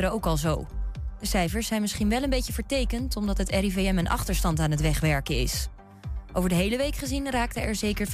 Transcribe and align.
ook 0.00 0.26
al 0.26 0.36
zo. 0.36 0.66
De 1.20 1.26
cijfers 1.26 1.66
zijn 1.66 1.80
misschien 1.80 2.08
wel 2.08 2.22
een 2.22 2.30
beetje 2.30 2.52
vertekend 2.52 3.16
omdat 3.16 3.38
het 3.38 3.50
RIVM 3.50 3.98
een 3.98 4.08
achterstand 4.08 4.60
aan 4.60 4.70
het 4.70 4.80
wegwerken 4.80 5.36
is. 5.36 5.68
Over 6.32 6.48
de 6.48 6.54
hele 6.54 6.76
week 6.76 6.96
gezien 6.96 7.30
raakten 7.30 7.62
er 7.62 7.74
zeker 7.74 8.06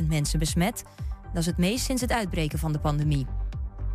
530.000 0.00 0.06
mensen 0.08 0.38
besmet. 0.38 0.82
Dat 1.32 1.42
is 1.42 1.46
het 1.46 1.58
meest 1.58 1.84
sinds 1.84 2.02
het 2.02 2.12
uitbreken 2.12 2.58
van 2.58 2.72
de 2.72 2.78
pandemie. 2.78 3.26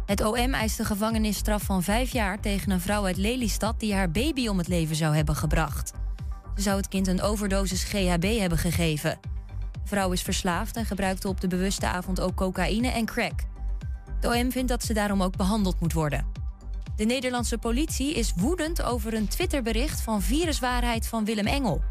Het 0.06 0.21
OM 0.21 0.54
eist 0.54 0.79
een 0.79 0.86
gevangenisstraf 0.86 1.63
van 1.63 1.84
vijf 1.84 2.12
jaar 2.12 2.40
tegen 2.40 2.71
een 2.71 2.82
vrouw 2.82 3.06
uit 3.06 3.17
Lelystad 3.17 3.79
die 3.79 3.94
haar 3.94 4.12
baby 4.12 4.47
om 4.47 4.58
het 4.58 4.67
leven 4.67 4.96
zou 4.96 5.15
hebben 5.15 5.36
gebracht. 5.36 5.94
Ze 6.56 6.62
zou 6.62 6.78
het 6.78 6.88
kind 6.88 7.08
een 7.08 7.22
overdosis 7.22 7.83
GHB 7.83 8.40
hebben 8.40 8.58
gegeven. 8.58 9.20
De 9.72 9.79
vrouw 9.83 10.12
is 10.12 10.22
verslaafd 10.22 10.76
en 10.76 10.86
gebruikte 10.86 11.28
op 11.28 11.42
de 11.42 11.47
bewuste 11.47 11.88
avond 11.88 12.20
ook 12.20 12.36
cocaïne 12.36 12.88
en 12.88 13.06
crack. 13.06 13.40
De 14.20 14.28
OM 14.28 14.52
vindt 14.52 14.70
dat 14.70 14.83
ze 14.83 14.94
daarom 14.94 15.24
ook 15.24 15.38
behandeld 15.38 15.79
moet 15.79 15.94
worden. 15.94 16.45
De 16.96 17.05
Nederlandse 17.05 17.58
politie 17.58 18.14
is 18.14 18.34
woedend 18.36 18.82
over 18.82 19.13
een 19.13 19.27
Twitterbericht 19.27 20.02
van 20.02 20.22
viruswaarheid 20.22 21.08
van 21.08 21.26
Willem 21.26 21.45
Engel. 21.45 21.81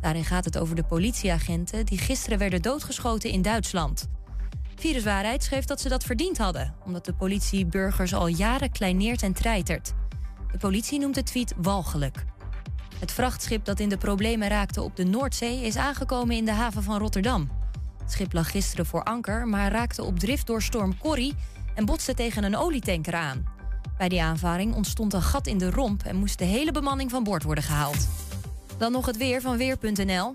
Daarin 0.00 0.24
gaat 0.24 0.44
het 0.44 0.58
over 0.58 0.76
de 0.76 0.84
politieagenten 0.84 1.86
die 1.86 1.98
gisteren 1.98 2.38
werden 2.38 2.62
doodgeschoten 2.62 3.30
in 3.30 3.42
Duitsland. 3.42 4.08
Viruswaarheid 4.76 5.42
schreef 5.42 5.64
dat 5.64 5.80
ze 5.80 5.88
dat 5.88 6.04
verdiend 6.04 6.38
hadden, 6.38 6.74
omdat 6.84 7.04
de 7.04 7.14
politie 7.14 7.66
burgers 7.66 8.14
al 8.14 8.26
jaren 8.26 8.70
kleineert 8.70 9.22
en 9.22 9.32
treitert. 9.32 9.92
De 10.52 10.58
politie 10.58 10.98
noemt 10.98 11.14
de 11.14 11.22
tweet 11.22 11.54
walgelijk. 11.56 12.24
Het 12.98 13.12
vrachtschip 13.12 13.64
dat 13.64 13.80
in 13.80 13.88
de 13.88 13.98
problemen 13.98 14.48
raakte 14.48 14.82
op 14.82 14.96
de 14.96 15.04
Noordzee 15.04 15.60
is 15.62 15.76
aangekomen 15.76 16.36
in 16.36 16.44
de 16.44 16.52
haven 16.52 16.82
van 16.82 16.98
Rotterdam. 16.98 17.50
Het 17.98 18.12
schip 18.12 18.32
lag 18.32 18.50
gisteren 18.50 18.86
voor 18.86 19.02
anker, 19.02 19.48
maar 19.48 19.72
raakte 19.72 20.02
op 20.04 20.18
drift 20.18 20.46
door 20.46 20.62
storm 20.62 20.98
Corrie 20.98 21.34
en 21.74 21.84
botste 21.84 22.14
tegen 22.14 22.44
een 22.44 22.56
olietanker 22.56 23.14
aan. 23.14 23.53
Bij 23.98 24.08
die 24.08 24.22
aanvaring 24.22 24.74
ontstond 24.74 25.12
een 25.12 25.22
gat 25.22 25.46
in 25.46 25.58
de 25.58 25.70
romp 25.70 26.02
en 26.02 26.16
moest 26.16 26.38
de 26.38 26.44
hele 26.44 26.72
bemanning 26.72 27.10
van 27.10 27.24
boord 27.24 27.42
worden 27.42 27.64
gehaald. 27.64 28.08
Dan 28.78 28.92
nog 28.92 29.06
het 29.06 29.16
weer 29.16 29.40
van 29.40 29.56
Weer.nl. 29.56 30.32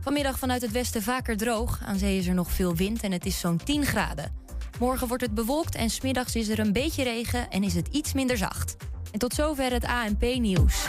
Vanmiddag 0.00 0.38
vanuit 0.38 0.62
het 0.62 0.72
westen 0.72 1.02
vaker 1.02 1.36
droog. 1.36 1.80
Aan 1.84 1.98
zee 1.98 2.18
is 2.18 2.26
er 2.26 2.34
nog 2.34 2.50
veel 2.50 2.74
wind 2.74 3.02
en 3.02 3.12
het 3.12 3.26
is 3.26 3.40
zo'n 3.40 3.60
10 3.64 3.84
graden. 3.84 4.32
Morgen 4.78 5.08
wordt 5.08 5.22
het 5.22 5.34
bewolkt 5.34 5.74
en 5.74 5.90
smiddags 5.90 6.36
is 6.36 6.48
er 6.48 6.58
een 6.58 6.72
beetje 6.72 7.02
regen 7.02 7.50
en 7.50 7.64
is 7.64 7.74
het 7.74 7.88
iets 7.88 8.12
minder 8.12 8.36
zacht. 8.36 8.76
En 9.12 9.18
tot 9.18 9.34
zover 9.34 9.72
het 9.72 9.84
ANP-nieuws. 9.84 10.88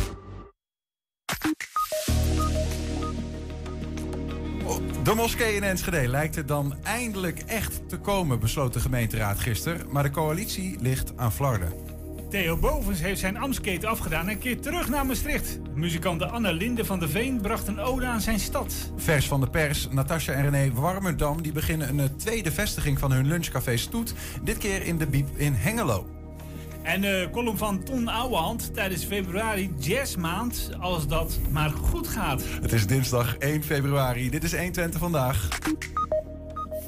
De 5.03 5.13
moskee 5.15 5.55
in 5.55 5.63
Enschede 5.63 6.07
lijkt 6.07 6.35
het 6.35 6.47
dan 6.47 6.75
eindelijk 6.83 7.39
echt 7.39 7.89
te 7.89 7.97
komen, 7.97 8.39
besloot 8.39 8.73
de 8.73 8.79
gemeenteraad 8.79 9.39
gisteren. 9.39 9.91
Maar 9.91 10.03
de 10.03 10.09
coalitie 10.09 10.77
ligt 10.79 11.13
aan 11.15 11.31
flarden. 11.31 11.73
Theo 12.29 12.57
Bovens 12.57 13.01
heeft 13.01 13.19
zijn 13.19 13.37
ambtsketen 13.37 13.89
afgedaan 13.89 14.29
en 14.29 14.39
keert 14.39 14.63
terug 14.63 14.89
naar 14.89 15.05
Maastricht. 15.05 15.59
Muzikante 15.73 16.25
Anne 16.25 16.53
Linde 16.53 16.85
van 16.85 16.99
de 16.99 17.07
Veen 17.07 17.41
bracht 17.41 17.67
een 17.67 17.79
ode 17.79 18.05
aan 18.05 18.21
zijn 18.21 18.39
stad. 18.39 18.73
Vers 18.95 19.27
van 19.27 19.39
de 19.41 19.49
pers, 19.49 19.87
Natasja 19.91 20.33
en 20.33 20.49
René 20.49 20.73
Warmerdam 20.73 21.41
die 21.41 21.51
beginnen 21.51 21.89
een 21.89 21.99
eh, 21.99 22.05
tweede 22.17 22.51
vestiging 22.51 22.99
van 22.99 23.11
hun 23.11 23.27
lunchcafé 23.27 23.77
Stoet. 23.77 24.13
Dit 24.43 24.57
keer 24.57 24.85
in 24.85 24.97
de 24.97 25.07
Biep 25.07 25.27
in 25.35 25.53
Hengelo. 25.53 26.20
En 26.83 27.01
de 27.01 27.29
column 27.31 27.57
van 27.57 27.83
Ton 27.83 28.07
Ouwehand 28.07 28.73
tijdens 28.73 29.05
februari 29.05 29.73
jazzmaand, 29.79 30.69
als 30.79 31.07
dat 31.07 31.39
maar 31.51 31.69
goed 31.69 32.07
gaat. 32.07 32.43
Het 32.61 32.71
is 32.71 32.87
dinsdag 32.87 33.37
1 33.37 33.63
februari. 33.63 34.29
Dit 34.29 34.43
is 34.43 34.51
120 34.51 34.99
vandaag. 34.99 35.47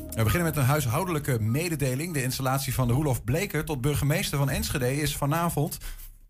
We 0.09 0.23
beginnen 0.23 0.49
met 0.49 0.57
een 0.57 0.63
huishoudelijke 0.63 1.39
mededeling. 1.39 2.13
De 2.13 2.23
installatie 2.23 2.73
van 2.73 2.87
de 2.87 2.93
Roelof 2.93 3.23
Bleker 3.23 3.65
tot 3.65 3.81
burgemeester 3.81 4.37
van 4.37 4.49
Enschede 4.49 5.01
is 5.01 5.15
vanavond. 5.15 5.77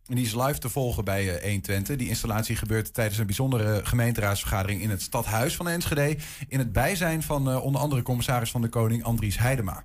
En 0.08 0.16
die 0.16 0.26
is 0.26 0.36
live 0.36 0.58
te 0.58 0.70
volgen 0.70 1.06
bij 1.06 1.36
eh, 1.36 1.44
120. 1.44 1.96
Die 1.96 2.08
installatie 2.08 2.56
gebeurt 2.56 2.94
tijdens 2.94 3.18
een 3.18 3.26
bijzondere 3.26 3.82
gemeenteraadsvergadering 3.84 4.82
in 4.82 4.90
het 4.90 5.02
stadhuis 5.02 5.56
van 5.56 5.68
Enschede. 5.68 6.18
In 6.48 6.60
het 6.60 6.72
bijzijn 6.72 7.24
van 7.24 7.50
eh, 7.50 7.64
onder 7.64 7.82
andere 7.82 8.02
commissaris 8.02 8.52
van 8.52 8.62
de 8.62 8.70
Koning 8.70 9.04
Andries 9.04 9.38
Heidema. 9.38 9.84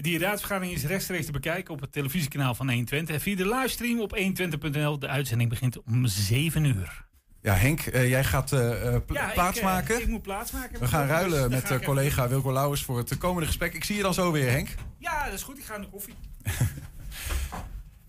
Die 0.00 0.18
raadsvergadering 0.18 0.76
is 0.76 0.84
rechtstreeks 0.84 1.26
te 1.26 1.32
bekijken 1.32 1.74
op 1.74 1.80
het 1.80 1.92
televisiekanaal 1.92 2.54
van 2.54 2.66
120. 2.66 3.14
En 3.14 3.20
via 3.20 3.36
de 3.36 3.48
livestream 3.48 4.00
op 4.00 4.16
120.nl. 4.16 4.98
De 4.98 5.08
uitzending 5.08 5.50
begint 5.50 5.82
om 5.82 6.06
7 6.06 6.64
uur. 6.64 7.04
Ja, 7.42 7.54
Henk, 7.54 7.80
eh, 7.80 8.08
jij 8.08 8.24
gaat 8.24 8.52
eh, 8.52 8.86
eh, 8.86 8.94
ik, 8.94 9.06
plaatsmaken. 9.06 10.00
Ik, 10.00 10.06
moet 10.06 10.22
plaatsmaken. 10.22 10.80
We 10.80 10.86
gaan 10.86 11.06
ruilen 11.06 11.50
met 11.50 11.64
even- 11.64 11.84
collega 11.84 12.28
Wilco 12.28 12.52
Lauwers 12.52 12.82
voor 12.82 12.98
het 12.98 13.18
komende 13.18 13.46
gesprek. 13.46 13.74
Ik 13.74 13.84
zie 13.84 13.96
je 13.96 14.02
dan 14.02 14.14
zo 14.14 14.32
weer, 14.32 14.50
Henk. 14.50 14.68
Ja, 14.98 15.24
dat 15.24 15.34
is 15.34 15.42
goed. 15.42 15.58
Ik 15.58 15.64
ga 15.64 15.72
naar 15.72 15.80
de 15.80 15.90
koffie. 15.90 16.14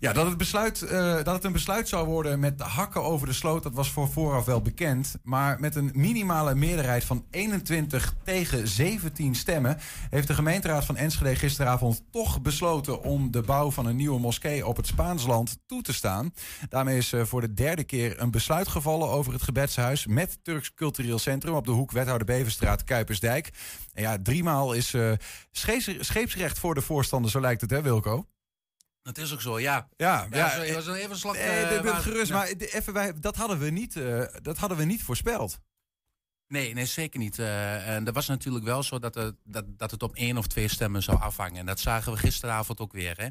Ja, 0.02 0.14
dat 0.14 0.26
het, 0.26 0.38
besluit, 0.38 0.82
eh, 0.82 1.14
dat 1.16 1.36
het 1.36 1.44
een 1.44 1.52
besluit 1.52 1.88
zou 1.88 2.08
worden 2.08 2.40
met 2.40 2.58
de 2.58 2.64
hakken 2.64 3.04
over 3.04 3.28
de 3.28 3.34
sloot, 3.34 3.64
dat 3.64 3.74
was 3.74 3.92
voor 3.92 4.10
vooraf 4.10 4.46
wel 4.46 4.62
bekend. 4.62 5.16
Maar 5.24 5.60
met 5.60 5.76
een 5.76 5.92
minimale 5.94 6.56
meerderheid 6.56 7.04
van 7.04 7.26
21 7.32 8.16
tegen 8.24 8.68
17 8.68 9.36
stemmen 9.36 9.78
heeft 10.10 10.28
de 10.28 10.34
gemeenteraad 10.34 10.86
van 10.86 10.98
Enschede 10.98 11.36
gisteravond 11.36 12.04
toch 12.12 12.42
besloten 12.42 13.04
om 13.04 13.32
de 13.32 13.42
bouw 13.42 13.72
van 13.72 13.86
een 13.86 13.96
nieuwe 13.96 14.20
moskee 14.20 14.68
op 14.68 14.78
het 14.78 14.88
Spaansland 14.88 15.58
toe 15.66 15.82
te 15.82 15.94
staan. 15.94 16.34
Daarmee 16.70 16.98
is 16.98 17.14
eh, 17.14 17.24
voor 17.24 17.42
de 17.42 17.54
derde 17.54 17.84
keer 17.84 18.22
een 18.22 18.32
besluit 18.32 18.68
gevallen 18.68 19.10
over 19.10 19.34
het 19.34 19.42
gebedshuis 19.42 20.06
met 20.06 20.40
Turks 20.44 20.74
Cultureel 20.74 21.20
Centrum 21.20 21.54
op 21.54 21.66
de 21.66 21.72
hoek 21.72 21.92
Wethouder 21.92 22.28
Beverstraat 22.28 22.84
Kuipersdijk. 22.84 23.50
En 23.94 24.02
ja, 24.02 24.18
driemaal 24.24 24.74
is 24.74 24.96
scheeps- 25.52 25.96
scheepsrecht 26.00 26.60
voor 26.60 26.76
de 26.76 26.82
voorstander, 26.82 27.32
zo 27.32 27.42
lijkt 27.42 27.62
het 27.62 27.70
hè 27.70 27.82
Wilco? 27.82 28.26
Dat 29.02 29.18
is 29.18 29.34
ook 29.34 29.42
zo, 29.42 29.60
ja. 29.60 29.88
Ja, 29.98 30.28
Ja, 30.30 30.38
ja, 30.38 30.66
zo- 30.68 30.74
was 30.74 30.88
een 30.88 30.96
even 30.96 31.12
een 31.12 31.18
slag... 31.18 31.34
Nee, 31.36 31.44
eh, 31.64 31.70
bent 31.70 31.84
waar- 31.84 32.02
gerust, 32.02 32.28
ja. 32.32 32.38
maar 32.38 32.48
even, 32.48 32.94
wij, 32.94 33.20
dat, 33.20 33.36
hadden 33.36 33.60
we 33.60 33.70
niet, 33.70 33.96
eh, 33.96 34.24
dat 34.42 34.58
hadden 34.58 34.78
we 34.78 34.84
niet 34.84 35.04
voorspeld. 35.04 35.60
Nee, 36.48 36.74
nee, 36.74 36.86
zeker 36.86 37.20
niet. 37.20 37.40
Eh, 37.40 37.96
en 37.96 38.04
dat 38.04 38.14
was 38.14 38.28
natuurlijk 38.28 38.66
wel 38.66 38.84
zo 38.84 39.00
dat, 39.00 39.16
het- 39.16 39.36
dat, 39.44 39.66
dat 39.68 39.92
het 39.92 40.04
op 40.04 40.16
één 40.16 40.38
of 40.38 40.48
twee 40.48 40.68
stemmen 40.68 41.04
zou 41.04 41.20
afhangen. 41.20 41.60
En 41.60 41.66
dat 41.66 41.80
zagen 41.80 42.12
we 42.12 42.18
gisteravond 42.18 42.80
ook 42.80 42.92
weer. 42.94 43.18
Hè? 43.18 43.28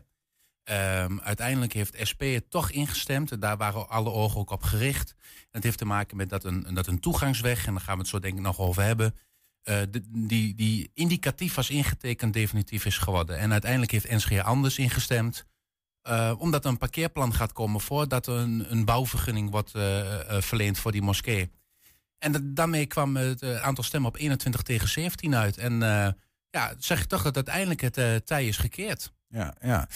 Ehm, 0.64 1.18
uiteindelijk 1.18 1.72
heeft 1.72 1.96
SP 2.10 2.20
het 2.22 2.50
toch 2.50 2.70
ingestemd. 2.70 3.40
Daar 3.40 3.56
waren 3.56 3.88
alle 3.88 4.10
ogen 4.10 4.40
ook 4.40 4.50
op 4.50 4.62
gericht. 4.62 5.14
En 5.20 5.48
het 5.50 5.62
heeft 5.62 5.78
te 5.78 5.84
maken 5.84 6.16
met 6.16 6.28
dat 6.28 6.44
een, 6.44 6.74
dat 6.74 6.86
een 6.86 7.00
toegangsweg, 7.00 7.66
en 7.66 7.72
daar 7.72 7.82
gaan 7.82 7.94
we 7.94 8.00
het 8.00 8.10
zo 8.10 8.18
denk 8.18 8.34
ik 8.36 8.40
nog 8.42 8.58
over 8.58 8.82
hebben. 8.82 9.14
eh, 9.60 9.80
de- 9.90 10.04
die, 10.26 10.54
die 10.54 10.90
indicatief 10.94 11.54
was 11.54 11.70
ingetekend 11.70 12.32
definitief 12.32 12.84
is 12.84 12.98
geworden. 12.98 13.38
En 13.38 13.52
uiteindelijk 13.52 13.90
heeft 13.92 14.10
NSG 14.10 14.38
anders 14.38 14.78
ingestemd. 14.78 15.44
Eh, 16.02 16.32
omdat 16.38 16.64
er 16.64 16.70
een 16.70 16.78
parkeerplan 16.78 17.34
gaat 17.34 17.52
komen 17.52 17.80
voordat 17.80 18.26
er 18.26 18.34
een, 18.34 18.66
een 18.68 18.84
bouwvergunning 18.84 19.50
wordt 19.50 19.74
eh, 19.74 20.36
eh, 20.36 20.42
verleend 20.42 20.78
voor 20.78 20.92
die 20.92 21.02
moskee. 21.02 21.50
En 22.18 22.54
daarmee 22.54 22.86
kwam 22.86 23.16
het 23.16 23.42
aantal 23.42 23.84
stemmen 23.84 24.10
op 24.10 24.16
21 24.16 24.62
tegen 24.62 24.88
17 24.88 25.34
uit. 25.34 25.58
En 25.58 25.78
ja, 26.50 26.74
zeg 26.78 26.98
je 26.98 27.06
toch 27.06 27.22
dat 27.22 27.34
uiteindelijk 27.34 27.80
het 27.80 28.26
tij 28.26 28.46
is 28.46 28.56
gekeerd. 28.56 29.12
Ja, 29.28 29.54
ja. 29.60 29.88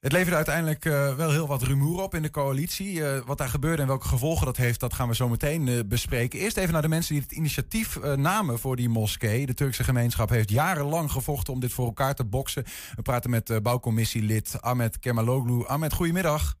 Het 0.00 0.12
leverde 0.12 0.36
uiteindelijk 0.36 0.84
eh, 0.84 1.16
wel 1.16 1.30
heel 1.30 1.46
wat 1.46 1.62
rumoer 1.62 2.02
op 2.02 2.14
in 2.14 2.22
de 2.22 2.30
coalitie. 2.30 3.04
Eh, 3.04 3.20
wat 3.26 3.38
daar 3.38 3.48
gebeurde 3.48 3.82
en 3.82 3.88
welke 3.88 4.08
gevolgen 4.08 4.46
dat 4.46 4.56
heeft, 4.56 4.80
dat 4.80 4.94
gaan 4.94 5.08
we 5.08 5.14
zo 5.14 5.28
meteen 5.28 5.68
eh, 5.68 5.78
bespreken. 5.86 6.38
Eerst 6.38 6.56
even 6.56 6.72
naar 6.72 6.82
de 6.82 6.88
mensen 6.88 7.14
die 7.14 7.22
het 7.22 7.32
initiatief 7.32 8.00
namen 8.00 8.58
voor 8.58 8.76
die 8.76 8.88
moskee. 8.88 9.46
De 9.46 9.54
Turkse 9.54 9.84
gemeenschap 9.84 10.28
heeft 10.28 10.50
jarenlang 10.50 11.10
gevochten 11.10 11.52
om 11.52 11.60
dit 11.60 11.72
voor 11.72 11.86
elkaar 11.86 12.14
te 12.14 12.24
boksen. 12.24 12.64
We 12.94 13.02
praten 13.02 13.30
met 13.30 13.62
bouwcommissielid 13.62 14.60
Ahmed 14.60 14.98
Kemaloglu. 14.98 15.66
Ahmed, 15.66 15.92
goedemiddag. 15.92 16.58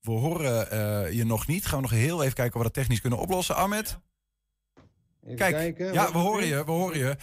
We 0.00 0.12
horen 0.12 1.14
je 1.14 1.24
nog 1.24 1.46
niet. 1.46 1.66
Gaan 1.66 1.76
we 1.76 1.88
nog 1.88 1.98
heel 1.98 2.22
even 2.22 2.34
kijken 2.34 2.54
of 2.54 2.58
we 2.58 2.72
dat 2.72 2.74
technisch 2.74 3.00
kunnen 3.00 3.18
oplossen. 3.18 3.56
Ahmed? 3.56 3.98
Even 5.24 5.36
Kijk, 5.36 5.54
kijken. 5.54 5.92
ja, 5.92 6.12
we 6.12 6.18
horen 6.18 6.46
je, 6.46 6.64
we 6.64 6.70
horen 6.70 6.98
je. 6.98 7.16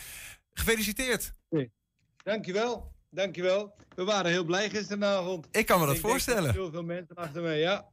Gefeliciteerd. 0.53 1.33
Dankjewel, 2.23 2.91
dankjewel. 3.09 3.73
We 3.95 4.03
waren 4.03 4.31
heel 4.31 4.43
blij 4.43 4.69
gisteravond. 4.69 5.47
Ik 5.51 5.65
kan 5.65 5.79
me 5.79 5.85
dat 5.85 5.95
Ik 5.95 6.01
voorstellen. 6.01 6.51
Heel 6.51 6.71
veel 6.71 6.83
mensen 6.83 7.15
achter 7.15 7.41
mij, 7.41 7.59
ja. 7.59 7.91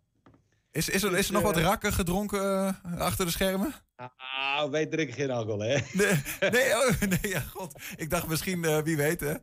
Is, 0.72 0.88
is, 0.88 1.02
er, 1.02 1.10
Dus, 1.10 1.18
is 1.18 1.26
er 1.26 1.32
nog 1.32 1.42
wat 1.42 1.56
eh, 1.56 1.62
rakken 1.62 1.92
gedronken 1.92 2.40
eh, 2.40 3.00
achter 3.00 3.24
de 3.24 3.30
schermen? 3.30 3.74
Ah, 3.96 4.70
wij 4.70 4.86
drinken 4.86 5.14
geen 5.14 5.30
alcohol, 5.30 5.60
hè? 5.60 5.78
Nee, 5.92 6.50
nee, 6.50 6.76
oh, 6.76 7.00
nee 7.00 7.32
ja, 7.32 7.40
god. 7.40 7.82
Ik 7.96 8.10
dacht 8.10 8.28
misschien, 8.28 8.64
eh, 8.64 8.82
wie 8.82 8.96
weet, 8.96 9.20
hè? 9.20 9.34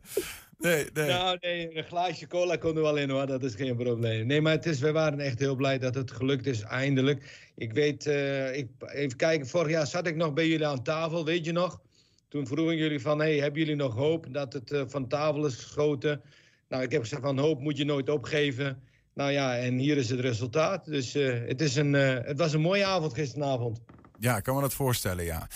Nee, 0.58 0.86
nee. 0.92 1.08
Nou, 1.08 1.36
nee, 1.40 1.76
een 1.76 1.84
glaasje 1.84 2.26
cola 2.26 2.56
kon 2.56 2.76
er 2.76 2.82
wel 2.82 2.96
in 2.96 3.10
hoor, 3.10 3.26
dat 3.26 3.42
is 3.42 3.54
geen 3.54 3.76
probleem. 3.76 4.26
Nee, 4.26 4.40
maar 4.40 4.52
het 4.52 4.66
is, 4.66 4.78
we 4.80 4.92
waren 4.92 5.20
echt 5.20 5.38
heel 5.38 5.56
blij 5.56 5.78
dat 5.78 5.94
het 5.94 6.10
gelukt 6.10 6.46
is, 6.46 6.60
eindelijk. 6.60 7.50
Ik 7.54 7.72
weet, 7.72 8.06
ik, 8.52 8.68
even 8.86 9.16
kijken, 9.16 9.48
vorig 9.48 9.70
jaar 9.70 9.86
zat 9.86 10.06
ik 10.06 10.16
nog 10.16 10.32
bij 10.32 10.48
jullie 10.48 10.66
aan 10.66 10.82
tafel, 10.82 11.24
weet 11.24 11.44
je 11.44 11.52
nog? 11.52 11.80
Toen 12.28 12.46
vroegen 12.46 12.76
jullie 12.76 13.00
van, 13.00 13.18
hey, 13.18 13.36
hebben 13.36 13.60
jullie 13.60 13.76
nog 13.76 13.94
hoop 13.94 14.26
dat 14.30 14.52
het 14.52 14.70
eh, 14.70 14.82
van 14.86 15.08
tafel 15.08 15.46
is 15.46 15.54
geschoten? 15.54 16.22
Nou, 16.68 16.82
ik 16.82 16.92
heb 16.92 17.00
gezegd 17.00 17.22
van, 17.22 17.38
hoop 17.38 17.60
moet 17.60 17.76
je 17.76 17.84
nooit 17.84 18.10
opgeven. 18.10 18.82
Nou 19.14 19.30
ja, 19.30 19.56
en 19.56 19.78
hier 19.78 19.96
is 19.96 20.10
het 20.10 20.20
resultaat. 20.20 20.84
Dus 20.84 21.14
eh, 21.14 21.34
het, 21.46 21.60
is 21.60 21.76
een, 21.76 21.94
eh, 21.94 22.26
het 22.26 22.38
was 22.38 22.52
een 22.52 22.60
mooie 22.60 22.84
avond 22.84 23.14
gisteravond. 23.14 23.80
Ja, 24.18 24.36
ik 24.36 24.42
kan 24.42 24.54
me 24.54 24.60
dat 24.60 24.74
voorstellen, 24.74 25.24
ja. 25.24 25.48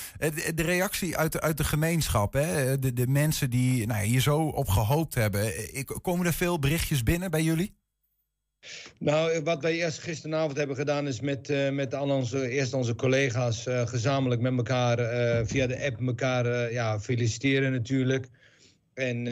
De, 0.55 0.63
reactie 0.63 1.17
uit 1.17 1.33
de, 1.33 1.41
uit 1.41 1.57
de 1.57 1.65
gemeenschap, 1.65 2.33
hè? 2.33 2.79
De, 2.79 2.93
de 2.93 3.07
mensen 3.07 3.51
die 3.51 3.87
nou, 3.87 4.05
hier 4.05 4.21
zo 4.21 4.39
op 4.39 4.69
gehoopt 4.69 5.15
hebben. 5.15 5.53
Komen 6.03 6.27
er 6.27 6.33
veel 6.33 6.59
berichtjes 6.59 7.03
binnen 7.03 7.31
bij 7.31 7.43
jullie? 7.43 7.82
Nou, 8.99 9.43
wat 9.43 9.63
wij 9.63 9.73
eerst 9.73 9.99
gisteravond 9.99 10.57
hebben 10.57 10.77
gedaan 10.77 11.07
is 11.07 11.21
met, 11.21 11.51
eh, 11.51 11.71
met 11.71 11.95
al 11.95 12.11
onze, 12.11 12.49
eerst 12.49 12.75
onze 12.75 12.95
collega's 12.95 13.67
eh, 13.67 13.87
gezamenlijk 13.87 14.41
met 14.41 14.57
elkaar 14.57 14.99
eh, 14.99 15.47
via 15.47 15.67
de 15.67 15.85
app 15.85 16.01
elkaar 16.07 16.73
ja, 16.73 17.01
feliciteren 17.01 17.73
natuurlijk. 17.73 18.29
En 18.95 19.27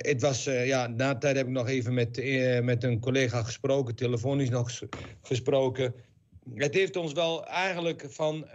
het 0.00 0.20
was, 0.20 0.44
ja, 0.44 0.86
na 0.86 1.18
tijd 1.18 1.36
heb 1.36 1.46
ik 1.46 1.52
nog 1.52 1.68
even 1.68 1.94
met, 1.94 2.22
met 2.62 2.84
een 2.84 3.00
collega 3.00 3.42
gesproken, 3.42 3.94
telefonisch 3.94 4.48
nog 4.48 4.66
ges- 4.66 4.88
gesproken. 5.22 5.94
Het 6.54 6.74
heeft 6.74 6.96
ons 6.96 7.12
wel 7.12 7.46
eigenlijk 7.46 8.06
van 8.08 8.46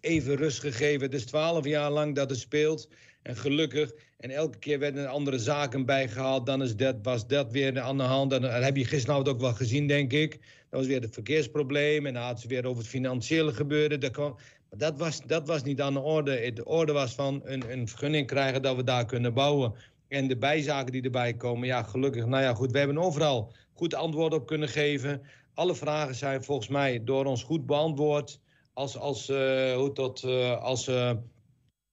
even 0.00 0.36
rust 0.36 0.60
gegeven. 0.60 1.00
Het 1.02 1.14
is 1.14 1.24
twaalf 1.24 1.64
jaar 1.64 1.90
lang 1.90 2.14
dat 2.14 2.30
het 2.30 2.38
speelt. 2.38 2.88
En 3.22 3.36
gelukkig. 3.36 3.92
En 4.22 4.30
elke 4.30 4.58
keer 4.58 4.78
werden 4.78 5.02
er 5.02 5.08
andere 5.08 5.38
zaken 5.38 5.84
bijgehaald. 5.84 6.46
Dan 6.46 6.62
is 6.62 6.76
dat, 6.76 6.96
was 7.02 7.26
dat 7.26 7.52
weer 7.52 7.80
aan 7.80 7.96
de 7.96 8.02
hand. 8.02 8.30
Dat 8.30 8.42
heb 8.42 8.76
je 8.76 8.84
gisteravond 8.84 9.28
ook 9.28 9.40
wel 9.40 9.54
gezien, 9.54 9.86
denk 9.86 10.12
ik. 10.12 10.30
Dat 10.30 10.80
was 10.80 10.86
weer 10.86 11.00
het 11.00 11.14
verkeersprobleem. 11.14 12.06
En 12.06 12.14
dan 12.14 12.22
had 12.22 12.40
ze 12.40 12.48
weer 12.48 12.66
over 12.66 12.82
het 12.82 12.90
financiële 12.90 13.52
gebeuren. 13.52 14.00
Dat, 14.00 14.16
maar 14.16 14.32
dat, 14.76 14.98
was, 14.98 15.20
dat 15.26 15.46
was 15.46 15.62
niet 15.62 15.80
aan 15.80 15.92
de 15.92 16.00
orde. 16.00 16.52
De 16.52 16.64
orde 16.64 16.92
was 16.92 17.14
van 17.14 17.40
een, 17.44 17.72
een 17.72 17.88
vergunning 17.88 18.26
krijgen 18.26 18.62
dat 18.62 18.76
we 18.76 18.84
daar 18.84 19.06
kunnen 19.06 19.34
bouwen. 19.34 19.74
En 20.08 20.28
de 20.28 20.36
bijzaken 20.36 20.92
die 20.92 21.02
erbij 21.02 21.34
komen, 21.34 21.66
ja, 21.66 21.82
gelukkig. 21.82 22.26
Nou 22.26 22.42
ja, 22.42 22.54
goed, 22.54 22.70
we 22.70 22.78
hebben 22.78 22.98
overal 22.98 23.52
goed 23.72 23.94
antwoord 23.94 24.34
op 24.34 24.46
kunnen 24.46 24.68
geven. 24.68 25.22
Alle 25.54 25.74
vragen 25.74 26.14
zijn 26.14 26.44
volgens 26.44 26.68
mij 26.68 27.04
door 27.04 27.24
ons 27.24 27.42
goed 27.42 27.66
beantwoord. 27.66 28.40
Als, 28.72 28.96
als, 28.96 29.28
eh, 29.28 29.74
hoe 29.74 29.92
tot, 29.92 30.22
eh, 30.22 30.62
als 30.62 30.88
eh, 30.88 31.12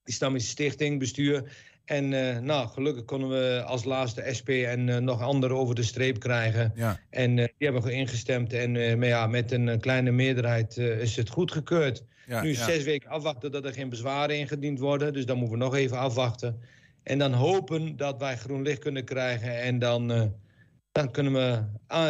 Islamische 0.04 0.50
Stichting, 0.50 1.00
bestuur. 1.00 1.68
En 1.90 2.14
eh, 2.14 2.40
nou, 2.40 2.68
gelukkig 2.68 3.06
konden 3.06 3.30
we 3.30 3.64
als 3.66 3.84
laatste 3.84 4.24
SP 4.38 4.50
en 4.50 4.90
eh, 4.90 4.98
nog 4.98 5.22
anderen 5.22 5.58
over 5.58 5.76
de 5.76 5.84
streep 5.84 6.20
krijgen. 6.20 6.72
Ja. 6.76 7.00
En 7.10 7.40
eh, 7.40 7.48
die 7.58 7.70
hebben 7.70 7.92
ingestemd. 7.92 8.54
En 8.54 8.72
maar 8.72 9.08
ja, 9.08 9.28
met 9.28 9.52
een 9.52 9.80
kleine 9.80 10.12
meerderheid 10.12 10.78
is 10.78 11.16
het 11.16 11.30
goedgekeurd. 11.30 12.04
Ja, 12.28 12.42
nu 12.42 12.50
ja. 12.50 12.66
zes 12.66 12.84
weken 12.84 13.10
afwachten 13.10 13.52
dat 13.52 13.66
er 13.66 13.74
geen 13.74 13.90
bezwaren 13.90 14.38
ingediend 14.38 14.80
worden. 14.80 15.14
Dus 15.14 15.26
dan 15.26 15.38
moeten 15.38 15.58
we 15.58 15.64
nog 15.64 15.76
even 15.76 15.98
afwachten. 15.98 16.62
En 17.04 17.18
dan 17.18 17.34
hopen 17.34 17.98
dat 17.98 18.20
wij 18.20 18.38
groen 18.38 18.62
licht 18.62 18.80
kunnen 18.80 19.04
krijgen. 19.04 19.62
En 19.62 19.80
dan, 19.80 20.34
dan 20.92 21.12
kunnen 21.12 21.34
we 21.34 21.64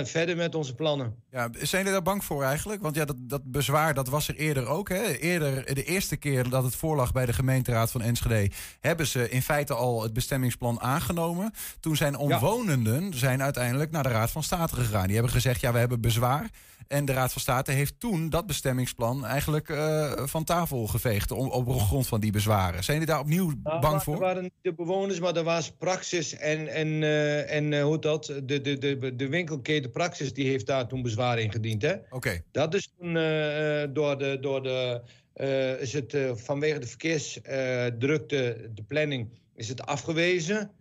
verder 0.06 0.36
met 0.36 0.56
onze 0.56 0.76
plannen. 0.76 1.16
Ja, 1.32 1.50
zijn 1.52 1.70
jullie 1.70 1.92
daar 1.92 2.02
bang 2.02 2.24
voor 2.24 2.44
eigenlijk? 2.44 2.82
Want 2.82 2.96
ja, 2.96 3.06
dat, 3.06 3.16
dat 3.20 3.42
bezwaar 3.44 3.94
dat 3.94 4.08
was 4.08 4.28
er 4.28 4.36
eerder 4.36 4.68
ook. 4.68 4.90
Hè? 4.90 5.04
Eerder, 5.04 5.74
de 5.76 5.84
eerste 5.84 6.18
keer 6.18 6.50
dat 6.50 6.64
het 6.64 6.76
voorlag 6.76 7.12
bij 7.12 7.26
de 7.26 7.34
gemeenteraad 7.34 7.92
van 7.92 8.02
Enschede... 8.02 8.52
hebben 8.80 9.08
ze 9.08 9.30
in 9.30 9.42
feite 9.42 9.74
al 9.74 10.04
het 10.04 10.14
bestemmingsplan 10.14 10.82
aangenomen. 10.82 11.54
Toen 11.80 11.96
zijn 11.96 12.18
omwonenden 12.18 13.14
zijn 13.14 13.42
uiteindelijk 13.42 13.92
naar 13.92 14.04
de 14.04 14.10
Raad 14.10 14.32
van 14.32 14.44
State 14.44 14.76
gegaan. 14.76 15.06
Die 15.06 15.16
hebben 15.16 15.34
gezegd, 15.34 15.62
ja, 15.62 15.72
we 15.72 15.80
hebben 15.80 16.02
bezwaar. 16.02 16.50
En 16.90 17.06
de 17.06 17.14
Raad 17.14 17.32
van 17.32 17.42
State 17.42 17.72
heeft 17.72 18.00
toen 18.00 18.30
dat 18.30 18.46
bestemmingsplan 18.46 19.26
eigenlijk 19.26 19.70
eh, 19.70 20.12
van 20.16 20.44
tafel 20.44 20.88
geveegd... 20.88 21.32
Om, 21.32 21.50
op 21.50 21.80
grond 21.80 22.08
van 22.08 22.20
die 22.20 22.32
bezwaren. 22.32 22.84
Zijn 22.84 23.00
jullie 23.00 23.14
daar 23.14 23.24
opnieuw 23.24 23.52
Nou, 23.64 23.80
bang 23.80 23.94
maar 23.94 24.04
voor? 24.04 24.14
Er 24.14 24.20
waren 24.20 24.44
niet 24.44 24.52
de 24.62 24.74
bewoners, 24.74 25.20
maar 25.20 25.36
er 25.36 25.44
was 25.44 25.72
Praxis 25.72 26.38
en, 26.38 26.68
en, 26.68 27.04
eh, 27.04 27.56
en 27.56 27.74
eh, 27.74 27.84
hoe 27.84 28.00
dat? 28.00 28.26
De, 28.26 28.62
de, 28.62 28.78
de, 28.80 29.16
de 29.16 29.28
winkelketen 29.28 29.92
Praxis 29.92 30.34
die 30.34 30.48
heeft 30.48 30.66
daar 30.66 30.88
toen 30.88 31.02
bezwaar 31.02 31.40
ingediend. 31.40 31.82
hè? 31.82 31.96
Oké. 32.10 32.42
Dat 32.52 32.74
is 32.74 32.94
toen 32.98 33.18
eh, 33.18 33.84
eh, 33.84 33.90
door 33.94 34.18
de. 34.18 34.38
Door 34.42 34.64
de 34.64 35.02
eh, 35.34 35.82
is 35.82 35.94
het, 35.94 36.18
vanwege 36.34 36.80
de 36.80 36.88
verkeersdrukte, 36.88 38.70
de 38.74 38.84
planning, 38.88 39.30
is 39.56 39.70
het 39.70 39.86
afgewezen. 39.86 40.72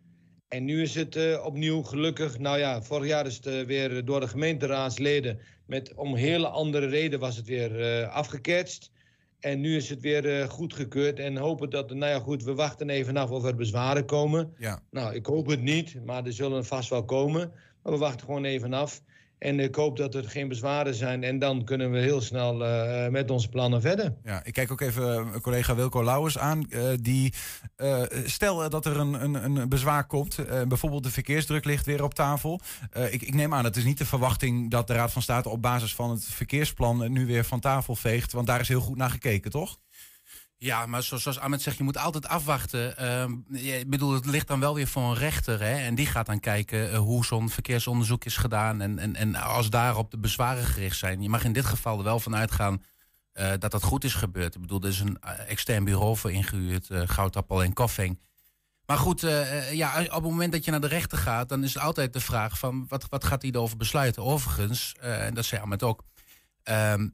En 0.48 0.64
nu 0.64 0.82
is 0.82 0.94
het 0.94 1.42
opnieuw 1.42 1.82
gelukkig. 1.82 2.38
Nou 2.38 2.58
ja, 2.58 2.82
vorig 2.82 3.06
jaar 3.06 3.26
is 3.26 3.40
het 3.42 3.66
weer 3.66 4.04
door 4.04 4.20
de 4.20 4.28
gemeenteraadsleden. 4.28 5.38
Met, 5.66 5.94
om 5.94 6.14
hele 6.14 6.48
andere 6.48 6.86
reden 6.86 7.18
was 7.18 7.36
het 7.36 7.46
weer 7.46 8.04
afgeketst. 8.06 8.90
En 9.40 9.60
nu 9.60 9.76
is 9.76 9.88
het 9.88 10.00
weer 10.00 10.40
eh, 10.40 10.48
goedgekeurd. 10.48 11.18
En 11.18 11.36
hopen 11.36 11.70
dat. 11.70 11.94
Nou 11.94 12.12
ja, 12.12 12.18
goed, 12.18 12.42
we 12.42 12.54
wachten 12.54 12.90
even 12.90 13.16
af 13.16 13.30
of 13.30 13.44
er 13.44 13.54
bezwaren 13.54 14.04
komen. 14.04 14.54
Ja. 14.58 14.82
Nou, 14.90 15.14
ik 15.14 15.26
hoop 15.26 15.46
het 15.46 15.62
niet, 15.62 16.04
maar 16.04 16.26
er 16.26 16.32
zullen 16.32 16.64
vast 16.64 16.90
wel 16.90 17.04
komen. 17.04 17.52
We 17.90 17.96
wachten 17.96 18.26
gewoon 18.26 18.44
even 18.44 18.72
af. 18.72 19.00
En 19.38 19.60
ik 19.60 19.74
hoop 19.74 19.96
dat 19.96 20.14
er 20.14 20.28
geen 20.30 20.48
bezwaren 20.48 20.94
zijn. 20.94 21.22
En 21.24 21.38
dan 21.38 21.64
kunnen 21.64 21.90
we 21.90 21.98
heel 21.98 22.20
snel 22.20 22.64
eh, 22.64 23.08
met 23.10 23.30
onze 23.30 23.48
plannen 23.48 23.80
verder. 23.80 24.14
Ja, 24.24 24.44
ik 24.44 24.52
kijk 24.52 24.70
ook 24.72 24.80
even 24.80 25.16
eh, 25.18 25.40
collega 25.40 25.74
Wilco 25.74 26.04
Lauwers 26.04 26.38
aan. 26.38 26.70
eh, 26.70 26.82
die, 27.00 27.32
eh, 27.76 28.02
stel 28.24 28.70
dat 28.70 28.86
er 28.86 28.96
een, 28.96 29.22
een, 29.24 29.34
een 29.44 29.68
bezwaar 29.68 30.06
komt, 30.06 30.38
eh, 30.38 30.62
bijvoorbeeld 30.62 31.02
de 31.04 31.10
verkeersdruk 31.10 31.64
ligt 31.64 31.86
weer 31.86 32.02
op 32.04 32.14
tafel. 32.14 32.60
Eh, 32.90 33.12
ik, 33.12 33.22
ik 33.22 33.34
neem 33.34 33.54
aan, 33.54 33.64
het 33.64 33.76
is 33.76 33.84
niet 33.84 33.98
de 33.98 34.06
verwachting 34.06 34.70
dat 34.70 34.86
de 34.86 34.92
Raad 34.94 35.12
van 35.12 35.22
State 35.22 35.48
op 35.48 35.62
basis 35.62 35.94
van 35.94 36.10
het 36.10 36.24
verkeersplan 36.24 37.02
eh, 37.02 37.10
nu 37.10 37.26
weer 37.26 37.44
van 37.44 37.60
tafel 37.60 37.96
veegt. 37.96 38.32
Want 38.32 38.46
daar 38.46 38.60
is 38.60 38.68
heel 38.68 38.80
goed 38.80 38.96
naar 38.96 39.10
gekeken, 39.10 39.50
toch? 39.50 39.78
Ja, 40.60 40.86
maar 40.86 41.02
zo- 41.02 41.16
zoals 41.16 41.38
Ahmed 41.38 41.62
zegt, 41.62 41.76
je 41.76 41.82
moet 41.84 41.96
altijd 41.96 42.26
afwachten. 42.28 42.96
Ehm, 42.96 43.32
ik 43.52 43.90
bedoel, 43.90 44.12
het 44.12 44.26
ligt 44.26 44.46
dan 44.48 44.60
wel 44.60 44.74
weer 44.74 44.86
voor 44.86 45.02
een 45.02 45.14
rechter. 45.14 45.60
Hè? 45.60 45.74
En 45.76 45.94
die 45.94 46.06
gaat 46.06 46.26
dan 46.26 46.40
kijken 46.40 46.90
eh, 46.90 46.98
hoe 46.98 47.24
zo'n 47.24 47.50
verkeersonderzoek 47.50 48.24
is 48.24 48.36
gedaan. 48.36 48.80
En, 48.80 48.98
en, 48.98 49.16
en 49.16 49.34
als 49.34 49.70
daarop 49.70 50.10
de 50.10 50.18
bezwaren 50.18 50.64
gericht 50.64 50.96
zijn. 50.98 51.22
Je 51.22 51.28
mag 51.28 51.44
in 51.44 51.52
dit 51.52 51.64
geval 51.64 51.98
er 51.98 52.04
wel 52.04 52.20
van 52.20 52.36
uitgaan 52.36 52.82
eh, 53.32 53.50
dat 53.58 53.70
dat 53.70 53.82
goed 53.82 54.04
is 54.04 54.14
gebeurd. 54.14 54.54
Ik 54.54 54.60
bedoel, 54.60 54.80
er 54.82 54.88
is 54.88 55.00
een 55.00 55.18
eh, 55.20 55.50
extern 55.50 55.84
bureau 55.84 56.16
voor 56.16 56.32
ingehuurd. 56.32 56.90
eh, 56.90 57.02
Goudappel 57.06 57.62
en 57.62 57.72
Koffing. 57.72 58.20
Maar 58.86 58.98
goed, 58.98 59.20
ja, 59.72 60.00
op 60.02 60.10
het 60.12 60.22
moment 60.22 60.52
dat 60.52 60.64
je 60.64 60.70
naar 60.70 60.80
de 60.80 60.86
rechter 60.86 61.18
gaat... 61.18 61.48
dan 61.48 61.64
is 61.64 61.74
het 61.74 61.82
altijd 61.82 62.12
de 62.12 62.20
vraag 62.20 62.58
van 62.58 62.84
wat, 62.88 63.06
wat 63.08 63.24
gaat 63.24 63.42
hij 63.42 63.50
erover 63.50 63.76
besluiten? 63.76 64.22
Overigens, 64.24 64.94
en 65.00 65.34
dat 65.34 65.44
zei 65.44 65.60
Ahmed 65.62 65.82
ook... 65.82 66.04
ehm, 66.62 67.08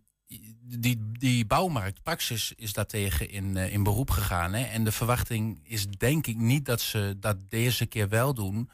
die, 0.63 1.11
die 1.13 1.47
bouwmarkt, 1.47 2.03
Praxis, 2.03 2.53
is 2.57 2.73
daartegen 2.73 3.31
in, 3.31 3.57
eh, 3.57 3.73
in 3.73 3.83
beroep 3.83 4.11
gegaan. 4.11 4.53
Hè? 4.55 4.65
En 4.65 4.85
de 4.85 4.93
verwachting 4.93 5.61
is 5.63 5.87
denk 5.89 6.27
ik 6.27 6.37
niet 6.37 6.65
dat 6.65 6.81
ze 6.81 7.17
dat 7.21 7.37
deze 7.51 7.87
keer 7.87 8.09
wel 8.09 8.35
doen. 8.35 8.71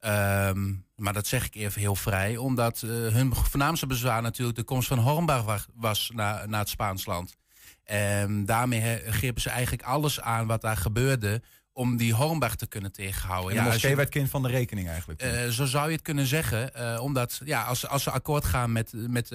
Ehm, 0.00 0.72
maar 0.96 1.12
dat 1.12 1.26
zeg 1.26 1.46
ik 1.46 1.54
even 1.54 1.80
heel 1.80 1.94
vrij. 1.96 2.36
Omdat 2.36 2.82
eh, 2.82 2.90
hun 2.90 3.34
voornaamste 3.34 3.86
bezwaar 3.86 4.22
natuurlijk 4.22 4.56
de 4.58 4.64
komst 4.64 4.88
van 4.88 4.98
Hornbach 4.98 5.44
wa- 5.44 5.64
was 5.74 6.10
naar, 6.14 6.48
naar 6.48 6.60
het 6.60 6.68
Spaans 6.68 7.06
land. 7.06 7.36
En 7.84 8.44
daarmee 8.44 8.80
he- 8.80 9.12
grepen 9.12 9.42
ze 9.42 9.50
eigenlijk 9.50 9.82
alles 9.82 10.20
aan 10.20 10.46
wat 10.46 10.60
daar 10.60 10.76
gebeurde... 10.76 11.42
om 11.72 11.96
die 11.96 12.14
Hornbach 12.14 12.54
te 12.56 12.66
kunnen 12.66 12.92
tegenhouden. 12.92 13.50
En 13.56 13.64
de 13.64 13.70
moskee 13.70 13.90
je- 13.90 13.96
werd 13.96 14.08
kind 14.08 14.30
van 14.30 14.42
de 14.42 14.48
rekening 14.48 14.88
eigenlijk. 14.88 15.20
eh, 15.22 15.48
zo 15.48 15.64
zou 15.64 15.86
je 15.88 15.92
het 15.94 16.02
kunnen 16.02 16.26
zeggen. 16.26 17.00
omdat 17.00 17.40
ja, 17.44 17.62
als, 17.62 17.86
als 17.88 18.02
ze 18.02 18.10
akkoord 18.10 18.44
gaan 18.44 18.72
met, 18.72 18.92
met, 18.94 19.30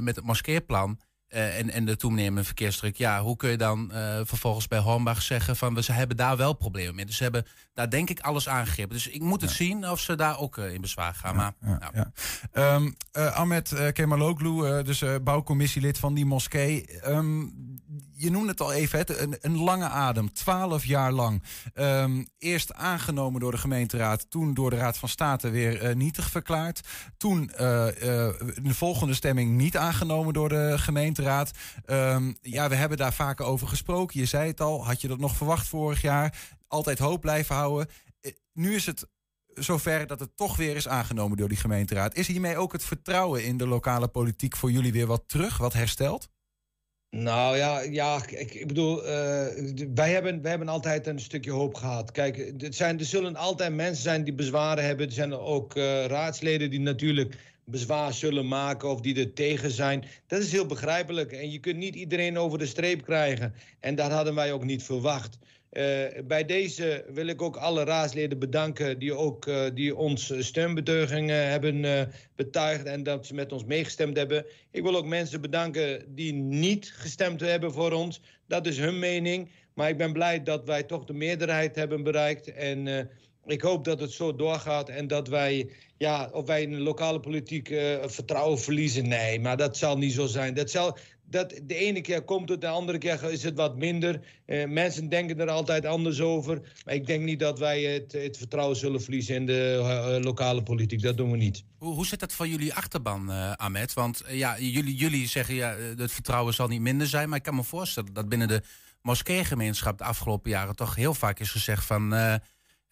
met 0.00 0.16
het 0.16 0.24
moskeerplan. 0.24 0.98
Eh, 1.34 1.58
en, 1.58 1.70
en 1.70 1.84
de 1.84 1.96
toenemende 1.96 2.44
verkeersdruk. 2.44 2.96
Ja, 2.96 3.22
hoe 3.22 3.36
kun 3.36 3.50
je 3.50 3.56
dan 3.56 3.92
eh, 3.92 4.20
vervolgens 4.24 4.68
bij 4.68 4.78
Hornbach 4.78 5.22
zeggen 5.22 5.56
van 5.56 5.74
we 5.74 5.82
ze 5.82 5.92
hebben 5.92 6.16
daar 6.16 6.36
wel 6.36 6.52
problemen 6.52 6.94
mee. 6.94 7.04
Dus 7.04 7.16
ze 7.16 7.22
hebben 7.22 7.46
daar 7.74 7.90
denk 7.90 8.10
ik 8.10 8.20
alles 8.20 8.48
aangegrepen. 8.48 8.92
Dus 8.92 9.08
ik 9.08 9.20
moet 9.20 9.40
het 9.40 9.50
zien 9.50 9.90
of 9.90 10.00
ze 10.00 10.16
daar 10.16 10.38
ook 10.38 10.58
eh, 10.58 10.72
in 10.72 10.80
bezwaar 10.80 11.14
gaan. 11.14 11.36
maar, 11.36 11.52
Ja, 11.60 11.90
ja. 11.94 12.12
Ehm, 12.52 12.90
eh, 13.12 13.36
Ahmed 13.36 13.70
uh, 13.70 13.88
Kemaloglu, 13.88 14.82
dus 14.82 15.04
bouwcommissielid 15.22 15.98
van 15.98 16.14
die 16.14 16.24
moskee. 16.24 16.86
Ehm, 16.86 17.46
je 18.12 18.30
noemde 18.30 18.50
het 18.50 18.60
al 18.60 18.72
even, 18.72 19.22
een, 19.22 19.36
een 19.40 19.58
lange 19.58 19.88
adem, 19.88 20.32
twaalf 20.32 20.84
jaar 20.84 21.12
lang. 21.12 21.42
Ehm, 21.74 22.24
eerst 22.38 22.72
aangenomen 22.72 23.40
door 23.40 23.50
de 23.50 23.58
gemeenteraad, 23.58 24.30
toen 24.30 24.54
door 24.54 24.70
de 24.70 24.76
Raad 24.76 24.98
van 24.98 25.08
State 25.08 25.50
weer 25.50 25.88
uh, 25.88 25.94
nietig 25.94 26.30
verklaard. 26.30 26.80
Toen 27.16 27.50
uh, 27.52 27.58
de 27.58 28.74
volgende 28.74 29.14
stemming 29.14 29.50
niet 29.50 29.76
aangenomen 29.76 30.32
door 30.32 30.48
de 30.48 30.74
gemeenteraad. 30.78 31.50
Um, 31.86 32.36
ja, 32.40 32.68
we 32.68 32.74
hebben 32.74 32.98
daar 32.98 33.12
vaker 33.12 33.44
over 33.44 33.68
gesproken. 33.68 34.20
Je 34.20 34.26
zei 34.26 34.48
het 34.48 34.60
al, 34.60 34.86
had 34.86 35.00
je 35.00 35.08
dat 35.08 35.18
nog 35.18 35.36
verwacht 35.36 35.68
vorig 35.68 36.00
jaar? 36.00 36.38
Altijd 36.68 36.98
hoop 36.98 37.20
blijven 37.20 37.54
houden. 37.54 37.88
nu 38.52 38.74
is 38.74 38.86
het 38.86 39.06
zover 39.54 40.06
dat 40.06 40.20
het 40.20 40.36
toch 40.36 40.56
weer 40.56 40.76
is 40.76 40.88
aangenomen 40.88 41.36
door 41.36 41.48
die 41.48 41.58
gemeenteraad. 41.58 42.14
Is 42.14 42.26
hiermee 42.26 42.56
ook 42.56 42.72
het 42.72 42.84
vertrouwen 42.84 43.44
in 43.44 43.56
de 43.56 43.66
lokale 43.66 44.08
politiek 44.08 44.56
voor 44.56 44.70
jullie 44.70 44.92
weer 44.92 45.06
wat 45.06 45.24
terug, 45.26 45.56
wat 45.56 45.72
hersteld? 45.72 46.28
Nou 47.14 47.56
ja, 47.56 47.80
ja 47.80 48.22
ik, 48.28 48.54
ik 48.54 48.66
bedoel, 48.66 49.02
uh, 49.02 49.08
wij, 49.94 50.10
hebben, 50.10 50.42
wij 50.42 50.50
hebben 50.50 50.68
altijd 50.68 51.06
een 51.06 51.20
stukje 51.20 51.50
hoop 51.50 51.74
gehad. 51.74 52.10
Kijk, 52.10 52.52
het 52.58 52.74
zijn, 52.74 52.98
er 52.98 53.04
zullen 53.04 53.36
altijd 53.36 53.74
mensen 53.74 54.02
zijn 54.02 54.24
die 54.24 54.34
bezwaren 54.34 54.84
hebben. 54.84 55.06
Er 55.06 55.12
zijn 55.12 55.34
ook 55.34 55.76
uh, 55.76 56.04
raadsleden 56.04 56.70
die 56.70 56.80
natuurlijk 56.80 57.36
bezwaar 57.64 58.12
zullen 58.12 58.48
maken 58.48 58.88
of 58.88 59.00
die 59.00 59.18
er 59.18 59.32
tegen 59.32 59.70
zijn. 59.70 60.04
Dat 60.26 60.40
is 60.40 60.52
heel 60.52 60.66
begrijpelijk. 60.66 61.32
En 61.32 61.50
je 61.50 61.58
kunt 61.58 61.76
niet 61.76 61.94
iedereen 61.94 62.38
over 62.38 62.58
de 62.58 62.66
streep 62.66 63.02
krijgen. 63.02 63.54
En 63.80 63.94
dat 63.94 64.10
hadden 64.10 64.34
wij 64.34 64.52
ook 64.52 64.64
niet 64.64 64.82
verwacht. 64.82 65.38
Uh, 65.74 66.04
bij 66.24 66.44
deze 66.44 67.04
wil 67.08 67.26
ik 67.26 67.42
ook 67.42 67.56
alle 67.56 67.84
raadsleden 67.84 68.38
bedanken 68.38 68.98
die, 68.98 69.14
ook, 69.14 69.46
uh, 69.46 69.64
die 69.74 69.96
ons 69.96 70.32
steunbetuigingen 70.38 71.50
hebben 71.50 71.84
uh, 71.84 72.02
betuigd 72.36 72.84
en 72.84 73.02
dat 73.02 73.26
ze 73.26 73.34
met 73.34 73.52
ons 73.52 73.64
meegestemd 73.64 74.16
hebben. 74.16 74.46
Ik 74.70 74.82
wil 74.82 74.96
ook 74.96 75.06
mensen 75.06 75.40
bedanken 75.40 76.14
die 76.14 76.32
niet 76.32 76.92
gestemd 76.96 77.40
hebben 77.40 77.72
voor 77.72 77.92
ons. 77.92 78.20
Dat 78.46 78.66
is 78.66 78.78
hun 78.78 78.98
mening. 78.98 79.50
Maar 79.72 79.88
ik 79.88 79.96
ben 79.96 80.12
blij 80.12 80.42
dat 80.42 80.64
wij 80.64 80.82
toch 80.82 81.04
de 81.04 81.12
meerderheid 81.12 81.76
hebben 81.76 82.02
bereikt. 82.02 82.52
En 82.52 83.08
ik 83.46 83.62
hoop 83.62 83.84
dat 83.84 84.00
het 84.00 84.10
zo 84.10 84.36
doorgaat 84.36 84.88
en 84.88 85.06
dat 85.06 85.28
wij, 85.28 85.70
ja, 85.96 86.28
of 86.32 86.46
wij 86.46 86.62
in 86.62 86.70
de 86.70 86.76
lokale 86.76 87.20
politiek 87.20 87.68
vertrouwen 88.04 88.58
verliezen. 88.58 89.08
Nee, 89.08 89.40
maar 89.40 89.56
dat 89.56 89.76
zal 89.76 89.98
niet 89.98 90.12
zo 90.12 90.26
zijn. 90.26 90.54
Dat 90.54 90.70
zal, 90.70 90.96
dat 91.26 91.60
de 91.62 91.74
ene 91.74 92.00
keer 92.00 92.22
komt 92.22 92.48
het, 92.48 92.60
de 92.60 92.68
andere 92.68 92.98
keer 92.98 93.30
is 93.30 93.42
het 93.42 93.56
wat 93.56 93.76
minder. 93.76 94.20
Uh, 94.46 94.64
mensen 94.66 95.08
denken 95.08 95.40
er 95.40 95.50
altijd 95.50 95.86
anders 95.86 96.20
over. 96.20 96.60
Maar 96.84 96.94
ik 96.94 97.06
denk 97.06 97.24
niet 97.24 97.38
dat 97.38 97.58
wij 97.58 97.82
het, 97.82 98.12
het 98.12 98.36
vertrouwen 98.36 98.76
zullen 98.76 99.02
verliezen 99.02 99.34
in 99.34 99.46
de 99.46 99.78
uh, 100.18 100.24
lokale 100.24 100.62
politiek. 100.62 101.02
Dat 101.02 101.16
doen 101.16 101.30
we 101.30 101.36
niet. 101.36 101.64
Hoe, 101.78 101.94
hoe 101.94 102.06
zit 102.06 102.20
dat 102.20 102.32
voor 102.32 102.48
jullie 102.48 102.74
achterban, 102.74 103.30
uh, 103.30 103.52
Ahmed? 103.52 103.92
Want 103.92 104.22
ja, 104.28 104.58
jullie, 104.58 104.94
jullie 104.94 105.28
zeggen 105.28 105.54
ja, 105.54 105.76
het 105.96 106.12
vertrouwen 106.12 106.54
zal 106.54 106.68
niet 106.68 106.80
minder 106.80 107.06
zijn. 107.06 107.28
Maar 107.28 107.38
ik 107.38 107.44
kan 107.44 107.54
me 107.54 107.64
voorstellen 107.64 108.14
dat 108.14 108.28
binnen 108.28 108.48
de 108.48 108.62
moskeegemeenschap 109.02 109.98
de 109.98 110.04
afgelopen 110.04 110.50
jaren 110.50 110.76
toch 110.76 110.94
heel 110.94 111.14
vaak 111.14 111.40
is 111.40 111.50
gezegd 111.50 111.84
van. 111.84 112.12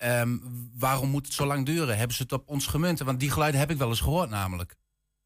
Um, 0.04 0.40
waarom 0.78 1.08
moet 1.08 1.26
het 1.26 1.34
zo 1.34 1.46
lang 1.46 1.66
duren? 1.66 1.96
Hebben 1.96 2.16
ze 2.16 2.22
het 2.22 2.32
op 2.32 2.48
ons 2.48 2.66
gemunt? 2.66 2.98
Want 2.98 3.20
die 3.20 3.30
geluiden 3.30 3.60
heb 3.60 3.70
ik 3.70 3.76
wel 3.76 3.88
eens 3.88 4.00
gehoord 4.00 4.30
namelijk. 4.30 4.74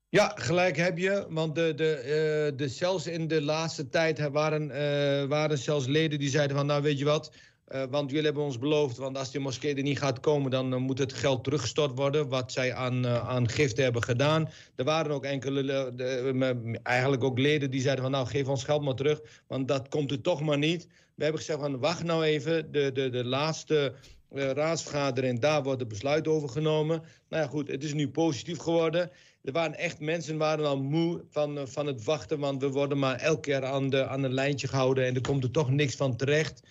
Ja, 0.08 0.32
gelijk 0.34 0.76
heb 0.76 0.98
je. 0.98 1.26
Want 1.28 1.54
de, 1.54 1.74
de, 1.74 2.02
uh, 2.50 2.58
de, 2.58 2.68
zelfs 2.68 3.06
in 3.06 3.28
de 3.28 3.42
laatste 3.42 3.88
tijd 3.88 4.30
waren, 4.30 4.62
uh, 4.62 5.28
waren 5.28 5.58
zelfs 5.58 5.86
leden 5.86 6.18
die 6.18 6.28
zeiden 6.28 6.56
van... 6.56 6.66
nou, 6.66 6.82
weet 6.82 6.98
je 6.98 7.04
wat, 7.04 7.32
uh, 7.68 7.82
want 7.90 8.10
jullie 8.10 8.24
hebben 8.24 8.42
ons 8.42 8.58
beloofd... 8.58 8.96
want 8.96 9.18
als 9.18 9.30
die 9.30 9.40
moskee 9.40 9.74
er 9.74 9.82
niet 9.82 9.98
gaat 9.98 10.20
komen... 10.20 10.50
dan 10.50 10.82
moet 10.82 10.98
het 10.98 11.12
geld 11.12 11.44
teruggestort 11.44 11.98
worden... 11.98 12.28
wat 12.28 12.52
zij 12.52 12.74
aan, 12.74 13.06
aan 13.06 13.48
giften 13.48 13.84
hebben 13.84 14.02
gedaan. 14.02 14.48
Er 14.76 14.84
waren 14.84 15.12
ook 15.12 15.24
enkele, 15.24 15.92
de, 15.94 16.78
eigenlijk 16.82 17.24
ook 17.24 17.38
leden 17.38 17.70
die 17.70 17.80
zeiden 17.80 18.02
van... 18.02 18.12
nou, 18.12 18.26
geef 18.26 18.48
ons 18.48 18.64
geld 18.64 18.82
maar 18.82 18.94
terug, 18.94 19.20
want 19.46 19.68
dat 19.68 19.88
komt 19.88 20.10
er 20.10 20.20
toch 20.20 20.40
maar 20.40 20.58
niet. 20.58 20.86
We 21.14 21.22
hebben 21.22 21.40
gezegd 21.40 21.60
van, 21.60 21.78
wacht 21.78 22.04
nou 22.04 22.24
even, 22.24 22.72
de, 22.72 22.92
de, 22.92 23.10
de 23.10 23.24
laatste... 23.24 23.92
Uh, 24.32 24.50
raadsvergadering, 24.50 25.40
daar 25.40 25.62
wordt 25.62 25.80
het 25.80 25.88
besluit 25.88 26.28
over 26.28 26.48
genomen. 26.48 27.02
Nou 27.28 27.42
ja, 27.42 27.48
goed, 27.48 27.68
het 27.68 27.84
is 27.84 27.94
nu 27.94 28.08
positief 28.08 28.58
geworden. 28.58 29.10
Er 29.46 29.52
waren 29.52 29.78
echt 29.78 30.00
mensen 30.00 30.36
waren 30.36 30.66
al 30.66 30.82
moe 30.82 31.24
van, 31.30 31.68
van 31.68 31.86
het 31.86 32.04
wachten, 32.04 32.38
want 32.38 32.60
we 32.60 32.70
worden 32.70 32.98
maar 32.98 33.16
elke 33.16 33.40
keer 33.40 33.64
aan, 33.64 33.90
de, 33.90 34.06
aan 34.06 34.22
een 34.22 34.34
lijntje 34.34 34.68
gehouden 34.68 35.06
en 35.06 35.14
er 35.14 35.20
komt 35.20 35.44
er 35.44 35.50
toch 35.50 35.70
niks 35.70 35.96
van 35.96 36.16
terecht. 36.16 36.62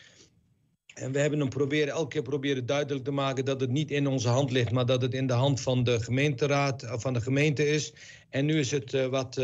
En 0.93 1.11
we 1.11 1.19
hebben 1.19 1.39
hem 1.39 1.49
proberen, 1.49 1.93
elke 1.93 2.07
keer 2.07 2.21
proberen 2.21 2.65
duidelijk 2.65 3.05
te 3.05 3.11
maken 3.11 3.45
dat 3.45 3.61
het 3.61 3.69
niet 3.69 3.91
in 3.91 4.07
onze 4.07 4.27
hand 4.27 4.51
ligt, 4.51 4.71
maar 4.71 4.85
dat 4.85 5.01
het 5.01 5.13
in 5.13 5.27
de 5.27 5.33
hand 5.33 5.61
van 5.61 5.83
de 5.83 5.99
gemeenteraad 5.99 6.91
of 6.91 7.01
van 7.01 7.13
de 7.13 7.21
gemeente 7.21 7.67
is. 7.67 7.93
En 8.29 8.45
nu 8.45 8.59
is 8.59 8.71
het 8.71 8.93
uh, 8.93 9.05
wat, 9.05 9.35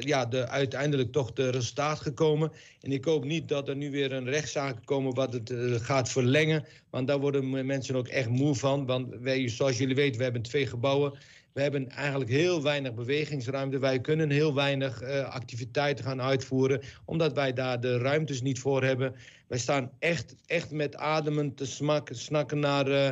ja, 0.00 0.26
de, 0.26 0.48
uiteindelijk 0.48 1.12
toch 1.12 1.32
de 1.32 1.50
resultaat 1.50 2.00
gekomen. 2.00 2.52
En 2.80 2.92
ik 2.92 3.04
hoop 3.04 3.24
niet 3.24 3.48
dat 3.48 3.68
er 3.68 3.76
nu 3.76 3.90
weer 3.90 4.12
een 4.12 4.28
rechtszaak 4.28 4.76
komen 4.84 5.14
wat 5.14 5.32
het 5.32 5.52
gaat 5.82 6.08
verlengen. 6.08 6.64
Want 6.90 7.08
daar 7.08 7.20
worden 7.20 7.66
mensen 7.66 7.96
ook 7.96 8.08
echt 8.08 8.28
moe 8.28 8.54
van. 8.54 8.86
Want 8.86 9.14
wij, 9.20 9.48
zoals 9.48 9.78
jullie 9.78 9.94
weten, 9.94 10.18
we 10.18 10.22
hebben 10.22 10.42
twee 10.42 10.66
gebouwen. 10.66 11.18
We 11.52 11.60
hebben 11.62 11.88
eigenlijk 11.88 12.30
heel 12.30 12.62
weinig 12.62 12.94
bewegingsruimte. 12.94 13.78
Wij 13.78 14.00
kunnen 14.00 14.30
heel 14.30 14.54
weinig 14.54 15.02
uh, 15.02 15.28
activiteiten 15.28 16.04
gaan 16.04 16.20
uitvoeren, 16.20 16.80
omdat 17.04 17.32
wij 17.32 17.52
daar 17.52 17.80
de 17.80 17.98
ruimtes 17.98 18.42
niet 18.42 18.60
voor 18.60 18.84
hebben. 18.84 19.14
Wij 19.46 19.58
staan 19.58 19.90
echt, 19.98 20.34
echt 20.46 20.70
met 20.70 20.96
ademen 20.96 21.54
te 21.54 21.66
smakken, 21.66 22.16
snakken 22.16 22.58
naar, 22.58 22.88
uh, 22.88 23.10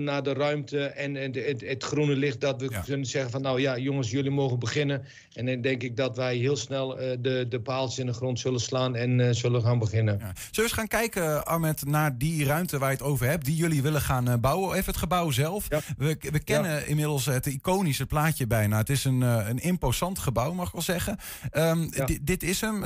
naar 0.00 0.22
de 0.22 0.32
ruimte 0.32 0.84
en, 0.84 1.16
en 1.16 1.32
de, 1.32 1.40
het, 1.40 1.60
het, 1.60 1.82
groene 1.82 2.16
licht. 2.16 2.40
Dat 2.40 2.60
we 2.60 2.70
ja. 2.70 2.80
kunnen 2.80 3.06
zeggen 3.06 3.30
van 3.30 3.42
nou 3.42 3.60
ja, 3.60 3.78
jongens, 3.78 4.10
jullie 4.10 4.30
mogen 4.30 4.58
beginnen. 4.58 5.04
En 5.32 5.46
dan 5.46 5.60
denk 5.60 5.82
ik 5.82 5.96
dat 5.96 6.16
wij 6.16 6.36
heel 6.36 6.56
snel 6.56 7.00
uh, 7.00 7.16
de, 7.20 7.46
de 7.48 7.60
paaltjes 7.60 7.98
in 7.98 8.06
de 8.06 8.12
grond 8.12 8.38
zullen 8.38 8.60
slaan 8.60 8.94
en 8.94 9.18
uh, 9.18 9.28
zullen 9.30 9.62
gaan 9.62 9.78
beginnen. 9.78 10.18
Ja. 10.18 10.32
Zullen 10.34 10.50
we 10.54 10.62
eens 10.62 10.72
gaan 10.72 10.88
kijken, 10.88 11.46
Armet, 11.46 11.84
naar 11.84 12.18
die 12.18 12.44
ruimte 12.44 12.78
waar 12.78 12.90
je 12.90 12.96
het 12.96 13.04
over 13.04 13.26
hebt, 13.26 13.44
die 13.44 13.56
jullie 13.56 13.82
willen 13.82 14.00
gaan 14.00 14.28
uh, 14.28 14.34
bouwen? 14.40 14.76
Even 14.76 14.86
het 14.86 14.96
gebouw 14.96 15.30
zelf. 15.30 15.66
Ja. 15.68 15.80
We, 15.96 16.16
we 16.30 16.40
kennen 16.44 16.86
inmiddels 16.86 17.26
het 17.26 17.46
iconische 17.46 18.06
plaatje 18.06 18.46
bijna. 18.46 18.76
Het 18.76 18.90
is 18.90 19.04
een, 19.04 19.20
een 19.20 19.58
imposant 19.58 20.18
gebouw, 20.18 20.52
mag 20.52 20.66
ik 20.66 20.72
wel 20.72 20.82
zeggen. 20.82 21.18
Um, 21.52 21.90
dit 22.22 22.42
is 22.42 22.60
hem. 22.60 22.84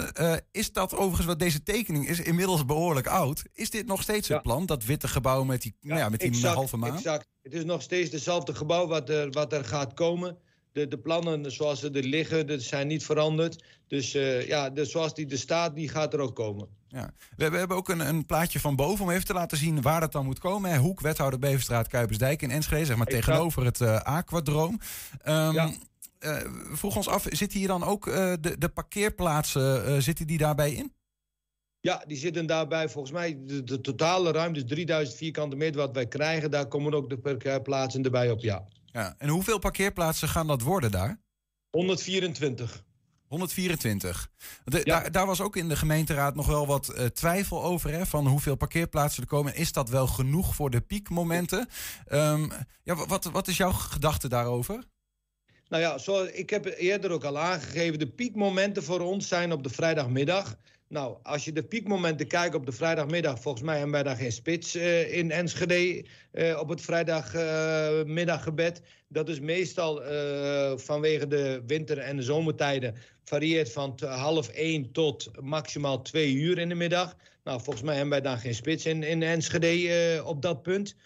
is 0.52 0.72
dat 0.72 0.94
overigens, 0.94 1.26
wat 1.26 1.38
deze 1.38 1.62
tekening 1.62 2.08
is, 2.08 2.20
inmiddels 2.20 2.64
behoorlijk 2.64 3.06
oud. 3.06 3.44
Is 3.54 3.70
dit 3.70 3.86
nog 3.86 4.02
steeds 4.02 4.28
het 4.28 4.42
plan, 4.42 4.66
dat 4.66 4.84
witte 4.84 5.08
gebouw 5.08 5.44
met 5.44 5.62
die, 5.62 5.74
nou 5.80 6.00
ja, 6.00 6.08
met 6.08 6.20
die 6.20 6.46
halve 6.46 6.76
maan? 6.76 6.95
Exact. 6.96 7.26
Het 7.42 7.54
is 7.54 7.64
nog 7.64 7.82
steeds 7.82 8.12
hetzelfde 8.12 8.54
gebouw 8.54 8.86
wat 8.86 9.08
er, 9.08 9.30
wat 9.30 9.52
er 9.52 9.64
gaat 9.64 9.94
komen. 9.94 10.36
De, 10.72 10.88
de, 10.88 10.98
plannen 10.98 11.52
zoals 11.52 11.80
ze 11.80 11.90
er 11.90 12.02
liggen, 12.02 12.46
dat 12.46 12.62
zijn 12.62 12.86
niet 12.86 13.04
veranderd. 13.04 13.64
Dus 13.86 14.14
uh, 14.14 14.46
ja, 14.46 14.70
de, 14.70 14.84
zoals 14.84 15.14
die 15.14 15.30
er 15.30 15.38
staat, 15.38 15.74
die 15.74 15.88
gaat 15.88 16.12
er 16.12 16.20
ook 16.20 16.34
komen. 16.34 16.68
Ja. 16.88 17.10
We, 17.36 17.50
we 17.50 17.56
hebben 17.56 17.76
ook 17.76 17.88
een, 17.88 18.08
een, 18.08 18.26
plaatje 18.26 18.60
van 18.60 18.76
boven 18.76 19.04
om 19.04 19.10
even 19.10 19.24
te 19.24 19.32
laten 19.32 19.58
zien 19.58 19.82
waar 19.82 20.00
dat 20.00 20.12
dan 20.12 20.24
moet 20.24 20.38
komen. 20.38 20.70
Hè. 20.70 20.78
Hoek, 20.78 21.00
wethouder 21.00 21.38
Beverstraat, 21.38 21.88
Kuipersdijk 21.88 22.42
in 22.42 22.50
Enschede, 22.50 22.84
zeg 22.84 22.96
maar 22.96 23.06
exact. 23.06 23.24
tegenover 23.24 23.64
het 23.64 23.80
uh, 23.80 24.00
aquadroom. 24.00 24.80
Um, 25.24 25.52
ja. 25.52 25.66
uh, 25.66 25.72
we 26.20 26.70
vroegen 26.72 27.00
ons 27.00 27.08
af, 27.08 27.26
zitten 27.28 27.58
hier 27.58 27.68
dan 27.68 27.84
ook 27.84 28.04
de, 28.04 28.56
de 28.58 28.68
parkeerplaatsen, 28.68 30.02
zitten 30.02 30.26
die 30.26 30.38
daarbij 30.38 30.72
in? 30.72 30.92
Ja, 31.86 32.02
die 32.06 32.16
zitten 32.16 32.46
daarbij. 32.46 32.88
Volgens 32.88 33.12
mij 33.12 33.38
de, 33.44 33.64
de 33.64 33.80
totale 33.80 34.32
ruimte, 34.32 34.60
dus 34.60 34.68
3000 34.68 35.18
vierkante 35.18 35.56
meter 35.56 35.80
wat 35.80 35.94
wij 35.94 36.06
krijgen, 36.06 36.50
daar 36.50 36.66
komen 36.66 36.94
ook 36.94 37.08
de 37.08 37.18
parkeerplaatsen 37.18 38.02
erbij 38.02 38.30
op, 38.30 38.40
ja. 38.40 38.64
Ja, 38.84 39.14
en 39.18 39.28
hoeveel 39.28 39.58
parkeerplaatsen 39.58 40.28
gaan 40.28 40.46
dat 40.46 40.62
worden 40.62 40.90
daar? 40.90 41.20
124. 41.70 42.84
124. 43.26 44.30
De, 44.64 44.76
ja. 44.76 44.82
daar, 44.84 45.12
daar, 45.12 45.26
was 45.26 45.40
ook 45.40 45.56
in 45.56 45.68
de 45.68 45.76
gemeenteraad 45.76 46.34
nog 46.34 46.46
wel 46.46 46.66
wat 46.66 46.92
uh, 46.96 47.04
twijfel 47.04 47.64
over. 47.64 47.90
Hè, 47.90 48.06
van 48.06 48.26
hoeveel 48.26 48.56
parkeerplaatsen 48.56 49.22
er 49.22 49.28
komen. 49.28 49.54
Is 49.54 49.72
dat 49.72 49.88
wel 49.88 50.06
genoeg 50.06 50.54
voor 50.54 50.70
de 50.70 50.80
piekmomenten? 50.80 51.68
Um, 52.12 52.50
ja, 52.82 52.94
wat, 53.06 53.24
wat 53.24 53.48
is 53.48 53.56
jouw 53.56 53.72
gedachte 53.72 54.28
daarover? 54.28 54.84
Nou 55.68 55.82
ja, 55.82 55.98
zo, 55.98 56.24
ik 56.24 56.50
heb 56.50 56.64
eerder 56.64 57.10
ook 57.10 57.24
al 57.24 57.38
aangegeven. 57.38 57.98
De 57.98 58.08
piekmomenten 58.08 58.82
voor 58.84 59.00
ons 59.00 59.28
zijn 59.28 59.52
op 59.52 59.62
de 59.62 59.70
vrijdagmiddag. 59.70 60.56
Nou, 60.88 61.16
als 61.22 61.44
je 61.44 61.52
de 61.52 61.64
piekmomenten 61.64 62.26
kijkt 62.26 62.54
op 62.54 62.66
de 62.66 62.72
vrijdagmiddag, 62.72 63.40
volgens 63.40 63.64
mij 63.64 63.74
hebben 63.74 63.92
wij 63.92 64.02
daar 64.02 64.16
geen 64.16 64.32
spits 64.32 64.76
uh, 64.76 65.16
in 65.16 65.30
Enschede 65.30 66.04
uh, 66.32 66.58
op 66.60 66.68
het 66.68 66.80
vrijdagmiddaggebed. 66.80 68.82
Dat 69.08 69.28
is 69.28 69.40
meestal 69.40 70.02
vanwege 70.78 71.26
de 71.26 71.62
winter- 71.66 71.98
en 71.98 72.16
de 72.16 72.22
zomertijden 72.22 72.94
varieert 73.24 73.72
van 73.72 73.98
half 74.04 74.48
één 74.48 74.92
tot 74.92 75.30
maximaal 75.40 76.02
twee 76.02 76.32
uur 76.32 76.58
in 76.58 76.68
de 76.68 76.74
middag. 76.74 77.16
Nou, 77.44 77.62
volgens 77.62 77.84
mij 77.84 77.94
hebben 77.94 78.12
wij 78.12 78.20
daar 78.20 78.38
geen 78.38 78.54
spits 78.54 78.86
in, 78.86 79.02
in 79.02 79.22
Enschede 79.22 80.22
op 80.24 80.42
dat 80.42 80.62
punt. 80.62 80.96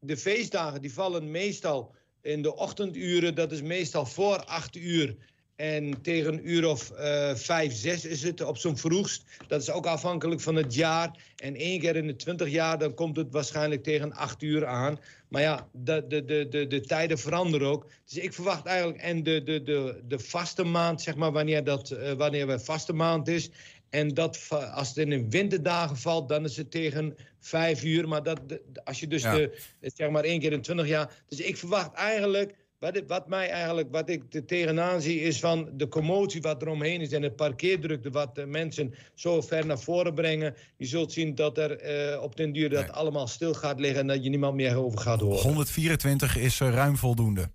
De 0.00 0.16
feestdagen 0.16 0.80
die 0.80 0.92
vallen 0.92 1.30
meestal 1.30 1.94
in 2.22 2.42
de 2.42 2.56
ochtenduren, 2.56 3.34
dat 3.34 3.52
is 3.52 3.62
meestal 3.62 4.06
voor 4.06 4.44
acht 4.44 4.76
uur. 4.76 5.16
En 5.58 6.02
tegen 6.02 6.32
een 6.32 6.50
uur 6.50 6.68
of 6.68 6.90
uh, 6.90 7.34
vijf, 7.34 7.74
zes 7.74 8.04
is 8.04 8.22
het 8.22 8.40
op 8.44 8.56
zo'n 8.56 8.76
vroegst. 8.76 9.24
Dat 9.46 9.62
is 9.62 9.70
ook 9.70 9.86
afhankelijk 9.86 10.40
van 10.40 10.54
het 10.54 10.74
jaar. 10.74 11.10
En 11.36 11.54
één 11.54 11.80
keer 11.80 11.96
in 11.96 12.06
de 12.06 12.16
twintig 12.16 12.48
jaar, 12.48 12.78
dan 12.78 12.94
komt 12.94 13.16
het 13.16 13.30
waarschijnlijk 13.30 13.82
tegen 13.82 14.12
acht 14.12 14.42
uur 14.42 14.66
aan. 14.66 14.98
Maar 15.28 15.42
ja, 15.42 15.68
de, 15.72 16.04
de, 16.08 16.24
de, 16.24 16.48
de, 16.48 16.66
de 16.66 16.80
tijden 16.80 17.18
veranderen 17.18 17.68
ook. 17.68 17.86
Dus 18.04 18.16
ik 18.18 18.32
verwacht 18.32 18.66
eigenlijk... 18.66 18.98
En 18.98 19.22
de, 19.22 19.42
de, 19.42 19.62
de, 19.62 20.00
de 20.08 20.18
vaste 20.18 20.64
maand, 20.64 21.02
zeg 21.02 21.16
maar, 21.16 21.32
wanneer, 21.32 21.64
dat, 21.64 21.90
uh, 21.90 22.12
wanneer 22.12 22.46
we 22.46 22.60
vaste 22.60 22.92
maand 22.92 23.28
is... 23.28 23.50
En 23.90 24.14
dat, 24.14 24.38
als 24.74 24.88
het 24.88 24.96
in 24.96 25.10
de 25.10 25.28
winterdagen 25.28 25.96
valt, 25.96 26.28
dan 26.28 26.44
is 26.44 26.56
het 26.56 26.70
tegen 26.70 27.16
vijf 27.40 27.84
uur. 27.84 28.08
Maar 28.08 28.22
dat, 28.22 28.40
als 28.84 29.00
je 29.00 29.06
dus 29.06 29.22
Ja. 29.22 29.34
de, 29.34 29.58
zeg 29.80 30.10
maar 30.10 30.24
één 30.24 30.40
keer 30.40 30.52
in 30.52 30.62
twintig 30.62 30.86
jaar. 30.86 31.22
Dus 31.28 31.40
ik 31.40 31.56
verwacht 31.56 31.92
eigenlijk, 31.92 32.54
wat, 32.78 33.02
wat 33.06 33.28
mij 33.28 33.48
eigenlijk, 33.50 33.88
wat 33.90 34.08
ik 34.08 34.22
er 34.34 34.44
tegenaan 34.44 35.00
zie, 35.00 35.20
is 35.20 35.40
van 35.40 35.68
de 35.72 35.88
commotie 35.88 36.40
wat 36.40 36.62
er 36.62 36.68
omheen 36.68 37.00
is 37.00 37.12
en 37.12 37.20
de 37.20 37.32
parkeerdrukte 37.32 38.10
wat 38.10 38.34
de 38.34 38.46
mensen 38.46 38.94
zo 39.14 39.40
ver 39.40 39.66
naar 39.66 39.78
voren 39.78 40.14
brengen. 40.14 40.54
Je 40.76 40.86
zult 40.86 41.12
zien 41.12 41.34
dat 41.34 41.58
er 41.58 41.76
eh, 41.78 42.22
op 42.22 42.36
den 42.36 42.52
duur 42.52 42.68
dat 42.70 42.82
Nee. 42.86 42.90
allemaal 42.92 43.26
stil 43.26 43.54
gaat 43.54 43.80
liggen 43.80 44.00
en 44.00 44.06
dat 44.06 44.24
je 44.24 44.30
niemand 44.30 44.54
meer 44.54 44.76
over 44.76 44.98
gaat 44.98 45.20
horen. 45.20 45.42
124 45.42 46.36
is 46.36 46.60
eh, 46.60 46.70
ruim 46.70 46.96
voldoende. 46.96 47.50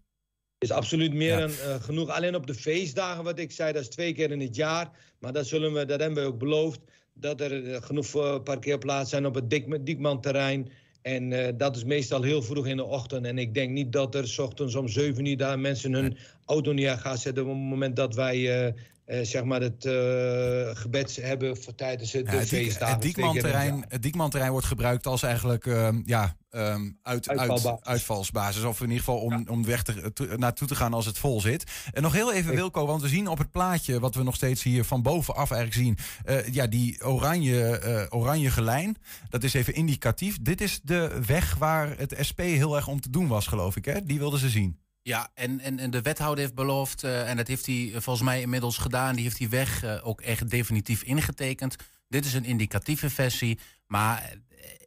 is 0.58 0.72
absoluut 0.72 1.14
meer 1.14 1.28
Ja. 1.30 1.40
dan 1.40 1.50
eh, 1.50 1.84
genoeg. 1.84 2.10
Alleen 2.10 2.36
op 2.36 2.48
de 2.48 2.54
feestdagen, 2.54 3.24
wat 3.24 3.40
ik 3.40 3.52
zei, 3.52 3.74
dat 3.74 3.82
is 3.82 3.90
twee 3.90 4.14
keer 4.14 4.32
in 4.32 4.40
het 4.42 4.56
jaar. 4.56 4.90
Maar 5.20 5.34
dat, 5.34 5.48
zullen 5.48 5.74
we, 5.74 5.86
dat 5.86 6.00
hebben 6.00 6.24
we 6.24 6.30
ook 6.30 6.38
beloofd. 6.40 6.80
Dat 7.14 7.42
er 7.42 7.82
genoeg 7.84 8.44
parkeerplaatsen 8.44 9.08
zijn 9.10 9.26
op 9.26 9.36
het 9.36 9.50
Dik 9.50 9.86
Diekman-terrein. 9.86 10.72
En 11.04 11.34
eh, 11.34 11.54
dat 11.58 11.76
is 11.76 11.84
meestal 11.84 12.22
heel 12.22 12.42
vroeg 12.42 12.68
in 12.68 12.78
de 12.78 12.84
ochtend. 12.84 13.26
En 13.26 13.38
ik 13.38 13.54
denk 13.54 13.72
niet 13.72 13.92
dat 13.92 14.16
er 14.16 14.28
s 14.28 14.40
ochtends 14.40 14.76
om 14.76 14.88
7 14.88 15.26
uur 15.26 15.38
daar 15.38 15.60
mensen 15.60 15.94
hun 15.94 16.18
auto 16.46 16.72
neer 16.72 16.98
gaan 16.98 17.18
zetten. 17.18 17.44
op 17.44 17.50
het 17.50 17.58
moment 17.58 17.96
dat 17.96 18.16
wij 18.16 18.66
eh, 18.66 18.74
eh, 19.06 19.20
zeg 19.22 19.44
maar 19.44 19.62
het 19.62 19.86
eh, 19.86 20.82
gebed 20.82 21.16
hebben 21.16 21.58
voor 21.58 21.76
tijdens 21.76 22.12
het, 22.12 22.32
Ja, 22.32 22.46
feestdagen. 22.46 22.94
het 23.88 24.02
Diekmanterrein, 24.02 24.52
wordt 24.52 24.68
gebruikt 24.68 25.06
als 25.06 25.24
eigenlijk 25.24 25.66
ehm, 25.66 26.02
ja, 26.06 26.36
ehm, 26.50 26.92
uit, 27.02 27.30
uit, 27.30 27.80
uitvalsbasis. 27.82 28.64
Of 28.64 28.80
in 28.80 28.86
ieder 28.86 29.04
geval 29.04 29.20
om, 29.20 29.46
om 29.50 29.66
weg 29.66 29.84
te, 29.84 30.36
naartoe 30.38 30.68
te 30.68 30.76
gaan 30.76 30.94
als 30.94 31.06
het 31.06 31.18
vol 31.18 31.42
zit. 31.42 31.72
En 31.92 32.02
nog 32.02 32.14
heel 32.14 32.34
even 32.34 32.56
Wilco, 32.56 32.86
want 32.86 33.02
we 33.02 33.08
zien 33.08 33.28
op 33.28 33.38
het 33.38 33.52
plaatje... 33.52 34.00
wat 34.00 34.16
we 34.16 34.24
nog 34.24 34.36
steeds 34.36 34.64
hier 34.64 34.84
van 34.84 35.02
bovenaf 35.02 35.52
eigenlijk 35.52 35.82
zien... 35.84 35.98
eh, 36.26 36.54
ja, 36.54 36.68
die 36.68 37.06
oranje, 37.06 38.08
oranje 38.10 38.52
gelijn, 38.52 38.98
dat 39.30 39.44
is 39.44 39.54
even 39.54 39.74
indicatief. 39.74 40.38
Dit 40.42 40.62
is 40.62 40.80
de 40.84 41.22
weg 41.26 41.56
waar 41.56 41.98
het 41.98 42.16
SP 42.28 42.40
heel 42.40 42.76
erg 42.76 42.88
om 42.88 43.02
te 43.02 43.10
doen 43.10 43.28
was, 43.28 43.48
geloof 43.48 43.76
ik. 43.76 43.86
Hè? 43.86 44.06
Die 44.06 44.20
wilden 44.20 44.40
ze 44.40 44.50
zien. 44.50 44.83
Ja, 45.04 45.30
en, 45.34 45.60
en, 45.60 45.80
en 45.80 45.92
de 45.92 46.02
wethouder 46.02 46.44
heeft 46.44 46.56
beloofd, 46.56 47.04
eh, 47.04 47.30
en 47.30 47.38
dat 47.38 47.48
heeft 47.48 47.66
hij 47.66 47.86
eh, 47.86 47.92
volgens 47.92 48.22
mij 48.26 48.42
inmiddels 48.42 48.78
gedaan, 48.78 49.16
die 49.16 49.24
heeft 49.24 49.38
die 49.38 49.50
weg 49.50 49.84
eh, 49.84 50.08
ook 50.08 50.22
echt 50.22 50.50
definitief 50.50 51.04
ingetekend. 51.04 51.76
Dit 52.08 52.26
is 52.26 52.34
een 52.34 52.46
indicatieve 52.46 53.10
versie, 53.10 53.60
maar 53.88 54.34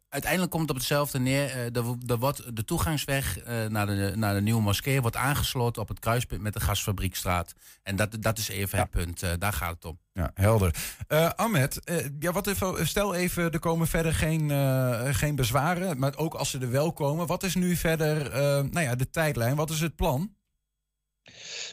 uiteindelijk 0.08 0.50
komt 0.50 0.62
het 0.62 0.70
op 0.70 0.76
hetzelfde 0.76 1.18
neer. 1.18 1.70
Wo- 1.72 1.98
er 2.06 2.18
wordt 2.18 2.56
de 2.56 2.64
toegangsweg 2.64 3.44
naar, 3.68 3.86
de, 3.86 4.12
naar 4.16 4.34
de 4.34 4.40
nieuwe 4.40 4.62
moskee 4.62 5.00
wordt 5.00 5.16
aangesloten 5.16 5.82
op 5.82 5.88
het 5.88 5.98
kruispunt 5.98 6.42
met 6.42 6.52
de 6.52 6.60
gasfabriekstraat. 6.60 7.52
En 7.82 7.96
dat, 7.96 8.22
dat 8.22 8.38
is 8.38 8.48
even 8.48 8.78
het 8.78 8.90
punt, 8.90 9.40
daar 9.40 9.52
gaat 9.52 9.74
het 9.74 9.84
om. 9.84 9.98
Ja, 10.16 10.30
helder. 10.34 10.74
Eh 11.08 11.28
Ahmed, 11.28 11.84
eh, 11.84 12.06
ja, 12.18 12.32
wat 12.32 12.54
stel 12.82 13.14
even, 13.14 13.52
er 13.52 13.58
komen 13.58 13.86
verder 13.86 14.14
geen, 14.14 14.50
eh, 14.50 15.14
geen 15.14 15.36
bezwaren. 15.36 15.98
Maar 15.98 16.16
ook 16.16 16.34
als 16.34 16.50
ze 16.50 16.58
er 16.58 16.70
wel 16.70 16.92
komen, 16.92 17.26
wat 17.26 17.42
is 17.42 17.54
nu 17.54 17.76
verder 17.76 18.30
nou 18.70 18.80
ja, 18.80 18.94
de 18.94 19.10
tijdlijn? 19.10 19.56
Wat 19.56 19.70
is 19.70 19.80
het 19.80 19.96
plan? 19.96 20.34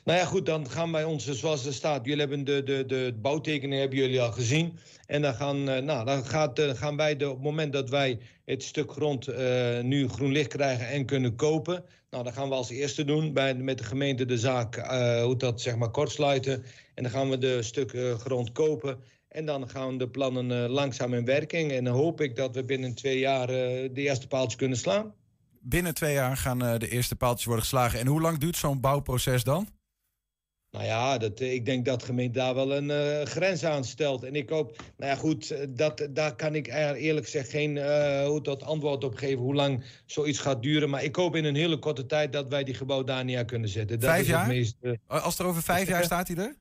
Nou 0.03 0.19
ja, 0.19 0.25
goed, 0.25 0.45
dan 0.45 0.69
gaan 0.69 0.91
wij 0.91 1.03
ons, 1.03 1.27
zoals 1.31 1.65
er 1.65 1.73
staat, 1.73 2.05
jullie 2.05 2.19
hebben 2.19 2.43
de, 2.43 2.63
de, 2.63 2.85
de 2.85 3.13
bouwtekeningen 3.21 3.79
hebben 3.79 3.99
jullie 3.99 4.21
al 4.21 4.31
gezien. 4.31 4.77
En 5.05 5.21
dan 5.21 5.33
gaan, 5.33 5.69
eh, 5.69 5.81
nou, 5.81 6.05
dan 6.05 6.25
gaat, 6.25 6.59
eh, 6.59 6.69
gaan 6.69 6.97
wij, 6.97 7.13
op 7.13 7.19
het 7.19 7.41
moment 7.41 7.73
dat 7.73 7.89
wij 7.89 8.19
het 8.45 8.63
stuk 8.63 8.91
grond 8.91 9.27
eh, 9.27 9.79
nu 9.79 10.07
groen 10.07 10.31
licht 10.31 10.47
krijgen 10.47 10.87
en 10.87 11.05
kunnen 11.05 11.35
kopen. 11.35 11.83
Nou, 12.09 12.23
dan 12.23 12.33
gaan 12.33 12.49
we 12.49 12.55
als 12.55 12.69
eerste 12.69 13.05
doen 13.05 13.33
bij, 13.33 13.55
met 13.55 13.77
de 13.77 13.83
gemeente 13.83 14.25
de 14.25 14.37
zaak, 14.37 14.75
hoe 15.23 15.35
dat 15.37 15.61
zeg 15.61 15.75
maar 15.75 15.89
kortsluiten. 15.89 16.63
En 16.93 17.03
dan 17.03 17.11
gaan 17.11 17.29
we 17.29 17.37
de 17.37 17.61
stuk 17.61 17.93
eh, 17.93 18.13
grond 18.13 18.51
kopen. 18.51 18.99
En 19.27 19.45
dan 19.45 19.69
gaan 19.69 19.97
de 19.97 20.09
plannen 20.09 20.69
langzaam 20.69 21.13
in 21.13 21.25
werking. 21.25 21.71
En 21.71 21.83
dan 21.83 21.95
hoop 21.95 22.21
ik 22.21 22.35
dat 22.35 22.55
we 22.55 22.63
binnen 22.63 22.95
twee 22.95 23.19
jaar 23.19 23.47
de 23.47 23.91
eerste 23.93 24.27
paaltjes 24.27 24.55
kunnen 24.55 24.77
slaan. 24.77 25.13
Binnen 25.59 25.93
twee 25.93 26.13
jaar 26.13 26.37
gaan 26.37 26.59
de 26.59 26.89
eerste 26.89 27.15
paaltjes 27.15 27.45
worden 27.45 27.63
geslagen. 27.63 27.99
En 27.99 28.07
hoe 28.07 28.21
lang 28.21 28.37
duurt 28.37 28.57
zo'n 28.57 28.79
bouwproces 28.79 29.43
dan? 29.43 29.67
Nou 30.73 30.85
ja, 30.85 31.17
dat, 31.17 31.39
eh, 31.39 31.53
ik 31.53 31.65
denk 31.65 31.85
dat 31.85 31.99
de 31.99 32.05
gemeente 32.05 32.39
daar 32.39 32.55
wel 32.55 32.75
een 32.75 32.91
eh, 32.91 33.25
grens 33.25 33.63
aan 33.63 33.83
stelt. 33.83 34.23
En 34.23 34.35
ik 34.35 34.49
hoop, 34.49 34.81
nou 34.97 35.11
ja 35.11 35.17
goed, 35.17 35.51
eh, 35.51 35.67
dat, 35.69 36.07
daar 36.09 36.35
kan 36.35 36.55
ik 36.55 36.67
eerlijk 36.67 37.25
gezegd 37.25 37.49
geen 37.49 37.77
hoe 38.25 38.41
dat 38.41 38.63
antwoord 38.63 39.03
op 39.03 39.15
geven 39.15 39.39
hoe 39.39 39.55
lang 39.55 39.83
zoiets 40.05 40.39
gaat 40.39 40.63
duren. 40.63 40.89
Maar 40.89 41.03
ik 41.03 41.15
hoop 41.15 41.35
in 41.35 41.45
een 41.45 41.55
hele 41.55 41.79
korte 41.79 42.05
tijd 42.05 42.33
dat 42.33 42.47
wij 42.47 42.63
die 42.63 42.73
gebouw 42.73 43.03
daar 43.03 43.25
neer 43.25 43.45
kunnen 43.45 43.69
zetten. 43.69 43.99
Dat 43.99 44.09
Vijf 44.09 44.21
is 44.21 44.27
jaar? 44.27 44.39
Het 44.39 44.47
meest, 44.47 44.77
Als 45.07 45.39
er 45.39 45.45
over 45.45 45.63
vijf 45.63 45.87
jaar 45.87 46.03
staat 46.03 46.27
hij 46.27 46.37
er? 46.37 46.55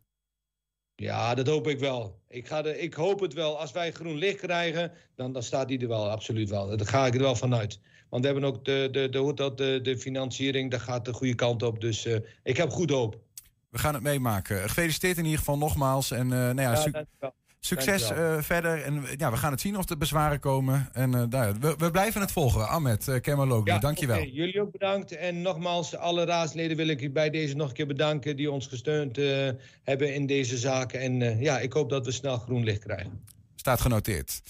ja, 0.94 1.34
dat 1.34 1.46
hoop 1.46 1.68
ik 1.68 1.78
wel. 1.78 2.20
Ik, 2.28 2.46
ga 2.46 2.62
de, 2.62 2.78
ik 2.78 2.94
hoop 2.94 3.20
het 3.20 3.32
wel. 3.32 3.58
Als 3.58 3.72
wij 3.72 3.92
groen 3.92 4.16
licht 4.16 4.40
krijgen, 4.40 4.92
dan, 5.14 5.32
dan 5.32 5.42
staat 5.42 5.68
die 5.68 5.80
er 5.80 5.88
wel, 5.88 6.10
absoluut 6.10 6.50
wel. 6.50 6.76
Daar 6.76 6.86
ga 6.86 7.06
ik 7.06 7.14
er 7.14 7.20
wel 7.20 7.36
vanuit. 7.36 7.80
Want 8.08 8.24
we 8.24 8.30
hebben 8.30 8.48
ook 8.48 8.64
de, 8.64 8.88
de, 8.90 9.08
de, 9.08 9.18
hoe 9.18 9.34
dat, 9.34 9.58
de, 9.58 9.80
de 9.82 9.98
financiering, 9.98 10.70
daar 10.70 10.80
gaat 10.80 11.04
de 11.04 11.12
goede 11.12 11.34
kant 11.34 11.62
op. 11.62 11.80
Dus 11.80 12.08
ik 12.42 12.56
heb 12.56 12.70
goed 12.70 12.90
hoop. 12.90 13.20
We 13.72 13.78
gaan 13.78 13.94
het 13.94 14.02
meemaken. 14.02 14.68
Gefeliciteerd 14.68 15.16
in 15.18 15.24
ieder 15.24 15.38
geval 15.38 15.58
nogmaals. 15.58 16.10
En 16.10 16.32
eh, 16.32 16.38
nou 16.38 16.60
ja, 16.60 16.70
Ja, 16.70 16.76
su- 16.76 16.90
succes 17.60 18.10
eh, 18.10 18.40
verder. 18.40 18.82
En 18.82 19.04
ja, 19.16 19.30
we 19.30 19.36
gaan 19.36 19.50
het 19.50 19.60
zien 19.60 19.76
of 19.78 19.88
er 19.90 19.98
bezwaren 19.98 20.40
komen. 20.40 20.88
En 20.92 21.14
eh, 21.14 21.22
ja, 21.30 21.52
we, 21.58 21.74
we 21.78 21.90
blijven 21.90 22.20
het 22.20 22.32
volgen. 22.32 22.68
Ahmed 22.68 23.06
uh, 23.06 23.20
Kemaloglu, 23.20 23.78
dankjewel. 23.78 24.24
jullie 24.24 24.60
ook 24.60 24.72
bedankt. 24.72 25.12
En 25.16 25.42
nogmaals, 25.42 25.96
alle 25.96 26.24
raadsleden 26.24 26.76
wil 26.76 26.86
ik 26.88 27.00
u 27.02 27.10
bij 27.10 27.30
deze 27.30 27.54
nog 27.56 27.68
een 27.68 27.74
keer 27.74 27.86
bedanken... 27.86 28.36
die 28.36 28.50
ons 28.50 28.66
gesteund 28.66 29.16
hebben 29.82 30.14
in 30.14 30.26
deze 30.26 30.58
zaken. 30.58 31.00
En 31.00 31.40
ja, 31.40 31.58
ik 31.58 31.72
hoop 31.72 31.90
dat 31.90 32.06
we 32.06 32.12
snel 32.12 32.38
groen 32.38 32.64
licht 32.64 32.82
krijgen. 32.84 33.24
Staat 33.56 33.80
genoteerd. 33.80 34.42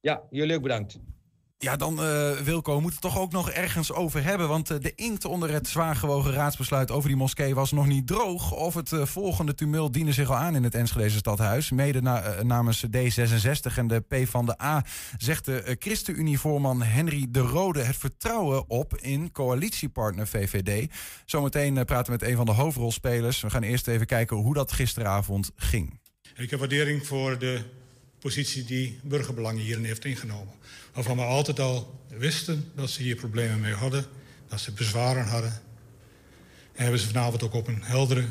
Ja, 0.00 0.22
jullie 0.30 0.56
ook 0.56 0.62
bedankt. 0.62 0.98
Ja, 1.62 1.76
dan 1.76 2.04
uh, 2.04 2.30
Wilco, 2.30 2.80
we 2.80 2.86
het 2.86 3.00
toch 3.00 3.18
ook 3.18 3.32
nog 3.32 3.50
ergens 3.50 3.92
over 3.92 4.24
hebben. 4.24 4.48
Want 4.48 4.70
uh, 4.70 4.78
de 4.80 4.92
inkt 4.94 5.24
onder 5.24 5.50
het 5.50 5.68
zwaar 5.68 5.96
gewogen 5.96 6.32
raadsbesluit 6.32 6.90
over 6.90 7.08
die 7.08 7.18
moskee 7.18 7.54
was 7.54 7.72
nog 7.72 7.86
niet 7.86 8.06
droog. 8.06 8.52
Of 8.52 8.74
het 8.74 8.92
uh, 8.92 9.06
volgende 9.06 9.54
tumult 9.54 9.92
diende 9.92 10.12
zich 10.12 10.30
al 10.30 10.36
aan 10.36 10.54
in 10.54 10.62
het 10.62 10.74
Enschedeze 10.74 11.16
stadhuis. 11.16 11.70
Mede 11.70 12.02
na, 12.02 12.42
namens 12.42 12.86
D66 12.86 13.76
en 13.76 13.86
de 13.86 14.00
P 14.00 14.28
van 14.28 14.46
de 14.46 14.62
A 14.62 14.84
zegt 15.16 15.44
de 15.44 15.76
ChristenUnie-voorman 15.78 16.82
Henry 16.82 17.26
de 17.28 17.40
Rode 17.40 17.82
het 17.82 17.96
vertrouwen 17.96 18.70
op 18.70 18.96
in 18.96 19.32
coalitiepartner 19.32 20.26
VVD. 20.26 20.92
Zometeen 21.24 21.84
praten 21.84 22.12
we 22.12 22.18
met 22.20 22.30
een 22.30 22.36
van 22.36 22.46
de 22.46 22.52
hoofdrolspelers. 22.52 23.40
We 23.40 23.50
gaan 23.50 23.62
eerst 23.62 23.88
even 23.88 24.06
kijken 24.06 24.36
hoe 24.36 24.54
dat 24.54 24.72
gisteravond 24.72 25.50
ging. 25.56 26.00
Ik 26.36 26.50
heb 26.50 26.58
waardering 26.58 27.06
voor 27.06 27.38
de 27.38 27.60
positie 28.22 28.64
die 28.64 28.98
burgerbelangen 29.02 29.62
hierin 29.62 29.84
heeft 29.84 30.04
ingenomen. 30.04 30.54
Waarvan 30.92 31.16
we 31.16 31.22
altijd 31.22 31.60
al 31.60 32.00
wisten 32.08 32.70
dat 32.74 32.90
ze 32.90 33.02
hier 33.02 33.16
problemen 33.16 33.60
mee 33.60 33.74
hadden, 33.74 34.04
dat 34.48 34.60
ze 34.60 34.72
bezwaren 34.72 35.26
hadden. 35.26 35.60
En 36.72 36.82
hebben 36.82 37.00
ze 37.00 37.06
vanavond 37.06 37.42
ook 37.42 37.54
op 37.54 37.66
een 37.66 37.82
heldere, 37.82 38.24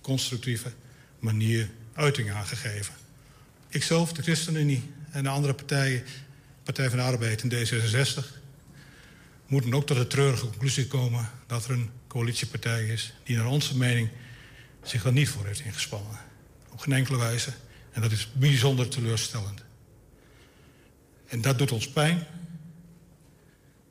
constructieve 0.00 0.72
manier 1.18 1.70
uiting 1.92 2.30
aangegeven. 2.30 2.94
Ikzelf, 3.68 4.12
de 4.12 4.22
ChristenUnie 4.22 4.90
en 5.10 5.22
de 5.22 5.28
andere 5.28 5.54
partijen, 5.54 6.02
Partij 6.62 6.88
van 6.88 6.98
de 6.98 7.04
Arbeid 7.04 7.42
en 7.42 7.50
D66, 7.50 8.24
moeten 9.46 9.74
ook 9.74 9.86
tot 9.86 9.96
de 9.96 10.06
treurige 10.06 10.46
conclusie 10.46 10.86
komen 10.86 11.30
dat 11.46 11.64
er 11.64 11.70
een 11.70 11.90
coalitiepartij 12.06 12.86
is 12.86 13.14
die 13.24 13.36
naar 13.36 13.46
onze 13.46 13.76
mening 13.76 14.08
zich 14.82 15.04
er 15.04 15.12
niet 15.12 15.28
voor 15.28 15.46
heeft 15.46 15.60
ingespannen. 15.60 16.18
Op 16.72 16.78
geen 16.80 16.92
enkele 16.92 17.18
wijze. 17.18 17.52
En 17.96 18.02
dat 18.02 18.12
is 18.12 18.28
bijzonder 18.32 18.88
teleurstellend. 18.88 19.62
En 21.26 21.40
dat 21.40 21.58
doet 21.58 21.72
ons 21.72 21.88
pijn. 21.88 22.26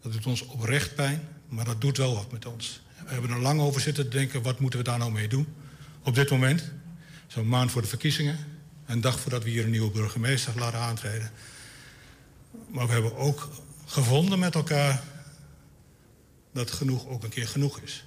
Dat 0.01 0.11
doet 0.11 0.25
ons 0.25 0.41
oprecht 0.41 0.95
pijn. 0.95 1.27
Maar 1.47 1.65
dat 1.65 1.81
doet 1.81 1.97
wel 1.97 2.15
wat 2.15 2.31
met 2.31 2.45
ons. 2.45 2.81
We 3.05 3.11
hebben 3.11 3.31
er 3.31 3.39
lang 3.39 3.59
over 3.61 3.81
zitten 3.81 4.09
te 4.09 4.17
denken, 4.17 4.41
wat 4.41 4.59
moeten 4.59 4.79
we 4.79 4.85
daar 4.85 4.97
nou 4.97 5.11
mee 5.11 5.27
doen? 5.27 5.47
Op 6.03 6.15
dit 6.15 6.29
moment, 6.29 6.71
zo'n 7.27 7.47
maand 7.47 7.71
voor 7.71 7.81
de 7.81 7.87
verkiezingen... 7.87 8.37
een 8.85 9.01
dag 9.01 9.19
voordat 9.19 9.43
we 9.43 9.49
hier 9.49 9.63
een 9.63 9.69
nieuwe 9.69 9.91
burgemeester 9.91 10.53
laten 10.57 10.79
aantreden. 10.79 11.31
Maar 12.69 12.87
we 12.87 12.93
hebben 12.93 13.15
ook 13.15 13.49
gevonden 13.85 14.39
met 14.39 14.55
elkaar... 14.55 15.03
dat 16.53 16.71
genoeg 16.71 17.07
ook 17.07 17.23
een 17.23 17.29
keer 17.29 17.47
genoeg 17.47 17.79
is. 17.79 18.05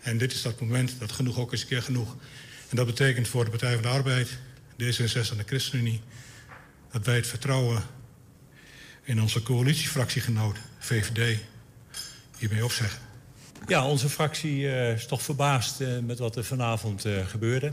En 0.00 0.18
dit 0.18 0.32
is 0.32 0.42
dat 0.42 0.60
moment 0.60 0.94
dat 0.98 1.12
genoeg 1.12 1.38
ook 1.38 1.52
eens 1.52 1.60
een 1.60 1.68
keer 1.68 1.82
genoeg. 1.82 2.16
En 2.68 2.76
dat 2.76 2.86
betekent 2.86 3.28
voor 3.28 3.44
de 3.44 3.50
Partij 3.50 3.72
van 3.74 3.82
de 3.82 3.88
Arbeid, 3.88 4.38
D66 4.82 5.30
en 5.30 5.36
de 5.36 5.44
ChristenUnie... 5.46 6.00
dat 6.92 7.06
wij 7.06 7.16
het 7.16 7.26
vertrouwen 7.26 7.82
in 9.02 9.22
onze 9.22 9.42
coalitiefractiegenoot 9.42 10.56
VVD 10.78 11.40
hiermee 12.38 12.64
opzeggen. 12.64 13.00
Ja, 13.66 13.86
onze 13.86 14.08
fractie 14.08 14.60
uh, 14.60 14.92
is 14.92 15.06
toch 15.06 15.22
verbaasd 15.22 15.80
uh, 15.80 15.98
met 15.98 16.18
wat 16.18 16.36
er 16.36 16.44
vanavond 16.44 17.06
uh, 17.06 17.26
gebeurde. 17.26 17.72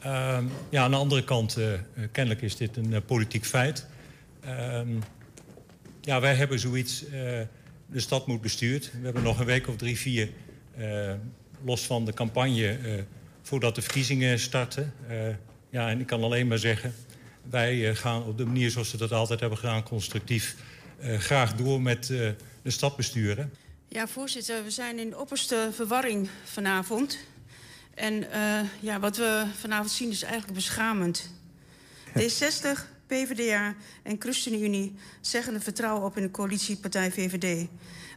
Ehm, 0.00 0.44
ja, 0.68 0.82
aan 0.82 0.90
de 0.90 0.96
andere 0.96 1.24
kant, 1.24 1.58
kennelijk 2.12 2.42
is 2.42 2.56
dit 2.56 2.76
een 2.76 3.04
politiek 3.06 3.44
feit. 3.46 3.86
Ehm, 4.40 4.88
ja, 6.00 6.20
wij 6.20 6.34
hebben 6.34 6.58
zoiets, 6.58 7.04
de 7.86 8.00
stad 8.00 8.26
moet 8.26 8.40
bestuurd. 8.40 8.90
We 8.98 9.04
hebben 9.04 9.22
nog 9.22 9.38
een 9.38 9.46
week 9.46 9.68
of 9.68 9.76
drie, 9.76 9.98
vier, 9.98 10.28
los 11.64 11.86
van 11.86 12.04
de 12.04 12.12
campagne... 12.12 12.78
voordat 13.42 13.74
de 13.74 13.82
verkiezingen 13.82 14.38
starten. 14.38 14.92
Ja, 15.74 15.88
en 15.88 16.00
ik 16.00 16.06
kan 16.06 16.22
alleen 16.22 16.46
maar 16.46 16.58
zeggen... 16.58 16.94
wij 17.50 17.88
eh, 17.88 17.96
gaan 17.96 18.24
op 18.24 18.38
de 18.38 18.44
manier 18.44 18.70
zoals 18.70 18.92
we 18.92 18.98
dat 18.98 19.12
altijd 19.12 19.40
hebben 19.40 19.58
gedaan, 19.58 19.82
constructief... 19.82 20.56
Uh, 21.00 21.18
graag 21.18 21.54
door 21.54 21.82
met 21.82 22.08
uh, 22.08 22.30
de 22.62 22.70
stad 22.70 22.96
besturen. 22.96 23.52
Ja, 23.88 24.06
voorzitter, 24.06 24.64
we 24.64 24.70
zijn 24.70 24.98
in 24.98 25.16
opperste 25.16 25.68
verwarring 25.72 26.28
vanavond. 26.44 27.18
En 27.94 28.14
uh, 28.14 28.60
ja, 28.80 29.00
wat 29.00 29.16
we 29.16 29.44
vanavond 29.58 29.90
zien 29.90 30.10
is 30.10 30.22
eigenlijk 30.22 30.54
beschamend. 30.54 31.30
D60, 32.18 32.80
PvdA 33.06 33.74
en 34.02 34.16
ChristenUnie 34.18 34.94
zeggen 35.20 35.54
het 35.54 35.62
vertrouwen 35.62 36.04
op 36.04 36.16
in 36.16 36.22
de 36.22 36.30
coalitiepartij 36.30 37.12
VVD. 37.12 37.68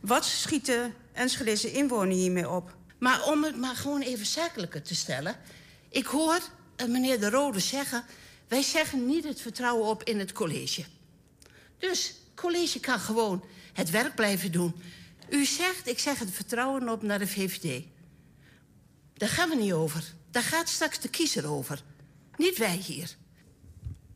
Wat 0.02 0.26
schiet 0.26 0.66
de 0.66 0.90
Enschedeze 1.14 1.72
inwoner 1.72 2.16
hiermee 2.16 2.50
op? 2.50 2.76
Maar 3.00 3.24
om 3.24 3.44
het 3.44 3.58
maar 3.58 3.76
gewoon 3.76 4.02
even 4.02 4.26
zakelijker 4.26 4.82
te 4.82 4.96
stellen. 4.96 5.36
Ik 5.90 6.06
hoor 6.06 6.40
meneer 6.86 7.20
De 7.20 7.30
Rode 7.30 7.60
zeggen... 7.60 8.04
wij 8.48 8.62
zeggen 8.62 9.06
niet 9.06 9.24
het 9.24 9.42
vertrouwen 9.42 9.88
op 9.88 10.04
in 10.04 10.20
het 10.20 10.32
college. 10.32 10.86
Dus 11.78 12.08
het 12.08 12.18
college 12.36 12.80
kan 12.80 13.00
gewoon 13.00 13.44
het 13.74 13.90
werk 13.90 14.16
blijven 14.16 14.52
doen. 14.52 14.76
U 15.30 15.46
zegt, 15.46 15.88
ik 15.88 16.00
zeg 16.00 16.20
het 16.20 16.32
vertrouwen 16.32 16.90
op 16.90 17.02
naar 17.02 17.20
de 17.20 17.28
VVD. 17.28 17.84
Daar 19.14 19.30
gaan 19.30 19.50
we 19.50 19.56
niet 19.56 19.74
over. 19.74 20.14
Daar 20.32 20.44
gaat 20.44 20.70
straks 20.70 21.00
de 21.00 21.10
kiezer 21.10 21.48
over. 21.48 21.82
Niet 22.38 22.58
wij 22.58 22.76
hier. 22.76 23.16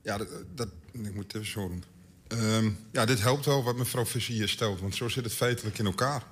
Ja, 0.03 0.17
dat, 0.17 0.27
dat 0.55 0.69
ik 0.91 1.13
moet 1.13 1.35
even 1.35 1.47
zo 1.47 1.67
doen. 1.67 1.83
Um, 2.27 2.77
ja, 2.91 3.05
dit 3.05 3.21
helpt 3.21 3.45
wel 3.45 3.63
wat 3.63 3.75
mevrouw 3.75 4.05
Visser 4.05 4.33
hier 4.33 4.49
stelt, 4.49 4.79
want 4.79 4.95
zo 4.95 5.09
zit 5.09 5.23
het 5.23 5.33
feitelijk 5.33 5.79
in 5.79 5.85
elkaar. 5.85 6.23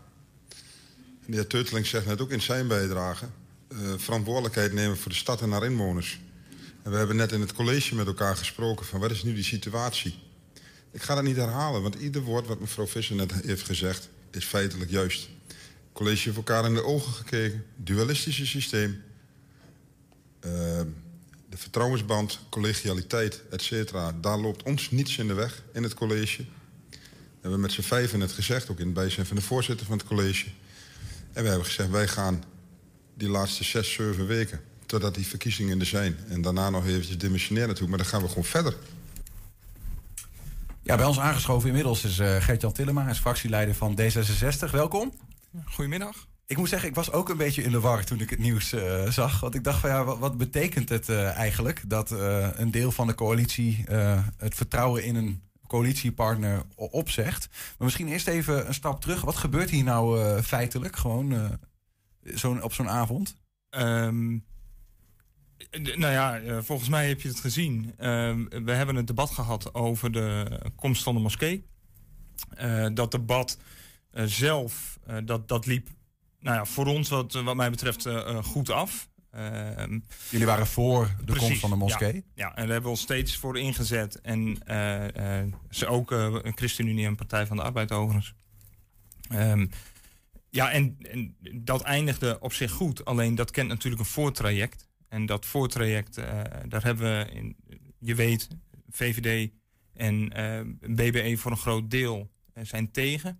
En 1.26 1.32
de 1.32 1.46
heer 1.72 1.86
zegt 1.86 2.06
net 2.06 2.22
ook 2.22 2.32
in 2.32 2.42
zijn 2.42 2.68
bijdrage... 2.68 3.30
Uh, 3.74 3.94
verantwoordelijkheid 3.98 4.74
nemen 4.74 4.98
voor 4.98 5.12
de 5.12 5.18
stad 5.18 5.42
en 5.42 5.52
haar 5.52 5.66
inwoners. 5.66 6.20
En 6.84 6.92
we 6.92 6.98
hebben 6.98 7.16
net 7.16 7.32
in 7.32 7.42
het 7.42 7.54
college 7.54 7.96
met 7.96 8.08
elkaar 8.08 8.38
gesproken 8.38 8.86
van 8.86 9.00
wat 9.00 9.12
is 9.12 9.24
nu 9.24 9.34
die 9.34 9.44
situatie. 9.44 10.20
Ik 10.92 11.02
ga 11.02 11.16
dat 11.16 11.24
niet 11.24 11.36
herhalen, 11.36 11.82
want 11.82 11.96
ieder 11.96 12.22
woord 12.22 12.48
wat 12.48 12.60
mevrouw 12.60 12.88
Visser 12.88 13.16
net 13.16 13.34
heeft 13.34 13.66
gezegd... 13.66 14.10
is 14.32 14.46
feitelijk 14.46 14.92
juist. 14.92 15.30
Het 15.48 15.58
college 15.94 16.24
heeft 16.24 16.38
elkaar 16.38 16.66
in 16.66 16.74
de 16.74 16.84
ogen 16.84 17.14
gekeken. 17.14 17.66
Dualistische 17.76 18.46
systeem. 18.46 19.04
Uh, 20.46 20.52
de 21.50 21.58
vertrouwensband, 21.58 22.40
collegialiteit, 22.50 23.42
et 23.50 23.62
cetera... 23.62 24.12
daar 24.22 24.38
loopt 24.38 24.64
ons 24.64 24.92
niets 24.92 25.18
in 25.18 25.28
de 25.28 25.34
weg 25.34 25.64
in 25.74 25.84
het 25.84 25.94
college. 25.94 26.46
We 26.90 26.98
hebben 27.42 27.60
met 27.60 27.72
z'n 27.72 27.82
vijven 27.82 28.20
het 28.20 28.32
gezegd, 28.32 28.70
ook 28.70 28.80
in 28.80 28.86
het 28.86 28.94
bijzijn 28.94 29.26
van 29.26 29.36
de 29.36 29.42
voorzitter 29.42 29.86
van 29.86 29.98
het 29.98 30.08
college. 30.08 30.46
En 31.34 31.44
we 31.44 31.50
hebben 31.50 31.68
gezegd, 31.68 31.90
wij 31.90 32.08
gaan 32.08 32.44
die 33.20 33.30
laatste 33.30 33.64
zes, 33.64 33.94
zeven 33.94 34.28
weken... 34.28 34.60
totdat 34.86 35.16
die 35.16 35.28
verkiezingen 35.28 35.80
er 35.80 35.86
zijn. 35.86 36.18
En 36.30 36.42
daarna 36.42 36.70
nog 36.70 36.86
eventjes 36.86 37.18
dimensionair 37.18 37.68
naartoe. 37.68 37.88
Maar 37.88 37.98
dan 37.98 38.08
gaan 38.08 38.22
we 38.22 38.28
gewoon 38.28 38.44
verder. 38.44 38.76
Ja, 40.82 40.96
bij 40.96 41.06
ons 41.06 41.20
aangeschoven 41.20 41.68
inmiddels 41.68 42.04
is 42.04 42.20
uh, 42.20 42.36
Gert-Jan 42.42 42.72
Tillema, 42.72 43.02
hij 43.02 43.12
is 43.12 43.20
fractieleider 43.20 43.76
van 43.76 44.00
D66. 44.02 44.72
Welkom. 44.72 45.14
Goedemiddag. 45.66 46.28
Ik 46.46 46.58
moet 46.58 46.70
zeggen, 46.70 46.90
ik 46.90 46.96
was 46.96 47.12
ook 47.12 47.30
een 47.30 47.38
beetje 47.38 47.64
in 47.64 47.72
de 47.72 47.80
war 47.80 48.04
toen 48.04 48.20
ik 48.20 48.30
het 48.30 48.40
nieuws 48.40 48.74
uh, 48.74 49.10
zag. 49.10 49.40
Want 49.40 49.56
ik 49.56 49.64
dacht 49.64 49.80
van 49.80 49.90
ja, 49.90 50.04
wat, 50.04 50.20
wat 50.20 50.38
betekent 50.38 50.90
het 50.90 51.10
uh, 51.10 51.38
eigenlijk 51.38 51.82
dat 51.88 52.12
uh, 52.12 52.48
een 52.54 52.72
deel 52.72 52.92
van 52.92 53.08
de 53.08 53.16
coalitie 53.16 53.84
het 54.38 54.56
vertrouwen 54.56 55.04
in 55.04 55.16
een 55.16 55.42
coalitiepartner 55.68 56.64
opzegt? 56.76 57.48
Maar 57.52 57.86
misschien 57.88 58.08
eerst 58.08 58.28
even 58.28 58.68
een 58.68 58.74
stap 58.74 59.02
terug. 59.02 59.22
Wat 59.22 59.38
gebeurt 59.38 59.70
hier 59.70 59.84
nou 59.84 60.42
feitelijk 60.42 60.96
gewoon 60.96 61.60
zo 62.36 62.58
op 62.62 62.74
zo'n 62.74 62.90
avond? 62.90 63.36
Um, 63.70 64.46
nou 65.72 66.14
ja, 66.14 66.62
volgens 66.62 66.90
mij 66.90 67.08
heb 67.08 67.22
je 67.22 67.28
het 67.28 67.40
gezien. 67.40 67.94
we 68.50 68.72
hebben 68.72 68.96
een 68.96 69.06
debat 69.06 69.30
gehad 69.30 69.74
over 69.74 70.12
de 70.12 70.60
komst 70.76 71.04
van 71.04 71.16
de 71.16 71.22
moskee. 71.22 71.66
dat 72.94 73.12
debat 73.12 73.58
zelf, 74.12 75.00
dat, 75.24 75.48
dat 75.48 75.66
liep 75.66 75.88
nou 76.40 76.56
ja, 76.56 76.66
voor 76.66 76.86
ons 76.86 77.10
wat, 77.10 77.34
wat 77.34 77.56
mij 77.56 77.70
betreft 77.70 78.08
goed 78.44 78.70
af. 78.70 79.10
Uh, 79.36 80.00
Jullie 80.30 80.46
waren 80.46 80.68
voor 80.68 81.16
de 81.18 81.24
precies, 81.24 81.44
komst 81.44 81.60
van 81.60 81.70
de 81.70 81.76
moskee? 81.76 82.14
Ja, 82.14 82.22
ja, 82.34 82.48
en 82.48 82.56
daar 82.56 82.66
hebben 82.66 82.84
we 82.84 82.90
ons 82.90 83.02
steeds 83.02 83.38
voor 83.38 83.60
ingezet. 83.60 84.22
En 84.22 84.40
uh, 84.68 85.54
ze 85.70 85.88
ook 85.88 86.12
een 86.12 86.52
ChristenUnie 86.56 87.06
en 87.06 87.16
Partij 87.16 87.48
van 87.48 87.58
de 87.58 87.64
Arbeid 87.64 87.92
overigens. 87.92 88.34
Um, 89.32 89.70
ja, 90.50 90.72
en, 90.72 90.98
en, 91.00 91.36
dat 91.62 91.82
eindigde 91.82 92.40
op 92.40 92.54
zich 92.54 92.72
goed. 92.72 93.06
Alleen 93.06 93.36
dat 93.36 93.52
kent 93.52 93.68
natuurlijk 93.68 94.02
een 94.02 94.08
voortraject. 94.08 94.88
En 95.08 95.26
dat 95.26 95.46
voortraject, 95.46 96.16
daar 96.68 96.84
hebben 96.84 97.18
we, 97.18 97.32
in, 97.32 97.56
je 98.00 98.16
weet, 98.16 98.48
VVD 98.90 99.52
en 99.94 100.28
BBE 100.80 101.38
voor 101.38 101.52
een 101.52 101.58
groot 101.58 101.92
deel 101.92 102.32
zijn 102.54 102.92
tegen. 102.92 103.40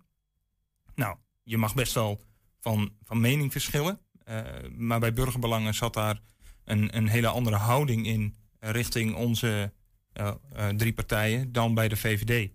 Nou, 0.94 1.16
je 1.42 1.58
mag 1.58 1.74
best 1.74 1.92
wel 1.92 2.20
van, 2.60 2.92
van 3.02 3.20
mening 3.20 3.52
verschillen. 3.52 4.00
Uh, 4.28 4.40
maar 4.76 5.00
bij 5.00 5.12
burgerbelangen 5.12 5.74
zat 5.74 5.94
daar 5.94 6.20
een, 6.64 6.96
een 6.96 7.08
hele 7.08 7.28
andere 7.28 7.56
houding 7.56 8.06
in 8.06 8.34
richting 8.58 9.14
onze 9.14 9.72
uh, 10.20 10.32
uh, 10.56 10.68
drie 10.68 10.92
partijen 10.92 11.52
dan 11.52 11.74
bij 11.74 11.88
de 11.88 11.96
VVD. 11.96 12.50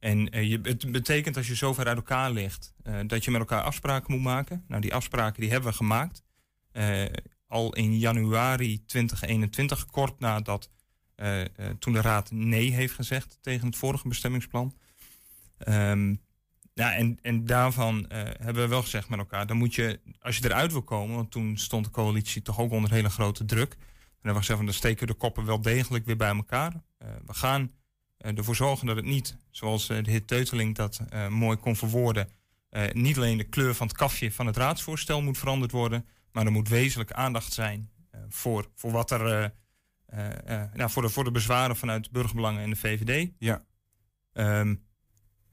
En 0.00 0.48
je, 0.48 0.60
het 0.62 0.92
betekent 0.92 1.36
als 1.36 1.46
je 1.46 1.56
zo 1.56 1.72
ver 1.74 1.86
uit 1.86 1.96
elkaar 1.96 2.30
ligt 2.30 2.74
dat 3.06 3.24
je 3.24 3.30
met 3.30 3.40
elkaar 3.40 3.62
afspraken 3.62 4.12
moet 4.12 4.22
maken. 4.22 4.64
Nou, 4.68 4.80
die 4.80 4.94
afspraken 4.94 5.40
die 5.40 5.50
hebben 5.50 5.70
we 5.70 5.76
gemaakt. 5.76 6.22
al 7.46 7.74
in 7.74 7.98
januari 7.98 8.84
2021, 8.84 9.86
kort 9.86 10.20
nadat 10.20 10.70
toen 11.78 11.92
de 11.92 12.00
Raad 12.00 12.30
nee 12.30 12.72
heeft 12.72 12.94
gezegd 12.94 13.38
tegen 13.40 13.66
het 13.66 13.76
vorige 13.76 14.08
bestemmingsplan. 14.08 14.74
Um, 15.68 16.20
ja, 16.74 16.94
en, 16.94 17.18
en 17.22 17.44
daarvan 17.44 18.04
hebben 18.38 18.62
we 18.62 18.68
wel 18.68 18.82
gezegd 18.82 19.08
met 19.08 19.18
elkaar, 19.18 19.46
dan 19.46 19.56
moet 19.56 19.74
je, 19.74 20.00
als 20.20 20.36
je 20.36 20.44
eruit 20.44 20.72
wil 20.72 20.82
komen, 20.82 21.16
want 21.16 21.30
toen 21.30 21.58
stond 21.58 21.84
de 21.84 21.90
coalitie 21.90 22.42
toch 22.42 22.60
ook 22.60 22.70
onder 22.70 22.90
hele 22.90 23.10
grote 23.10 23.44
druk. 23.44 23.72
En 23.72 23.78
dan 23.78 23.88
hebben 24.14 24.32
we 24.32 24.38
gezegd, 24.38 24.58
van, 24.58 24.66
dan 24.66 24.74
steken 24.74 25.06
we 25.06 25.12
de 25.12 25.18
koppen 25.18 25.44
wel 25.44 25.60
degelijk 25.60 26.06
weer 26.06 26.16
bij 26.16 26.34
elkaar. 26.34 26.72
We 26.98 27.34
gaan 27.34 27.70
ervoor 28.20 28.56
zorgen 28.56 28.86
dat 28.86 28.96
het 28.96 29.04
niet, 29.04 29.36
zoals 29.50 29.86
de 29.86 30.02
heer 30.02 30.24
Teuteling 30.24 30.74
dat 30.74 31.00
mooi 31.28 31.56
kon 31.56 31.76
verwoorden, 31.76 32.28
niet 32.92 33.16
alleen 33.16 33.36
de 33.36 33.44
kleur 33.44 33.74
van 33.74 33.86
het 33.86 33.96
kafje 33.96 34.32
van 34.32 34.46
het 34.46 34.56
raadsvoorstel 34.56 35.22
moet 35.22 35.38
veranderd 35.38 35.72
worden, 35.72 36.06
maar 36.32 36.46
er 36.46 36.52
moet 36.52 36.68
wezenlijk 36.68 37.12
aandacht 37.12 37.52
zijn 37.52 37.90
voor, 38.28 38.70
voor 38.74 38.90
wat 38.90 39.10
er, 39.10 39.52
nou, 40.74 40.90
voor, 40.90 41.02
de, 41.02 41.08
voor 41.08 41.24
de 41.24 41.30
bezwaren 41.30 41.76
vanuit 41.76 42.10
burgerbelangen 42.10 42.62
en 42.62 42.70
de 42.70 42.76
VVD. 42.76 43.30
Ja. 43.38 43.64
Um, 44.32 44.88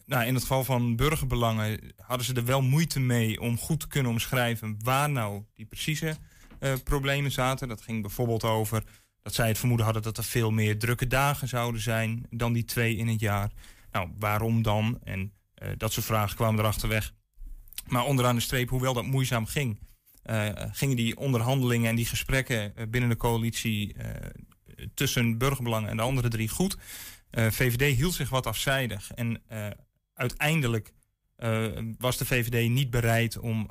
nou, 0.08 0.26
in 0.26 0.34
het 0.34 0.42
geval 0.42 0.64
van 0.64 0.96
burgerbelangen 0.96 1.94
hadden 1.96 2.26
ze 2.26 2.34
er 2.34 2.46
wel 2.46 2.62
moeite 2.62 3.00
mee 3.00 3.42
om 3.42 3.58
goed 3.58 3.80
te 3.80 3.88
kunnen 3.88 4.12
omschrijven 4.12 4.78
waar 4.84 5.10
nou 5.10 5.44
die 5.54 5.66
precieze 5.66 6.18
uh, 6.60 6.74
problemen 6.84 7.32
zaten. 7.32 7.68
Dat 7.68 7.82
ging 7.82 8.02
bijvoorbeeld 8.02 8.44
over 8.44 8.84
dat 9.28 9.36
zij 9.36 9.48
het 9.48 9.58
vermoeden 9.58 9.86
hadden 9.86 10.04
dat 10.04 10.18
er 10.18 10.24
veel 10.24 10.52
meer 10.52 10.80
drukke 10.80 11.08
dagen 11.08 11.48
zouden 11.48 11.82
zijn 11.82 12.26
dan 12.30 12.54
die 12.54 12.66
twee 12.66 12.96
in 12.96 13.08
het 13.08 13.20
jaar. 13.20 13.52
Nou, 13.92 14.10
waarom 14.20 14.62
dan? 14.62 15.00
En 15.04 15.34
uh, 15.64 15.70
dat 15.78 15.94
soort 15.94 16.06
vragen 16.06 16.36
kwamen 16.36 16.60
erachter 16.60 16.90
weg. 16.90 17.14
Maar 17.88 18.06
onderaan 18.06 18.36
de 18.36 18.42
streep, 18.42 18.70
hoewel 18.70 18.94
dat 18.94 19.06
moeizaam 19.06 19.46
ging, 19.46 19.80
uh, 20.26 20.50
gingen 20.72 20.96
die 20.96 21.18
onderhandelingen 21.18 21.90
en 21.90 21.96
die 21.96 22.06
gesprekken 22.06 22.74
binnen 22.90 23.10
de 23.10 23.18
coalitie 23.18 23.96
tussen 24.94 25.38
burgerbelangen 25.38 25.90
en 25.90 25.98
de 25.98 26.04
andere 26.04 26.28
drie 26.28 26.50
goed. 26.50 26.78
VVD 27.32 27.96
hield 27.96 28.14
zich 28.14 28.30
wat 28.30 28.48
afzijdig 28.48 29.12
en 29.14 29.42
uiteindelijk 30.14 30.94
was 31.98 32.18
de 32.18 32.26
VVD 32.26 32.70
niet 32.70 32.90
bereid 32.90 33.38
om 33.38 33.70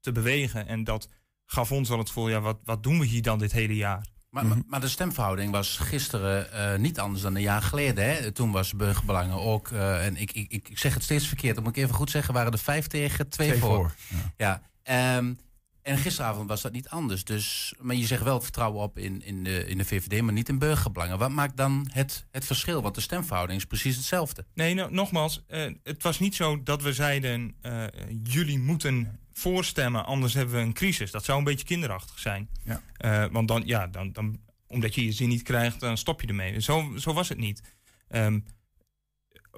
te 0.00 0.12
bewegen. 0.12 0.66
En 0.66 0.84
dat 0.84 1.08
gaf 1.46 1.72
ons 1.72 1.88
wel 1.88 1.98
het 1.98 2.12
ja, 2.14 2.40
wat, 2.40 2.58
wat 2.64 2.82
doen 2.82 2.98
we 2.98 3.06
hier 3.06 3.22
dan 3.22 3.38
dit 3.38 3.52
hele 3.52 3.76
jaar? 3.76 4.11
Maar, 4.32 4.44
mm 4.44 4.50
-hmm. 4.50 4.64
maar 4.66 4.80
de 4.80 4.88
stemverhouding 4.88 5.50
was 5.50 5.76
gisteren 5.76 6.48
uh, 6.54 6.80
niet 6.80 6.98
anders 6.98 7.22
dan 7.22 7.34
een 7.34 7.42
jaar 7.42 7.62
geleden. 7.62 8.04
Hè? 8.04 8.32
Toen 8.32 8.52
was 8.52 8.74
burgerbelangen 8.74 9.40
ook, 9.40 9.70
en 9.70 10.16
ik, 10.16 10.32
ik, 10.32 10.50
ik 10.50 10.78
zeg 10.78 10.94
het 10.94 11.02
steeds 11.02 11.26
verkeerd, 11.26 11.54
dat 11.54 11.64
moet 11.64 11.76
ik 11.76 11.82
even 11.82 11.94
goed 11.94 12.10
zeggen, 12.10 12.34
waren 12.34 12.52
er 12.52 12.58
vijf 12.58 12.86
tegen, 12.86 13.28
twee, 13.28 13.48
twee 13.48 13.60
voor. 13.60 13.74
voor. 13.74 13.94
Ja. 14.36 14.62
ja 14.84 15.16
um, 15.16 15.38
en 15.82 15.98
gisteravond 15.98 16.48
was 16.48 16.62
dat 16.62 16.72
niet 16.72 16.88
anders. 16.88 17.24
Dus, 17.24 17.74
maar 17.80 17.96
je 17.96 18.06
zegt 18.06 18.22
wel 18.22 18.34
het 18.34 18.42
vertrouwen 18.42 18.82
op 18.82 18.98
in, 18.98 19.22
in, 19.24 19.44
de, 19.44 19.66
in 19.66 19.78
de 19.78 19.84
VVD, 19.84 20.22
maar 20.22 20.32
niet 20.32 20.48
in 20.48 20.58
burgerbelangen. 20.58 21.18
Wat 21.18 21.30
maakt 21.30 21.56
dan 21.56 21.88
het, 21.92 22.26
het 22.30 22.44
verschil? 22.44 22.82
Want 22.82 22.94
de 22.94 23.00
stemverhouding 23.00 23.58
is 23.58 23.66
precies 23.66 23.96
hetzelfde. 23.96 24.44
Nee, 24.54 24.74
nou, 24.74 24.92
nogmaals, 24.92 25.44
uh, 25.48 25.72
het 25.82 26.02
was 26.02 26.18
niet 26.18 26.34
zo 26.34 26.62
dat 26.62 26.82
we 26.82 26.92
zeiden: 26.92 27.54
uh, 27.62 27.84
jullie 28.22 28.58
moeten 28.58 29.20
voorstemmen, 29.32 30.04
anders 30.04 30.34
hebben 30.34 30.54
we 30.54 30.60
een 30.60 30.72
crisis. 30.72 31.10
Dat 31.10 31.24
zou 31.24 31.38
een 31.38 31.44
beetje 31.44 31.66
kinderachtig 31.66 32.18
zijn. 32.18 32.48
Ja. 32.64 32.82
Uh, 33.04 33.32
want 33.32 33.48
dan, 33.48 33.62
ja, 33.66 33.86
dan, 33.86 34.12
dan, 34.12 34.40
omdat 34.66 34.94
je 34.94 35.04
je 35.04 35.12
zin 35.12 35.28
niet 35.28 35.42
krijgt, 35.42 35.80
dan 35.80 35.96
stop 35.96 36.20
je 36.20 36.26
ermee. 36.26 36.60
Zo, 36.60 36.92
zo 36.96 37.12
was 37.12 37.28
het 37.28 37.38
niet. 37.38 37.62
Um, 38.08 38.44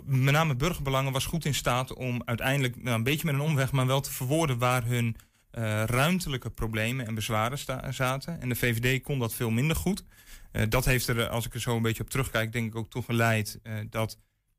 met 0.04 0.34
name 0.34 0.54
burgerbelangen 0.54 1.12
was 1.12 1.26
goed 1.26 1.44
in 1.44 1.54
staat 1.54 1.94
om 1.94 2.22
uiteindelijk 2.24 2.82
nou, 2.82 2.96
een 2.96 3.02
beetje 3.02 3.26
met 3.26 3.34
een 3.34 3.40
omweg, 3.40 3.72
maar 3.72 3.87
wel 3.87 4.00
te 4.00 4.12
verwoorden 4.12 4.58
waar 4.58 4.84
hun 4.84 5.16
eh, 5.50 5.84
ruimtelijke 5.84 6.50
problemen 6.50 7.06
en 7.06 7.14
bezwaren 7.14 7.58
sta- 7.58 7.92
zaten. 7.92 8.40
En 8.40 8.48
de 8.48 8.54
VVD 8.54 9.02
kon 9.02 9.18
dat 9.18 9.34
veel 9.34 9.50
minder 9.50 9.76
goed. 9.76 10.04
Eh, 10.52 10.62
dat 10.68 10.84
heeft 10.84 11.08
er, 11.08 11.28
als 11.28 11.46
ik 11.46 11.54
er 11.54 11.60
zo 11.60 11.76
een 11.76 11.82
beetje 11.82 12.02
op 12.02 12.10
terugkijk, 12.10 12.52
denk 12.52 12.66
ik 12.66 12.76
ook 12.76 12.90
toe 12.90 13.02
geleid 13.02 13.58
eh, 13.62 13.74
dat 13.90 14.18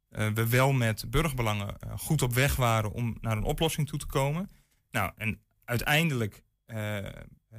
eh, 0.10 0.28
we 0.28 0.50
wel 0.50 0.72
met 0.72 1.06
burgerbelangen 1.10 1.80
eh, 1.80 1.92
goed 1.98 2.22
op 2.22 2.34
weg 2.34 2.56
waren 2.56 2.92
om 2.92 3.18
naar 3.22 3.38
een 3.38 3.44
oplossing 3.44 3.88
toe 3.88 4.00
te 4.00 4.06
komen. 4.06 4.50
Nou, 4.96 5.12
en 5.16 5.42
uiteindelijk 5.66 6.44
eh, 6.66 6.98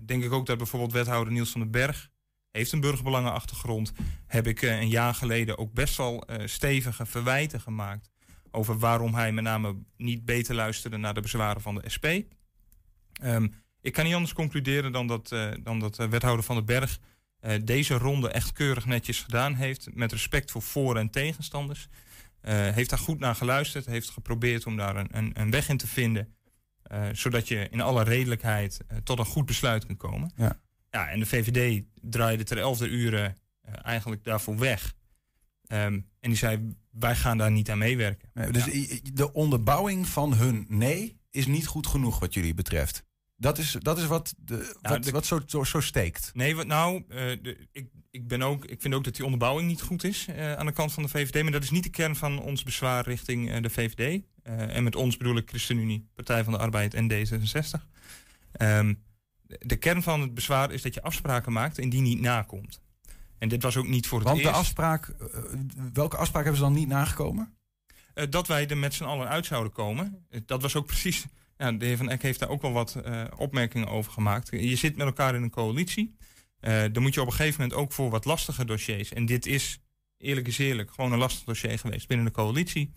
denk 0.05 0.25
ik 0.25 0.33
ook 0.33 0.46
dat 0.46 0.59
bijvoorbeeld 0.59 0.92
wethouder 0.92 1.33
Niels 1.33 1.51
van 1.51 1.61
den 1.61 1.70
Berg 1.70 2.11
heeft 2.51 2.72
een 2.72 2.81
burgerbelangenachtergrond. 2.81 3.92
Heb 4.27 4.46
ik 4.46 4.62
eh, 4.62 4.81
een 4.81 4.88
jaar 4.88 5.14
geleden 5.14 5.59
ook 5.59 5.72
best 5.72 5.96
wel 5.96 6.22
eh, 6.22 6.46
stevige 6.46 7.07
verwijten 7.07 7.61
gemaakt 7.61 8.11
over 8.51 8.79
waarom 8.79 9.14
hij 9.14 9.33
met 9.33 9.44
name 9.44 9.77
niet 9.96 10.25
beter 10.25 10.55
luisterde 10.55 10.96
naar 10.96 11.14
de 11.14 11.20
bezwaren 11.20 11.62
van 11.62 11.75
de 11.75 11.88
SP. 11.94 12.07
Ehm, 13.12 13.49
ik 13.81 13.92
kan 13.92 14.05
niet 14.05 14.14
anders 14.14 14.33
concluderen 14.33 14.92
dan 14.92 15.07
dat, 15.07 15.29
dan 15.62 15.79
dat 15.79 15.96
wethouder 15.96 16.44
van 16.44 16.57
den 16.57 16.64
Berg 16.64 16.99
deze 17.64 17.94
ronde 17.94 18.29
echt 18.29 18.53
keurig 18.53 18.87
netjes 18.87 19.20
gedaan 19.20 19.55
heeft. 19.55 19.94
Met 19.94 20.12
respect 20.12 20.51
voor 20.51 20.62
voor- 20.62 20.96
en 20.96 21.11
tegenstanders. 21.11 21.88
Heeft 22.40 22.90
daar 22.90 22.99
goed 22.99 23.18
naar 23.18 23.35
geluisterd. 23.35 23.87
Heeft 23.87 24.11
geprobeerd 24.11 24.66
om 24.66 24.77
daar 24.77 24.96
een, 24.96 25.09
een, 25.11 25.31
een 25.35 25.51
weg 25.51 25.68
in 25.68 25.77
te 25.77 25.87
vinden. 25.87 26.36
Eh, 26.88 27.09
zodat 27.12 27.49
je 27.49 27.68
in 27.70 27.81
alle 27.81 28.03
redelijkheid 28.05 28.81
eh, 28.88 28.96
tot 29.05 29.18
een 29.18 29.25
goed 29.25 29.46
besluit 29.46 29.87
kunt 29.87 29.99
komen. 29.99 30.33
Ja. 30.37 30.61
Ja, 30.90 31.09
en 31.09 31.18
de 31.18 31.27
VVD 31.27 31.85
draaide 32.01 32.44
ter 32.44 32.59
elfde 32.59 32.88
uren 32.88 33.37
eh, 33.61 33.72
eigenlijk 33.83 34.25
daarvoor 34.25 34.59
weg. 34.59 34.94
Ehm, 35.66 35.92
en 36.20 36.31
die 36.31 36.37
zei, 36.37 36.77
wij 36.90 37.16
gaan 37.16 37.38
daar 37.38 37.51
niet 37.51 37.70
aan 37.70 37.79
meewerken. 37.79 38.31
Nee, 38.35 38.51
dus 38.51 39.01
de 39.12 39.33
onderbouwing 39.33 40.07
van 40.07 40.35
hun 40.35 40.66
nee 40.68 41.20
is 41.31 41.46
niet 41.46 41.66
goed 41.66 41.87
genoeg 41.87 42.18
wat 42.18 42.35
jullie 42.35 42.55
betreft. 42.55 43.05
Dat 43.37 43.59
is, 43.59 43.77
dat 43.81 43.99
is 43.99 44.07
wat, 44.07 44.35
de, 44.38 44.77
wat, 44.81 45.05
de- 45.05 45.11
wat 45.11 45.27
zo, 45.27 45.40
zo, 45.46 45.64
zo 45.64 45.81
steekt. 45.81 46.31
Nee, 46.35 46.57
wat 46.57 46.66
nou, 46.66 47.05
de, 47.09 47.68
ik, 47.72 47.88
ik, 48.11 48.29
ben 48.29 48.42
ook, 48.42 48.64
ik 48.64 48.81
vind 48.81 48.94
ook 48.94 49.05
dat 49.05 49.14
die 49.14 49.25
onderbouwing 49.25 49.68
niet 49.68 49.83
goed 49.83 50.05
is 50.05 50.29
aan 50.57 50.66
de 50.66 50.72
kant 50.72 50.92
van 50.92 51.03
de 51.03 51.09
VVD. 51.09 51.42
Maar 51.42 51.53
dat 51.53 51.62
is 51.62 51.70
niet 51.70 51.83
de 51.83 51.90
kern 51.90 52.16
van 52.16 52.40
ons 52.40 52.62
bezwaar 52.62 53.05
richting 53.05 53.61
de 53.61 53.70
VVD. 53.70 54.22
Eh, 54.47 54.77
en 54.77 54.85
met 54.85 54.97
ons 54.97 55.17
bedoel 55.17 55.37
ik 55.37 55.49
ChristenUnie, 55.49 56.09
Partij 56.15 56.45
van 56.45 56.53
de 56.53 56.59
Arbeid 56.59 56.95
en 56.95 57.09
D66. 57.09 57.87
Ehm, 58.53 58.95
de- 59.43 59.77
kern 59.77 60.03
van 60.03 60.21
het 60.21 60.35
bezwaar 60.35 60.73
is 60.73 60.83
dat 60.83 60.95
je 60.95 61.03
afspraken 61.03 61.53
maakt 61.53 61.79
en 61.79 61.89
die 61.89 62.01
niet 62.01 62.21
nakomt. 62.21 62.81
En 63.39 63.49
dit 63.49 63.63
was 63.63 63.77
ook 63.77 63.87
niet 63.89 64.07
voor 64.07 64.19
het 64.19 64.29
Want 64.29 64.41
de 64.41 64.47
eerst. 64.47 64.59
afspraak, 64.59 65.09
eh, 65.09 65.39
welke 65.93 66.17
afspraak 66.17 66.43
hebben 66.45 66.61
ze 66.61 66.67
dan 66.67 66.77
niet 66.77 66.89
nagekomen? 66.89 67.55
Eh, 68.15 68.25
dat 68.31 68.47
wij 68.47 68.69
er 68.69 68.79
met 68.79 68.95
z'n 68.95 69.05
allen 69.05 69.29
uit 69.29 69.47
zouden 69.47 69.73
komen. 69.73 70.27
Dat 70.47 70.63
was 70.63 70.77
ook 70.77 70.87
precies. 70.87 71.25
Ja, 71.59 71.73
de 71.73 71.85
heer 71.85 71.97
Van 71.97 72.11
Eck 72.11 72.23
heeft 72.23 72.39
daar 72.39 72.49
ook 72.49 72.63
wel 72.63 72.73
wat 72.73 72.97
opmerkingen 73.37 73.89
over 73.89 74.13
gemaakt. 74.13 74.49
Je 74.51 74.77
zit 74.77 74.97
met 74.97 75.07
elkaar 75.07 75.35
in 75.35 75.43
een 75.43 75.51
coalitie. 75.51 76.17
Eh, 76.61 76.83
dan 76.93 77.03
moet 77.03 77.15
je 77.15 77.21
op 77.21 77.27
een 77.27 77.33
gegeven 77.33 77.61
moment 77.61 77.79
ook 77.79 77.93
voor 77.93 78.11
wat 78.11 78.25
lastige 78.25 78.65
dossiers. 78.65 79.13
En 79.13 79.27
dit 79.27 79.47
is, 79.47 79.81
eerlijk 80.19 80.47
is 80.47 80.59
eerlijk, 80.59 80.91
gewoon 80.91 81.13
een 81.13 81.19
lastig 81.19 81.45
dossier 81.45 81.79
geweest 81.79 82.09
binnen 82.09 82.27
de 82.27 82.33
coalitie. 82.33 82.93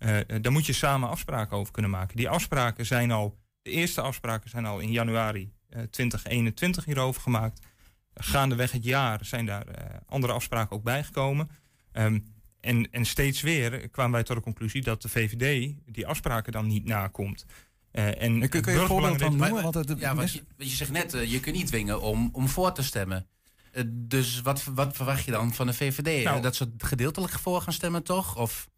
Eh, 0.00 0.18
eh, 0.18 0.24
daar 0.42 0.52
moet 0.52 0.66
je 0.66 0.72
samen 0.72 1.08
afspraken 1.08 1.56
over 1.56 1.72
kunnen 1.72 1.90
maken. 1.90 2.16
Die 2.16 2.28
afspraken 2.28 2.86
zijn 2.86 3.10
al, 3.10 3.38
de 3.62 3.70
eerste 3.70 4.00
afspraken 4.00 4.50
zijn 4.50 4.66
al 4.66 4.78
in 4.78 4.90
januari 4.92 5.52
eh, 5.68 5.82
2021 5.82 6.84
hierover 6.84 7.22
gemaakt. 7.22 7.66
Gaandeweg 8.14 8.72
het 8.72 8.84
jaar 8.84 9.24
zijn 9.24 9.46
daar 9.46 9.66
eh, 9.66 9.96
andere 10.06 10.32
afspraken 10.32 10.76
ook 10.76 10.82
bijgekomen. 10.82 11.50
Ehm, 11.92 12.18
en, 12.60 12.90
en 12.90 13.04
steeds 13.04 13.40
weer 13.40 13.88
kwamen 13.88 14.12
wij 14.12 14.22
tot 14.22 14.36
de 14.36 14.42
conclusie 14.42 14.82
dat 14.82 15.02
de 15.02 15.08
VVD 15.08 15.74
die 15.86 16.06
afspraken 16.06 16.52
dan 16.52 16.66
niet 16.66 16.84
nakomt. 16.84 17.46
Eh, 17.90 18.22
en 18.22 18.48
kun 18.48 18.72
je 18.72 18.80
een 18.80 18.86
voorbeeld 18.86 19.20
van 19.22 19.36
noemen? 19.36 19.62
Want 19.62 19.74
het, 19.74 19.98
Ja, 19.98 20.14
want 20.14 20.32
je, 20.32 20.42
zegt 20.56 20.90
net, 20.90 21.14
eh, 21.14 21.30
je 21.30 21.40
kunt 21.40 21.56
niet 21.56 21.66
dwingen 21.66 22.00
om, 22.02 22.28
om 22.32 22.48
voor 22.48 22.72
te 22.72 22.82
stemmen. 22.82 23.26
Eh, 23.72 23.82
dus 23.88 24.40
wat, 24.40 24.64
wat 24.64 24.96
verwacht 24.96 25.24
je 25.24 25.30
dan 25.30 25.54
van 25.54 25.66
de 25.66 25.72
VVD? 25.74 26.24
Nou- 26.24 26.36
Eh, 26.36 26.42
dat 26.42 26.56
ze 26.56 26.72
gedeeltelijk 26.78 27.32
voor 27.32 27.60
gaan 27.60 27.72
stemmen, 27.72 28.02
toch? 28.02 28.36
Of... 28.36 28.68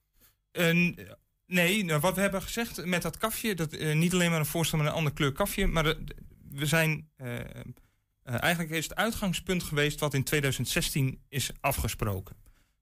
Nee, 1.46 1.84
nou, 1.84 2.00
wat 2.00 2.14
we 2.14 2.20
hebben 2.20 2.42
gezegd 2.42 2.84
met 2.84 3.02
dat 3.02 3.16
kafje, 3.16 3.54
dat 3.54 3.72
eh, 3.72 3.94
niet 3.96 4.12
alleen 4.12 4.30
maar 4.30 4.38
een 4.38 4.46
voorstel 4.46 4.78
met 4.78 4.86
een 4.86 4.92
andere 4.92 5.14
kleur 5.14 5.32
kafje, 5.32 5.66
maar 5.66 5.82
de- 5.84 6.04
we 6.50 6.66
zijn. 6.66 7.08
eh, 7.16 7.38
eh, 7.40 7.44
eigenlijk 8.22 8.72
is 8.72 8.84
het 8.84 8.94
uitgangspunt 8.96 9.62
geweest 9.62 10.00
wat 10.00 10.14
in 10.14 10.24
2016 10.24 11.20
is 11.28 11.50
afgesproken. 11.60 12.36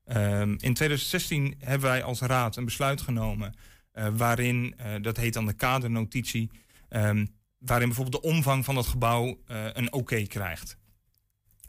Ehm, 0.05 0.51
in 0.51 0.75
2016 0.75 1.55
hebben 1.59 1.89
wij 1.89 2.03
als 2.03 2.21
raad 2.21 2.57
een 2.57 2.65
besluit 2.65 3.01
genomen 3.01 3.55
eh, 3.93 4.09
waarin, 4.17 4.75
eh, 4.77 4.95
dat 5.03 5.17
heet 5.17 5.33
dan 5.35 5.47
de 5.47 5.53
kadernotitie, 5.53 6.51
ehm, 6.89 7.27
waarin 7.59 7.87
bijvoorbeeld 7.89 8.23
de 8.23 8.29
omvang 8.29 8.65
van 8.65 8.77
het 8.77 8.87
gebouw 8.87 9.41
eh, 9.47 9.67
een 9.73 9.93
oké 9.93 10.23
krijgt. 10.23 10.77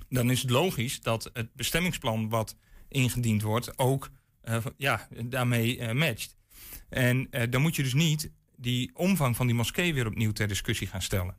Dan 0.10 0.30
is 0.32 0.42
het 0.42 0.50
logisch 0.50 1.02
dat 1.02 1.30
het 1.34 1.54
bestemmingsplan 1.54 2.30
wat 2.30 2.56
ingediend 2.88 3.42
wordt 3.42 3.78
ook 3.78 4.06
eh, 4.06 4.12
ja, 4.77 5.08
daarmee 5.25 5.80
eh, 5.80 5.95
matcht. 5.95 6.36
En 6.89 7.27
eh, 7.32 7.43
dan 7.49 7.62
moet 7.62 7.75
je 7.75 7.84
dus 7.84 7.93
niet 7.93 8.32
die 8.56 8.91
omvang 8.93 9.36
van 9.36 9.45
die 9.45 9.56
moskee 9.56 9.93
weer 9.93 10.08
opnieuw 10.08 10.32
ter 10.32 10.47
discussie 10.47 10.88
gaan 10.88 11.01
stellen. 11.01 11.38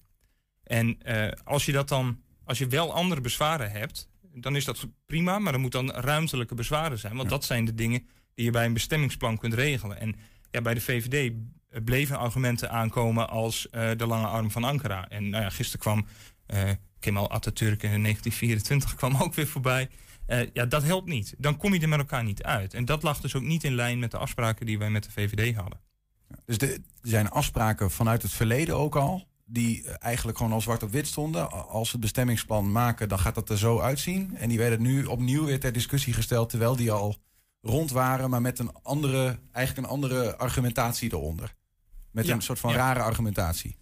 En 0.64 1.02
eh, 1.02 1.32
als 1.44 1.64
je 1.64 1.72
dat 1.72 1.88
dan, 1.88 2.20
als 2.44 2.58
je 2.58 2.66
wel 2.66 2.94
andere 2.94 3.20
bezwaren 3.20 3.70
hebt, 3.70 4.08
dan 4.34 4.56
is 4.56 4.64
dat 4.64 4.86
prima, 5.06 5.38
maar 5.38 5.52
er 5.52 5.60
moet 5.60 5.72
dan 5.72 5.90
ruimtelijke 5.90 6.54
bezwaren 6.54 6.98
zijn. 6.98 7.16
Want 7.16 7.28
dat 7.28 7.44
zijn 7.44 7.64
de 7.64 7.74
dingen 7.74 8.06
die 8.34 8.44
je 8.44 8.50
bij 8.50 8.64
een 8.64 8.72
bestemmingsplan 8.72 9.38
kunt 9.38 9.54
regelen. 9.54 10.00
En 10.00 10.14
ja, 10.50 10.60
bij 10.60 10.74
de 10.74 10.80
VVD 10.80 11.32
bleven 11.84 12.18
argumenten 12.18 12.70
aankomen 12.70 13.28
als 13.28 13.68
eh, 13.70 13.90
de 13.96 14.06
lange 14.06 14.26
arm 14.26 14.50
van 14.50 14.64
Ankara. 14.64 15.08
En 15.08 15.28
nou 15.28 15.42
ja, 15.42 15.50
gisteren 15.50 15.80
kwam 15.80 16.06
eh 16.46 16.70
Kemal 16.98 17.30
Atatürk 17.30 17.82
in 17.82 18.02
1924 18.02 18.94
kwam 19.00 19.16
ook 19.16 19.34
weer 19.34 19.46
voorbij. 19.46 19.88
Eh, 20.32 20.48
ja, 20.52 20.66
dat 20.66 20.82
helpt 20.82 21.08
niet. 21.08 21.34
Dan 21.38 21.56
kom 21.56 21.74
je 21.74 21.80
er 21.80 21.88
met 21.88 21.98
elkaar 21.98 22.24
niet 22.24 22.42
uit. 22.42 22.74
En 22.74 22.84
dat 22.84 23.02
lag 23.02 23.20
dus 23.20 23.34
ook 23.34 23.42
niet 23.42 23.64
in 23.64 23.74
lijn 23.74 23.98
met 23.98 24.10
de 24.10 24.18
afspraken 24.18 24.66
die 24.66 24.78
wij 24.78 24.90
met 24.90 25.04
de 25.04 25.10
VVD 25.10 25.56
hadden. 25.56 25.80
Dus 26.44 26.58
de, 26.58 26.72
er 26.72 26.80
zijn 27.02 27.30
afspraken 27.30 27.90
vanuit 27.90 28.22
het 28.22 28.32
verleden 28.32 28.76
ook 28.76 28.96
al. 28.96 29.26
Die 29.44 29.84
eh, 29.84 29.94
eigenlijk 29.98 30.38
gewoon 30.38 30.52
al 30.52 30.60
zwart 30.60 30.82
op 30.82 30.90
wit 30.90 31.06
stonden. 31.06 31.50
Als 31.50 31.86
we 31.86 31.92
het 31.92 32.00
bestemmingsplan 32.00 32.72
maken, 32.72 33.08
dan 33.08 33.18
gaat 33.18 33.34
dat 33.34 33.50
er 33.50 33.58
zo 33.58 33.80
uitzien. 33.80 34.36
En 34.36 34.48
die 34.48 34.58
werden 34.58 34.82
nu 34.82 35.04
opnieuw 35.04 35.44
weer 35.44 35.60
ter 35.60 35.72
discussie 35.72 36.12
gesteld. 36.12 36.48
Terwijl 36.48 36.76
die 36.76 36.92
al 36.92 37.16
rond 37.60 37.90
waren, 37.90 38.30
maar 38.30 38.40
met 38.40 38.58
een 38.58 38.72
andere, 38.82 39.38
eigenlijk 39.52 39.86
een 39.86 39.92
andere 39.92 40.36
argumentatie 40.36 41.12
eronder. 41.12 41.54
Met 42.10 42.26
Ja, 42.26 42.34
een 42.34 42.42
soort 42.42 42.58
van 42.58 42.70
ja. 42.70 42.76
rare 42.76 43.00
argumentatie. 43.00 43.76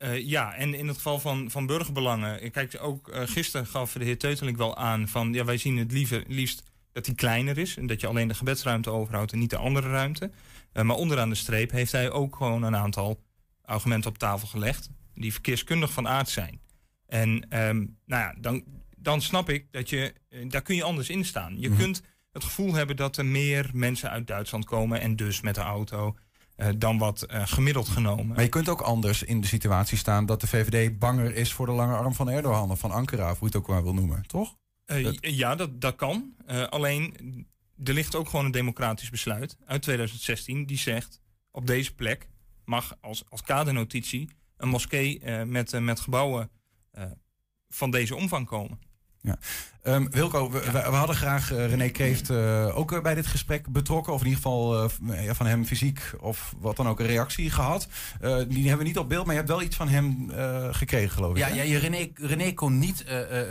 Eh, 0.00 0.26
ja, 0.28 0.54
en 0.54 0.74
in 0.74 0.86
het 0.86 0.96
geval 0.96 1.18
van, 1.18 1.50
van 1.50 1.66
burgerbelangen. 1.66 2.50
Kijk, 2.50 2.78
ook 2.80 3.08
eh, 3.08 3.22
gisteren 3.26 3.66
gaf 3.66 3.92
de 3.92 4.04
heer 4.04 4.18
Teuteling 4.18 4.56
wel 4.56 4.76
aan 4.76 5.08
van 5.08 5.32
ja, 5.32 5.44
wij 5.44 5.56
zien 5.56 5.76
het 5.76 5.92
liever, 5.92 6.24
liefst 6.28 6.62
dat 6.92 7.04
die 7.04 7.14
kleiner 7.14 7.58
is. 7.58 7.76
En 7.76 7.86
dat 7.86 8.00
je 8.00 8.06
alleen 8.06 8.28
de 8.28 8.34
gebedsruimte 8.34 8.90
overhoudt 8.90 9.32
en 9.32 9.38
niet 9.38 9.50
de 9.50 9.56
andere 9.56 9.90
ruimte. 9.90 10.30
Eh, 10.72 10.82
maar 10.84 10.96
onderaan 10.96 11.28
de 11.28 11.34
streep 11.34 11.70
heeft 11.70 11.92
hij 11.92 12.10
ook 12.10 12.36
gewoon 12.36 12.62
een 12.62 12.76
aantal 12.76 13.20
argumenten 13.64 14.10
op 14.10 14.18
tafel 14.18 14.48
gelegd. 14.48 14.90
die 15.14 15.32
verkeerskundig 15.32 15.92
van 15.92 16.08
aard 16.08 16.28
zijn. 16.28 16.60
En 17.06 17.46
ehm, 17.48 17.76
nou 18.06 18.22
ja, 18.22 18.34
dan, 18.38 18.64
dan 18.96 19.22
snap 19.22 19.48
ik 19.48 19.66
dat 19.70 19.88
je. 19.90 20.14
daar 20.48 20.62
kun 20.62 20.74
je 20.76 20.82
anders 20.82 21.08
in 21.08 21.24
staan. 21.24 21.60
Je 21.60 21.68
Mhm. 21.68 21.78
kunt 21.78 22.02
het 22.32 22.44
gevoel 22.44 22.74
hebben 22.74 22.96
dat 22.96 23.16
er 23.16 23.26
meer 23.26 23.70
mensen 23.72 24.10
uit 24.10 24.26
Duitsland 24.26 24.64
komen. 24.64 25.00
en 25.00 25.16
dus 25.16 25.40
met 25.40 25.54
de 25.54 25.60
auto. 25.60 26.16
Eh, 26.60 26.68
dan 26.76 26.98
wat 26.98 27.22
eh, 27.22 27.42
gemiddeld 27.46 27.88
genomen. 27.88 28.26
Maar 28.26 28.42
je 28.42 28.48
kunt 28.48 28.68
ook 28.68 28.80
anders 28.80 29.22
in 29.22 29.40
de 29.40 29.46
situatie 29.46 29.98
staan 29.98 30.26
dat 30.26 30.40
de 30.40 30.46
VVD 30.46 30.98
banger 30.98 31.34
is 31.34 31.52
voor 31.52 31.66
de 31.66 31.72
lange 31.72 31.96
arm 31.96 32.14
van 32.14 32.30
Erdogan 32.30 32.70
of 32.70 32.78
van 32.78 32.90
Ankara, 32.90 33.30
of 33.30 33.38
hoe 33.38 33.48
je 33.48 33.56
het 33.56 33.56
ook 33.56 33.68
maar 33.68 33.82
wil 33.82 33.94
noemen, 33.94 34.26
toch? 34.26 34.56
Eh, 34.84 35.12
Ja, 35.20 35.54
dat, 35.54 35.80
dat 35.80 35.96
kan. 35.96 36.34
Alleen, 36.68 37.14
er 37.84 37.92
ligt 37.94 38.14
ook 38.14 38.28
gewoon 38.28 38.44
een 38.44 38.50
democratisch 38.50 39.10
besluit 39.10 39.56
uit 39.66 39.82
2016 39.82 40.66
die 40.66 40.78
zegt... 40.78 41.20
op 41.50 41.66
deze 41.66 41.94
plek 41.94 42.28
mag 42.64 42.96
als, 43.00 43.24
als 43.28 43.42
kadernotitie 43.42 44.28
een 44.56 44.68
moskee 44.68 45.20
met, 45.44 45.80
met 45.80 46.00
gebouwen 46.00 46.50
van 47.68 47.90
deze 47.90 48.16
omvang 48.16 48.46
komen. 48.46 48.78
Ja. 49.22 49.36
Ehm, 49.82 50.06
Wilco, 50.10 50.50
we, 50.50 50.58
we- 50.60 50.70
we 50.72 50.78
hadden 50.78 51.16
graag 51.16 51.52
eh, 51.52 51.66
René 51.68 51.88
Kreeft 51.88 52.30
eh, 52.30 52.78
ook 52.78 52.92
eh, 52.92 53.00
bij 53.00 53.14
dit 53.14 53.26
gesprek 53.26 53.68
betrokken. 53.68 54.12
Of 54.12 54.20
in 54.20 54.26
ieder 54.26 54.42
geval 54.42 54.88
van 55.34 55.46
hem 55.46 55.64
fysiek 55.64 56.00
of 56.20 56.54
wat 56.58 56.76
dan 56.76 56.88
ook 56.88 57.00
een 57.00 57.06
reactie 57.06 57.50
gehad. 57.50 57.88
Eh, 58.20 58.36
die 58.48 58.62
hebben 58.68 58.78
we 58.78 58.84
niet 58.84 58.98
op 58.98 59.08
beeld, 59.08 59.24
maar 59.24 59.34
je 59.34 59.40
hebt 59.40 59.52
wel 59.52 59.62
iets 59.62 59.76
van 59.76 59.88
hem 59.88 60.30
gekregen, 60.72 61.10
geloof 61.10 61.30
ik. 61.30 61.38
Ja, 61.38 61.46
hè? 61.48 61.62
ja 61.62 61.78
René, 61.78 62.08
René 62.14 62.52
kon 62.52 62.78
niet 62.78 63.04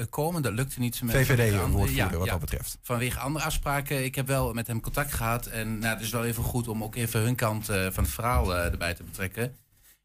komen, 0.09 0.41
dat 0.41 0.53
lukte 0.53 0.79
niet. 0.79 1.01
Met 1.03 1.15
VVD 1.15 1.51
woordvoerder 1.71 2.17
wat 2.19 2.27
dat 2.27 2.39
betreft. 2.39 2.77
Vanwege 2.81 3.19
andere 3.19 3.45
afspraken. 3.45 4.03
Ik 4.03 4.15
heb 4.15 4.27
wel 4.27 4.53
met 4.53 4.67
hem 4.67 4.81
contact 4.81 5.13
gehad. 5.13 5.45
En 5.45 5.79
nou, 5.79 5.93
het 5.93 6.03
is 6.03 6.09
wel 6.09 6.25
even 6.25 6.43
goed 6.43 6.67
om 6.67 6.83
ook 6.83 6.95
even 6.95 7.21
hun 7.21 7.35
kant 7.35 7.65
van 7.65 8.03
het 8.03 8.09
verhaal 8.09 8.55
erbij 8.55 8.93
te 8.93 9.03
betrekken. 9.03 9.55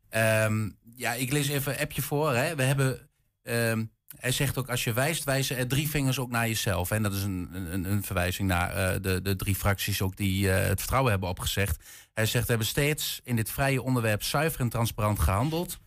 Ehm, 0.09 0.69
ja, 0.97 1.13
ik 1.13 1.33
lees 1.33 1.49
even 1.49 1.73
een 1.73 1.79
appje 1.81 2.03
voor. 2.03 2.35
Hè. 2.35 2.55
We 2.55 2.63
hebben, 2.63 3.09
ehm, 3.43 3.85
hij 4.17 4.33
zegt 4.33 4.59
ook, 4.59 4.69
als 4.69 4.85
je 4.85 4.93
wijst, 4.93 5.25
wijzen 5.25 5.57
er 5.57 5.69
drie 5.69 5.89
vingers 5.89 6.19
ook 6.19 6.31
naar 6.31 6.49
jezelf. 6.49 6.91
En 6.91 7.03
dat 7.03 7.13
is 7.13 7.23
een, 7.23 7.49
een, 7.53 7.85
een 7.85 8.03
verwijzing 8.03 8.49
naar 8.49 8.71
eh, 8.71 9.01
de, 9.03 9.23
de 9.23 9.37
drie 9.37 9.55
fracties 9.55 10.03
ook 10.03 10.17
die 10.17 10.51
eh, 10.51 10.67
het 10.69 10.79
vertrouwen 10.79 11.11
hebben 11.11 11.29
opgezegd. 11.29 11.85
Hij 12.13 12.27
zegt, 12.27 12.45
we 12.45 12.51
hebben 12.51 12.69
steeds 12.69 13.21
in 13.25 13.37
dit 13.37 13.51
vrije 13.51 13.83
onderwerp 13.83 14.23
zuiver 14.23 14.61
en 14.61 14.69
transparant 14.69 15.19
gehandeld. 15.19 15.79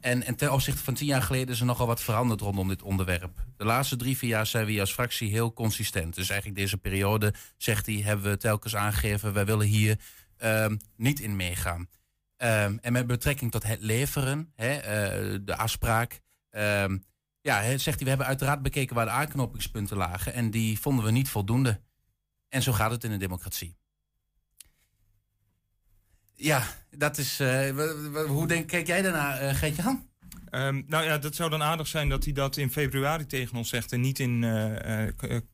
En, 0.00 0.24
en 0.24 0.36
ten 0.36 0.52
opzichte 0.52 0.82
van 0.82 0.94
tien 0.94 1.06
jaar 1.06 1.22
geleden 1.22 1.54
is 1.54 1.60
er 1.60 1.66
nogal 1.66 1.86
wat 1.86 2.02
veranderd 2.02 2.40
rondom 2.40 2.68
dit 2.68 2.82
onderwerp. 2.82 3.44
De 3.56 3.64
laatste 3.64 3.96
drie, 3.96 4.16
vier 4.16 4.30
jaar 4.30 4.46
zijn 4.46 4.66
we 4.66 4.80
als 4.80 4.92
fractie 4.92 5.30
heel 5.30 5.52
consistent. 5.52 6.14
Dus 6.14 6.28
eigenlijk 6.28 6.60
deze 6.60 6.76
periode, 6.76 7.34
zegt 7.56 7.86
hij, 7.86 7.94
hebben 7.94 8.30
we 8.30 8.36
telkens 8.36 8.76
aangegeven... 8.76 9.32
wij 9.32 9.44
willen 9.44 9.66
hier 9.66 9.98
ehm, 10.36 10.76
niet 10.96 11.20
in 11.20 11.36
meegaan. 11.36 11.88
Ehm, 12.36 12.76
en 12.80 12.92
met 12.92 13.06
betrekking 13.06 13.50
tot 13.50 13.62
het 13.62 13.80
leveren, 13.80 14.52
hè, 14.56 14.72
eh, 14.76 15.38
de 15.42 15.56
afspraak... 15.56 16.20
ehm, 16.50 16.96
ja, 17.44 17.62
zegt 17.62 17.84
hij, 17.84 17.98
we 17.98 18.08
hebben 18.08 18.26
uiteraard 18.26 18.62
bekeken 18.62 18.94
waar 18.94 19.04
de 19.04 19.10
aanknopingspunten 19.10 19.96
lagen... 19.96 20.32
en 20.32 20.50
die 20.50 20.78
vonden 20.80 21.04
we 21.04 21.10
niet 21.10 21.28
voldoende. 21.28 21.80
En 22.48 22.62
zo 22.62 22.72
gaat 22.72 22.90
het 22.90 23.04
in 23.04 23.10
een 23.10 23.18
democratie. 23.18 23.76
Ja, 26.34 26.66
dat 26.90 27.18
is. 27.18 27.40
eh, 27.40 28.26
hoe 28.26 28.46
denk, 28.46 28.68
kijk 28.68 28.86
jij 28.86 29.02
daarna, 29.02 29.38
eh 29.38 29.54
Geert-Jan? 29.54 30.08
Ehm, 30.50 30.82
nou 30.86 31.04
ja, 31.04 31.18
dat 31.18 31.34
zou 31.34 31.50
dan 31.50 31.62
aardig 31.62 31.86
zijn 31.86 32.08
dat 32.08 32.24
hij 32.24 32.32
dat 32.32 32.56
in 32.56 32.70
februari 32.70 33.26
tegen 33.26 33.56
ons 33.56 33.68
zegt. 33.68 33.92
En 33.92 34.00
niet 34.00 34.18
in 34.18 34.44
eh, 34.44 35.08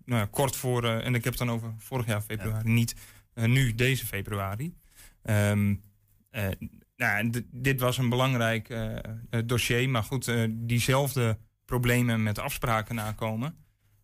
nou 0.04 0.20
ja, 0.20 0.26
kort 0.30 0.56
voor. 0.56 0.84
en 0.84 1.14
ik 1.14 1.24
heb 1.24 1.32
het 1.32 1.46
dan 1.46 1.50
over 1.50 1.74
vorig 1.78 2.06
jaar 2.06 2.20
februari. 2.22 2.68
Niet 2.70 2.94
nu, 3.34 3.74
deze 3.74 4.06
februari. 4.06 4.74
Eh, 5.22 5.52
nou, 6.96 7.30
dit 7.50 7.80
was 7.80 7.98
een 7.98 8.08
belangrijk 8.08 8.74
dossier. 9.46 9.88
Maar 9.88 10.02
goed, 10.02 10.32
diezelfde 10.50 11.38
problemen 11.70 12.22
met 12.22 12.38
afspraken 12.38 12.94
nakomen. 12.94 13.54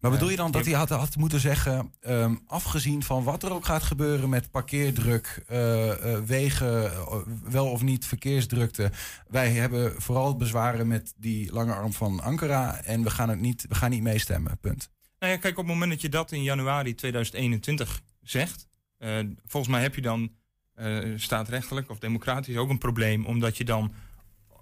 Maar 0.00 0.11
bedoel 0.11 0.29
je 0.31 0.37
Eh, 0.37 0.42
dan 0.42 0.50
dat 0.50 0.64
hij 0.64 0.74
had, 0.74 0.88
had 0.88 1.16
moeten 1.16 1.40
zeggen, 1.40 1.92
ehm, 2.00 2.35
afgezien 2.46 3.02
van 3.02 3.24
wat 3.24 3.42
er 3.42 3.52
ook 3.52 3.64
gaat 3.64 3.83
gebeuren 3.83 4.29
met 4.29 4.50
parkeerdruk, 4.50 5.42
eh, 5.46 5.90
eh, 5.90 6.22
wegen, 6.24 6.92
wel 7.50 7.70
of 7.70 7.83
niet 7.83 8.07
verkeersdrukte. 8.07 8.90
Wij 9.29 9.50
hebben 9.50 10.02
vooral 10.02 10.37
bezwaren 10.37 10.87
met 10.87 11.14
die 11.16 11.52
lange 11.52 11.74
arm 11.74 11.92
van 11.92 12.20
Ankara 12.20 12.81
en 12.81 13.02
we 13.02 13.11
gaan, 13.11 13.29
het 13.29 13.40
niet, 13.40 13.64
we 13.68 13.74
gaan 13.74 13.90
niet 13.90 14.02
meestemmen, 14.02 14.59
punt. 14.59 14.90
Nou 15.18 15.33
ja, 15.33 15.38
kijk, 15.38 15.59
op 15.59 15.64
het 15.64 15.72
moment 15.72 15.90
dat 15.90 16.00
je 16.00 16.09
dat 16.09 16.33
in 16.33 16.42
januari 16.42 16.94
2021 16.94 18.00
zegt, 18.22 18.68
volgens 19.46 19.72
mij 19.72 19.83
heb 19.83 19.94
je 19.94 20.02
dan 20.02 20.31
staatrechtelijk 21.16 21.90
of 21.90 21.98
democratisch 21.98 22.57
ook 22.57 22.70
een 22.70 22.79
probleem, 22.79 23.26
omdat 23.26 23.57
je 23.57 23.64
dan 23.64 23.92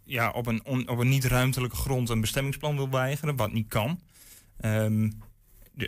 ja, 0.04 0.30
op, 0.30 0.46
een 0.46 0.64
on- 0.64 0.88
op 0.88 0.98
een 0.98 1.08
niet-ruimtelijke 1.08 1.76
grond 1.76 2.08
een 2.08 2.20
bestemmingsplan 2.20 2.76
wil 2.76 2.90
weigeren, 2.90 3.36
wat 3.36 3.52
niet 3.52 3.68
kan. 3.68 4.00
Ehm, 4.60 5.10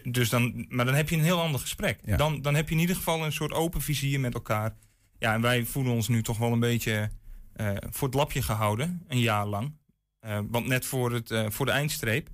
dus 0.02 0.29
dan, 0.29 0.66
maar 0.68 0.85
dan 0.85 0.94
heb 0.94 1.09
je 1.09 1.16
een 1.16 1.22
heel 1.22 1.40
ander 1.40 1.61
gesprek. 1.61 2.00
Ja. 2.05 2.16
Dan, 2.16 2.42
dan 2.42 2.55
heb 2.55 2.68
je 2.68 2.74
in 2.74 2.81
ieder 2.81 2.96
geval 2.96 3.24
een 3.24 3.33
soort 3.33 3.52
open 3.52 3.81
vizier 3.81 4.20
met 4.20 4.35
elkaar. 4.35 4.76
Ja, 5.18 5.35
en 5.35 5.40
wij 5.40 5.64
voelen 5.64 5.92
ons 5.92 6.09
nu 6.09 6.22
toch 6.22 6.38
wel 6.38 6.52
een 6.52 6.61
beetje 6.61 7.11
eh, 7.52 7.70
voor 7.90 8.09
het 8.09 8.16
lapje 8.16 8.42
gehouden, 8.42 9.02
een 9.09 9.18
jaar 9.18 9.46
lang. 9.46 9.72
Eh, 10.20 10.38
want 10.48 10.66
net 10.66 10.85
voor, 10.87 11.12
het, 11.12 11.31
eh, 11.31 11.50
voor 11.50 11.66
de 11.66 11.72
eindstreep. 11.72 12.29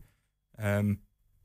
ehm, 0.54 0.94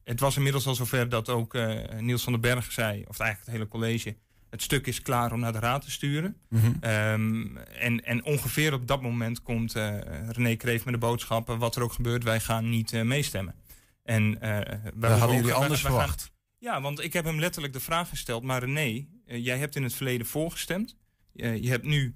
het 0.03 0.19
was 0.19 0.37
inmiddels 0.37 0.67
al 0.67 0.75
zover 0.75 1.09
dat 1.09 1.29
ook 1.29 1.57
Niels 1.99 2.23
van 2.23 2.31
den 2.33 2.41
Berg 2.41 2.71
zei, 2.71 3.03
of 3.07 3.19
eigenlijk 3.19 3.39
het 3.39 3.49
hele 3.49 3.67
college, 3.67 4.15
het 4.49 4.61
stuk 4.61 4.87
is 4.87 5.01
klaar 5.01 5.31
om 5.31 5.39
naar 5.39 5.51
de 5.51 5.59
raad 5.59 5.81
te 5.81 5.91
sturen. 5.91 6.37
Mhm. 6.49 6.71
Ehm, 6.79 7.57
en, 7.57 8.05
en 8.05 8.23
ongeveer 8.23 8.73
op 8.73 8.87
dat 8.87 9.01
moment 9.01 9.41
komt 9.41 9.75
eh, 9.75 9.97
René 10.29 10.55
Kreef 10.55 10.85
met 10.85 10.93
de 10.93 10.99
boodschap, 10.99 11.47
wat 11.47 11.75
er 11.75 11.81
ook 11.81 11.93
gebeurt, 11.93 12.23
wij 12.23 12.39
gaan 12.39 12.69
niet 12.69 12.93
eh, 12.93 13.01
meestemmen. 13.01 13.55
En, 14.03 14.41
eh, 14.41 14.49
wij 14.95 15.09
Dat 15.09 15.19
hadden 15.19 15.37
jullie 15.37 15.53
anders 15.53 15.81
wij 15.81 15.91
verwacht. 15.91 16.31
ja, 16.57 16.81
want 16.81 17.03
ik 17.03 17.13
heb 17.13 17.25
hem 17.25 17.39
letterlijk 17.39 17.73
de 17.73 17.79
vraag 17.79 18.09
gesteld, 18.09 18.43
maar 18.43 18.63
René, 18.63 19.05
jij 19.25 19.57
hebt 19.57 19.75
in 19.75 19.83
het 19.83 19.93
verleden 19.93 20.27
voorgestemd. 20.27 20.95
Je 21.33 21.69
hebt 21.69 21.85
nu, 21.85 22.15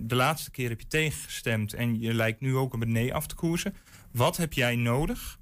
de 0.00 0.14
laatste 0.14 0.50
keer 0.50 0.68
heb 0.68 0.80
je 0.80 0.86
tegengestemd 0.86 1.72
en 1.72 2.00
je 2.00 2.14
lijkt 2.14 2.40
nu 2.40 2.56
ook 2.56 2.74
op 2.74 2.82
een 2.82 2.92
nee 2.92 3.14
af 3.14 3.26
te 3.26 3.34
koersen. 3.34 3.74
Wat 4.12 4.36
heb 4.36 4.52
jij 4.52 4.76
nodig 4.76 5.38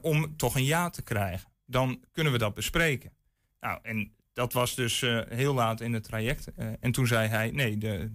om 0.00 0.36
toch 0.36 0.54
een 0.54 0.64
ja 0.64 0.90
te 0.90 1.02
krijgen? 1.02 1.48
Dan 1.66 2.04
kunnen 2.12 2.32
we 2.32 2.38
dat 2.38 2.54
bespreken. 2.54 3.12
Nou, 3.60 3.78
en 3.82 4.12
dat 4.32 4.52
was 4.52 4.74
dus 4.74 5.02
eh, 5.02 5.20
heel 5.28 5.54
laat 5.54 5.80
in 5.80 5.92
het 5.92 6.04
traject. 6.04 6.54
Eh, 6.54 6.66
en 6.80 6.92
toen 6.92 7.06
zei 7.06 7.28
hij, 7.28 7.50
nee, 7.50 7.78
de, 7.78 8.12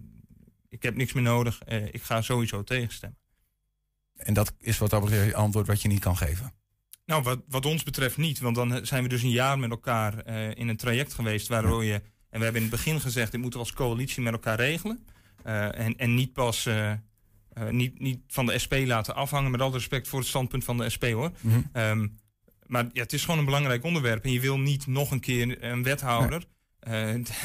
ik 0.70 0.84
heb 0.84 0.96
niks 0.96 1.14
meer 1.14 1.24
nodig, 1.24 1.62
eh, 1.64 1.86
ik 1.86 2.04
ga 2.04 2.22
sowieso 2.22 2.64
tegenstemmen. 2.64 3.20
En 4.16 4.34
dat 4.34 4.54
is 4.60 4.78
wat 4.78 4.90
dat 4.90 5.02
betreft 5.02 5.26
het 5.26 5.34
antwoord 5.34 5.68
wat 5.68 5.82
je 5.82 5.88
niet 5.88 6.00
kan 6.00 6.18
geven. 6.18 6.54
Nou, 7.06 7.24
wat, 7.24 7.40
wat 7.48 7.66
ons 7.66 7.84
betreft 7.84 8.18
niet. 8.18 8.40
Want 8.40 8.56
dan 8.56 8.86
zijn 8.86 9.04
we 9.04 9.10
dus 9.10 9.22
een 9.22 9.30
jaar 9.30 9.60
met 9.60 9.70
elkaar 9.70 10.28
in 10.58 10.68
een 10.68 10.78
traject 10.78 11.14
geweest 11.14 11.48
waardoor 11.48 11.84
je. 11.84 11.94
En 12.30 12.38
we 12.38 12.44
hebben 12.44 12.62
in 12.64 12.68
het 12.68 12.78
begin 12.78 13.02
gezegd, 13.02 13.32
dit 13.32 13.42
moeten 13.42 13.60
we 13.60 13.66
als 13.66 13.76
coalitie 13.76 14.24
met 14.24 14.34
elkaar 14.34 14.56
regelen. 14.56 15.06
En, 15.44 15.98
en 15.98 16.16
niet 16.16 16.34
pas 16.34 16.70
niet, 17.70 18.00
niet 18.00 18.20
van 18.28 18.46
de 18.46 18.60
SP 18.64 18.74
laten 18.86 19.16
afhangen. 19.16 19.52
Met 19.52 19.62
al 19.62 19.72
respect 19.72 20.08
voor 20.08 20.20
het 20.20 20.28
standpunt 20.28 20.64
van 20.64 20.78
de 20.78 20.90
SP 20.96 21.04
hoor. 21.04 21.32
Ehm, 21.72 22.08
maar 22.68 22.86
ja, 22.94 23.02
het 23.02 23.14
is 23.14 23.22
gewoon 23.22 23.40
een 23.40 23.46
belangrijk 23.46 23.84
onderwerp. 23.84 24.24
En 24.26 24.32
je 24.32 24.40
wil 24.40 24.60
niet 24.60 24.88
nog 24.88 25.12
een 25.12 25.20
keer 25.20 25.64
een 25.64 25.84
wethouder. 25.84 26.46
eh, 26.80 26.92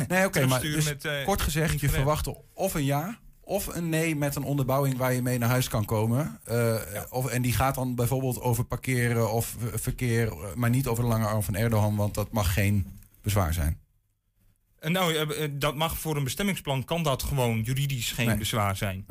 Nee, 0.09 0.27
oké, 0.27 0.47
maar 0.47 0.61
dus 0.61 0.85
met, 0.85 1.05
eh, 1.05 1.25
kort 1.25 1.41
gezegd, 1.43 1.81
je 1.81 1.89
verwacht 1.89 2.29
of 2.55 2.75
een 2.75 2.85
ja 2.85 3.19
of 3.45 3.67
een 3.67 3.89
nee 3.89 4.17
met 4.17 4.37
een 4.37 4.43
onderbouwing 4.43 4.97
waar 4.97 5.13
je 5.13 5.23
mee 5.23 5.39
naar 5.39 5.49
huis 5.49 5.69
kan 5.69 5.85
komen. 5.85 6.41
Eh, 6.45 6.75
of, 7.11 7.27
en 7.27 7.43
die 7.43 7.53
gaat 7.53 7.75
dan 7.75 7.95
bijvoorbeeld 7.95 8.41
over 8.41 8.65
parkeren 8.65 9.33
of 9.33 9.57
verkeer, 9.75 10.27
eh, 10.29 10.55
maar 10.55 10.71
niet 10.71 10.87
over 10.87 11.03
de 11.03 11.09
lange 11.11 11.27
arm 11.27 11.43
van 11.43 11.55
Erdogan, 11.55 11.97
want 11.97 12.15
dat 12.15 12.33
mag 12.33 12.53
geen 12.53 12.87
bezwaar 13.23 13.53
zijn. 13.55 13.81
Eh, 14.79 14.91
nou, 14.91 15.15
eh, 15.15 15.45
eh, 15.45 15.51
dat 15.55 15.75
mag 15.77 15.99
voor 15.99 16.17
een 16.17 16.25
bestemmingsplan, 16.25 16.85
kan 16.85 17.03
dat 17.03 17.23
gewoon 17.23 17.61
juridisch 17.61 18.13
geen 18.13 18.27
Nee. 18.27 18.37
bezwaar 18.37 18.77
zijn. 18.77 19.07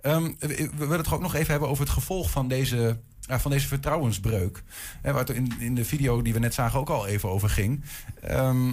Ehm, 0.00 0.22
we 0.38 0.46
we 0.56 0.70
willen 0.76 0.96
het 0.96 1.12
ook 1.12 1.20
nog 1.20 1.34
even 1.34 1.50
hebben 1.50 1.68
over 1.68 1.84
het 1.84 1.92
gevolg 1.92 2.30
van 2.30 2.48
deze, 2.48 3.00
van 3.28 3.50
deze 3.50 3.68
vertrouwensbreuk. 3.68 4.62
Hè, 5.02 5.12
waar 5.12 5.26
het 5.26 5.36
in, 5.36 5.52
in 5.58 5.74
de 5.74 5.84
video 5.84 6.22
die 6.22 6.32
we 6.32 6.38
net 6.38 6.54
zagen 6.54 6.78
ook 6.78 6.90
al 6.90 7.06
even 7.06 7.28
over 7.28 7.48
ging. 7.48 7.84
Ehm, 8.20 8.72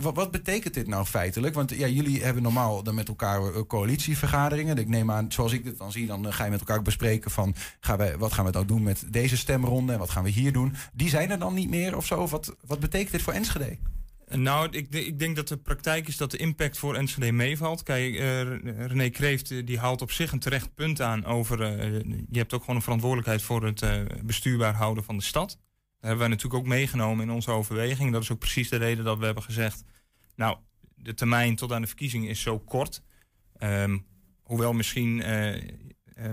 wat, 0.00 0.14
wat 0.14 0.30
betekent 0.30 0.74
dit 0.74 0.86
nou 0.86 1.04
feitelijk? 1.04 1.54
Want 1.54 1.70
ja, 1.70 1.86
jullie 1.86 2.24
hebben 2.24 2.42
normaal 2.42 2.82
dan 2.82 2.94
met 2.94 3.08
elkaar 3.08 3.42
eh, 3.42 3.60
coalitievergaderingen. 3.66 4.78
Ik 4.78 4.88
neem 4.88 5.10
aan, 5.10 5.32
zoals 5.32 5.52
ik 5.52 5.64
het 5.64 5.78
dan 5.78 5.92
zie, 5.92 6.06
dan 6.06 6.26
eh, 6.26 6.32
ga 6.32 6.44
je 6.44 6.50
met 6.50 6.60
elkaar 6.60 6.82
bespreken 6.82 7.30
van 7.30 7.54
gaan 7.80 7.96
wij, 7.96 8.18
wat 8.18 8.32
gaan 8.32 8.44
we 8.44 8.50
nou 8.50 8.64
doen 8.64 8.82
met 8.82 9.04
deze 9.08 9.36
stemronde 9.36 9.92
en 9.92 9.98
wat 9.98 10.10
gaan 10.10 10.24
we 10.24 10.30
hier 10.30 10.52
doen. 10.52 10.74
Die 10.92 11.08
zijn 11.08 11.30
er 11.30 11.38
dan 11.38 11.54
niet 11.54 11.68
meer 11.68 11.96
of 11.96 12.06
zo? 12.06 12.26
Wat, 12.26 12.56
wat 12.66 12.80
betekent 12.80 13.10
dit 13.10 13.22
voor 13.22 13.32
Enschede? 13.32 13.78
Nou, 14.30 14.68
ik, 14.70 14.88
ik 14.88 15.18
denk 15.18 15.36
dat 15.36 15.48
de 15.48 15.56
praktijk 15.56 16.08
is 16.08 16.16
dat 16.16 16.30
de 16.30 16.36
impact 16.36 16.78
voor 16.78 16.94
Enschede 16.94 17.32
meevalt. 17.32 17.82
Kijk, 17.82 18.14
eh, 18.14 18.86
René 18.86 19.08
Kreeft 19.08 19.50
eh, 19.50 19.66
die 19.66 19.78
haalt 19.78 20.02
op 20.02 20.10
zich 20.10 20.32
een 20.32 20.38
terecht 20.38 20.74
punt 20.74 21.00
aan 21.00 21.24
over... 21.24 21.62
eh, 21.62 21.92
je 22.30 22.38
hebt 22.38 22.52
ook 22.52 22.60
gewoon 22.60 22.76
een 22.76 22.82
verantwoordelijkheid 22.82 23.42
voor 23.42 23.64
het 23.64 23.82
bestuurbaar 24.26 24.74
houden 24.74 25.04
van 25.04 25.16
de 25.16 25.22
stad. 25.22 25.48
Dat 25.48 25.58
hebben 26.00 26.18
wij 26.18 26.28
natuurlijk 26.28 26.62
ook 26.62 26.68
meegenomen 26.68 27.24
in 27.24 27.32
onze 27.34 27.50
overweging. 27.50 28.12
Dat 28.12 28.22
is 28.22 28.30
ook 28.30 28.38
precies 28.38 28.68
de 28.68 28.76
reden 28.76 29.04
dat 29.04 29.18
we 29.18 29.24
hebben 29.24 29.42
gezegd... 29.42 29.84
nou, 30.36 30.56
de 30.94 31.14
termijn 31.14 31.56
tot 31.56 31.72
aan 31.72 31.80
de 31.80 31.86
verkiezing 31.86 32.28
is 32.28 32.40
zo 32.40 32.58
kort. 32.58 33.02
Ehm, 33.56 33.98
hoewel 34.42 34.72
misschien 34.72 35.22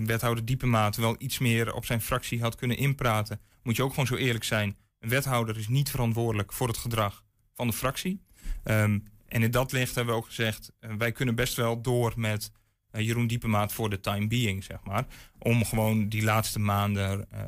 wethouder 0.06 0.46
Diepemaat 0.46 0.96
wel 0.96 1.16
iets 1.18 1.40
meer 1.40 1.74
op 1.74 1.86
zijn 1.86 2.02
fractie 2.02 2.42
had 2.42 2.56
kunnen 2.56 2.78
inpraten... 2.78 3.42
moet 3.64 3.76
je 3.76 3.84
ook 3.84 3.90
gewoon 3.90 4.08
zo 4.08 4.16
eerlijk 4.16 4.44
zijn. 4.44 4.78
Een 5.00 5.10
wethouder 5.10 5.58
is 5.58 5.68
niet 5.68 5.90
verantwoordelijk 5.90 6.54
voor 6.54 6.68
het 6.68 6.78
gedrag 6.78 7.25
van 7.56 7.68
de 7.68 7.74
fractie. 7.74 8.22
Ehm, 8.63 9.00
en 9.28 9.44
in 9.44 9.52
dat 9.52 9.72
licht 9.72 9.96
hebben 9.96 10.13
we 10.13 10.20
ook 10.20 10.26
gezegd... 10.26 10.72
eh, 10.80 10.89
wij 10.98 11.12
kunnen 11.12 11.36
best 11.36 11.56
wel 11.56 11.82
door 11.82 12.13
met 12.15 12.52
eh, 12.91 13.06
Jeroen 13.06 13.28
Diepemaat 13.28 13.74
voor 13.74 13.89
de 13.89 14.00
time 14.00 14.28
being, 14.28 14.63
zeg 14.63 14.78
maar. 14.84 15.06
Om 15.39 15.65
gewoon 15.65 16.10
die 16.10 16.24
laatste 16.24 16.60
maanden... 16.60 17.32
eh, 17.32 17.41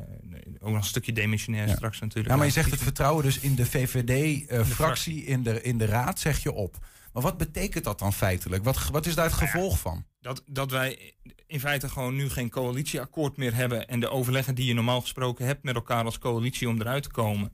ook 0.60 0.70
nog 0.70 0.78
een 0.78 0.84
stukje 0.84 1.12
demissionair 1.12 1.68
straks 1.68 2.00
natuurlijk. 2.00 2.28
Ja, 2.28 2.36
maar 2.36 2.46
je 2.46 2.52
zegt 2.52 2.70
het 2.70 2.82
vertrouwen 2.82 3.24
dus 3.24 3.38
in 3.38 3.54
de 3.54 3.66
VVD-fractie, 3.66 4.74
fractie. 4.74 5.24
in, 5.24 5.42
de, 5.42 5.62
in 5.62 5.78
de 5.78 5.86
raad, 5.86 6.20
zeg 6.20 6.42
je 6.42 6.52
op. 6.52 6.86
Maar 7.12 7.22
wat 7.22 7.36
betekent 7.36 7.84
dat 7.84 7.98
dan 7.98 8.12
feitelijk? 8.12 8.64
Wat, 8.64 8.88
wat 8.88 9.06
is 9.06 9.14
daar 9.14 9.24
het 9.24 9.34
gevolg 9.34 9.78
van? 9.78 10.04
Dat, 10.20 10.42
dat 10.46 10.70
wij 10.70 11.14
in 11.46 11.60
feite 11.60 11.88
gewoon 11.88 12.16
nu 12.16 12.28
geen 12.28 12.50
coalitieakkoord 12.50 13.36
meer 13.36 13.54
hebben... 13.54 13.88
en 13.88 14.00
de 14.00 14.08
overleggen 14.08 14.54
die 14.54 14.66
je 14.66 14.74
normaal 14.74 15.00
gesproken 15.00 15.46
hebt 15.46 15.62
met 15.62 15.74
elkaar 15.74 16.04
als 16.04 16.18
coalitie 16.18 16.68
om 16.68 16.80
eruit 16.80 17.02
te 17.02 17.10
komen... 17.10 17.52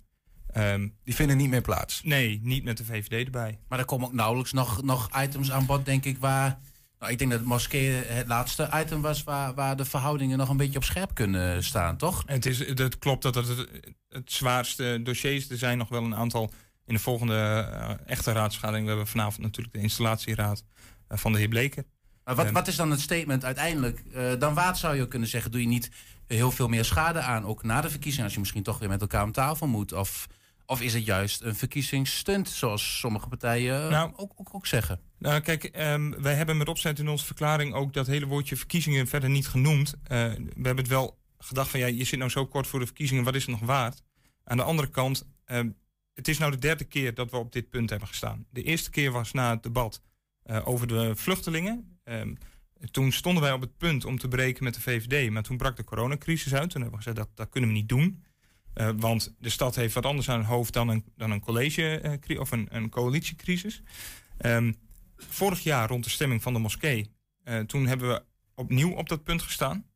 ehm, 0.54 0.88
Die 1.04 1.14
vinden 1.14 1.36
niet 1.36 1.50
meer 1.50 1.60
plaats. 1.60 2.02
Nee, 2.02 2.40
niet 2.42 2.64
met 2.64 2.76
de 2.76 2.84
VVD 2.84 3.24
erbij. 3.24 3.58
Maar 3.68 3.78
er 3.78 3.84
komen 3.84 4.06
ook 4.06 4.12
nauwelijks 4.12 4.52
nog, 4.52 4.82
nog 4.82 5.22
items 5.22 5.50
aan 5.50 5.66
bod, 5.66 5.84
denk 5.84 6.04
ik, 6.04 6.18
waar... 6.18 6.58
Nou, 6.98 7.12
ik 7.12 7.18
denk 7.18 7.30
dat 7.30 7.42
moskee 7.42 7.90
het 7.90 8.26
laatste 8.26 8.70
item 8.74 9.00
was 9.00 9.24
waar, 9.24 9.54
waar 9.54 9.76
de 9.76 9.84
verhoudingen 9.84 10.38
nog 10.38 10.48
een 10.48 10.56
beetje 10.56 10.78
op 10.78 10.84
scherp 10.84 11.14
kunnen 11.14 11.64
staan, 11.64 11.96
toch? 11.96 12.22
Het, 12.26 12.46
is, 12.46 12.58
het 12.58 12.98
klopt 12.98 13.22
dat 13.22 13.34
het 13.34 13.48
het, 13.48 13.68
het 14.08 14.32
zwaarste 14.32 15.00
dossier 15.02 15.34
is. 15.34 15.50
Er 15.50 15.58
zijn 15.58 15.78
nog 15.78 15.88
wel 15.88 16.04
een 16.04 16.16
aantal 16.16 16.52
in 16.86 16.94
de 16.94 17.00
volgende 17.00 17.34
eh, 17.34 17.90
echte 18.06 18.32
raadsvergadering. 18.32 18.84
We 18.84 18.92
hebben 18.92 19.10
vanavond 19.10 19.42
natuurlijk 19.42 19.74
de 19.74 19.80
installatieraad 19.80 20.64
eh, 21.08 21.18
van 21.18 21.32
de 21.32 21.38
heer 21.38 21.48
Bleker. 21.48 21.84
Maar 22.24 22.34
wat, 22.34 22.50
wat 22.50 22.68
is 22.68 22.76
dan 22.76 22.90
het 22.90 23.00
statement 23.00 23.44
uiteindelijk? 23.44 24.02
Eh, 24.12 24.32
dan 24.38 24.54
waard 24.54 24.78
zou 24.78 24.96
je 24.96 25.02
ook 25.02 25.10
kunnen 25.10 25.28
zeggen, 25.28 25.50
doe 25.50 25.60
je 25.60 25.66
niet 25.66 25.90
heel 26.26 26.50
veel 26.50 26.68
meer 26.68 26.84
schade 26.84 27.20
aan, 27.20 27.44
ook 27.44 27.62
na 27.62 27.80
de 27.80 27.90
verkiezing, 27.90 28.24
als 28.24 28.32
je 28.32 28.38
misschien 28.38 28.62
toch 28.62 28.78
weer 28.78 28.88
met 28.88 29.00
elkaar 29.00 29.22
om 29.22 29.32
tafel 29.32 29.66
moet? 29.66 29.92
Of, 29.92 30.26
Of 30.66 30.80
is 30.80 30.94
het 30.94 31.04
juist 31.04 31.40
een 31.40 31.54
verkiezingsstunt, 31.54 32.48
zoals 32.48 32.98
sommige 32.98 33.28
partijen 33.28 33.90
Nou, 33.90 34.12
ook, 34.16 34.32
ook, 34.36 34.54
ook 34.54 34.66
zeggen? 34.66 35.00
Nou, 35.18 35.40
kijk, 35.40 35.64
ehm, 35.64 36.10
wij 36.22 36.34
hebben 36.34 36.56
met 36.56 36.68
opzet 36.68 36.98
in 36.98 37.08
onze 37.08 37.24
verklaring 37.24 37.74
ook 37.74 37.92
dat 37.92 38.06
hele 38.06 38.26
woordje 38.26 38.56
verkiezingen 38.56 39.06
verder 39.06 39.30
niet 39.30 39.48
genoemd. 39.48 39.94
Eh, 40.02 40.18
we 40.32 40.62
hebben 40.62 40.76
het 40.76 40.88
wel 40.88 41.18
gedacht 41.38 41.70
van 41.70 41.80
ja, 41.80 41.86
je 41.86 42.04
zit 42.04 42.18
nou 42.18 42.30
zo 42.30 42.46
kort 42.46 42.66
voor 42.66 42.78
de 42.78 42.86
verkiezingen, 42.86 43.24
wat 43.24 43.34
is 43.34 43.46
het 43.46 43.50
nog 43.50 43.68
waard? 43.68 44.02
Aan 44.44 44.56
de 44.56 44.62
andere 44.62 44.88
kant, 44.88 45.26
ehm, 45.44 45.70
het 46.14 46.28
is 46.28 46.38
nou 46.38 46.50
de 46.50 46.58
derde 46.58 46.84
keer 46.84 47.14
dat 47.14 47.30
we 47.30 47.36
op 47.36 47.52
dit 47.52 47.70
punt 47.70 47.90
hebben 47.90 48.08
gestaan. 48.08 48.46
De 48.50 48.62
eerste 48.62 48.90
keer 48.90 49.10
was 49.10 49.32
na 49.32 49.50
het 49.50 49.62
debat 49.62 50.02
eh, 50.42 50.68
over 50.68 50.86
de 50.86 51.16
vluchtelingen. 51.16 51.98
Ehm, 52.04 52.34
toen 52.90 53.12
stonden 53.12 53.42
wij 53.42 53.52
op 53.52 53.60
het 53.60 53.76
punt 53.76 54.04
om 54.04 54.18
te 54.18 54.28
breken 54.28 54.64
met 54.64 54.74
de 54.74 54.80
VVD, 54.80 55.30
maar 55.30 55.42
toen 55.42 55.56
brak 55.56 55.76
de 55.76 55.84
coronacrisis 55.84 56.54
uit. 56.54 56.70
Toen 56.70 56.80
hebben 56.82 56.98
we 56.98 57.04
gezegd 57.04 57.16
dat, 57.16 57.28
dat 57.36 57.48
kunnen 57.48 57.70
we 57.70 57.76
niet 57.76 57.88
doen. 57.88 58.24
Eh, 58.74 58.90
want 58.96 59.34
de 59.38 59.48
stad 59.48 59.74
heeft 59.74 59.94
wat 59.94 60.06
anders 60.06 60.28
aan 60.28 60.38
het 60.38 60.48
hoofd 60.48 60.72
dan 60.72 60.88
een, 60.88 61.04
dan 61.16 61.30
een 61.30 61.40
college 61.40 62.00
eh, 62.00 62.40
of 62.40 62.50
een, 62.50 62.66
een 62.70 62.90
coalitiecrisis. 62.90 63.82
Ehm, 64.36 64.72
vorig 65.16 65.60
jaar 65.60 65.88
rond 65.88 66.04
de 66.04 66.10
stemming 66.10 66.42
van 66.42 66.52
de 66.52 66.58
moskee, 66.58 67.10
eh, 67.42 67.60
toen 67.60 67.86
hebben 67.86 68.08
we 68.08 68.22
opnieuw 68.54 68.90
op 68.90 69.08
dat 69.08 69.24
punt 69.24 69.42
gestaan. 69.42 69.86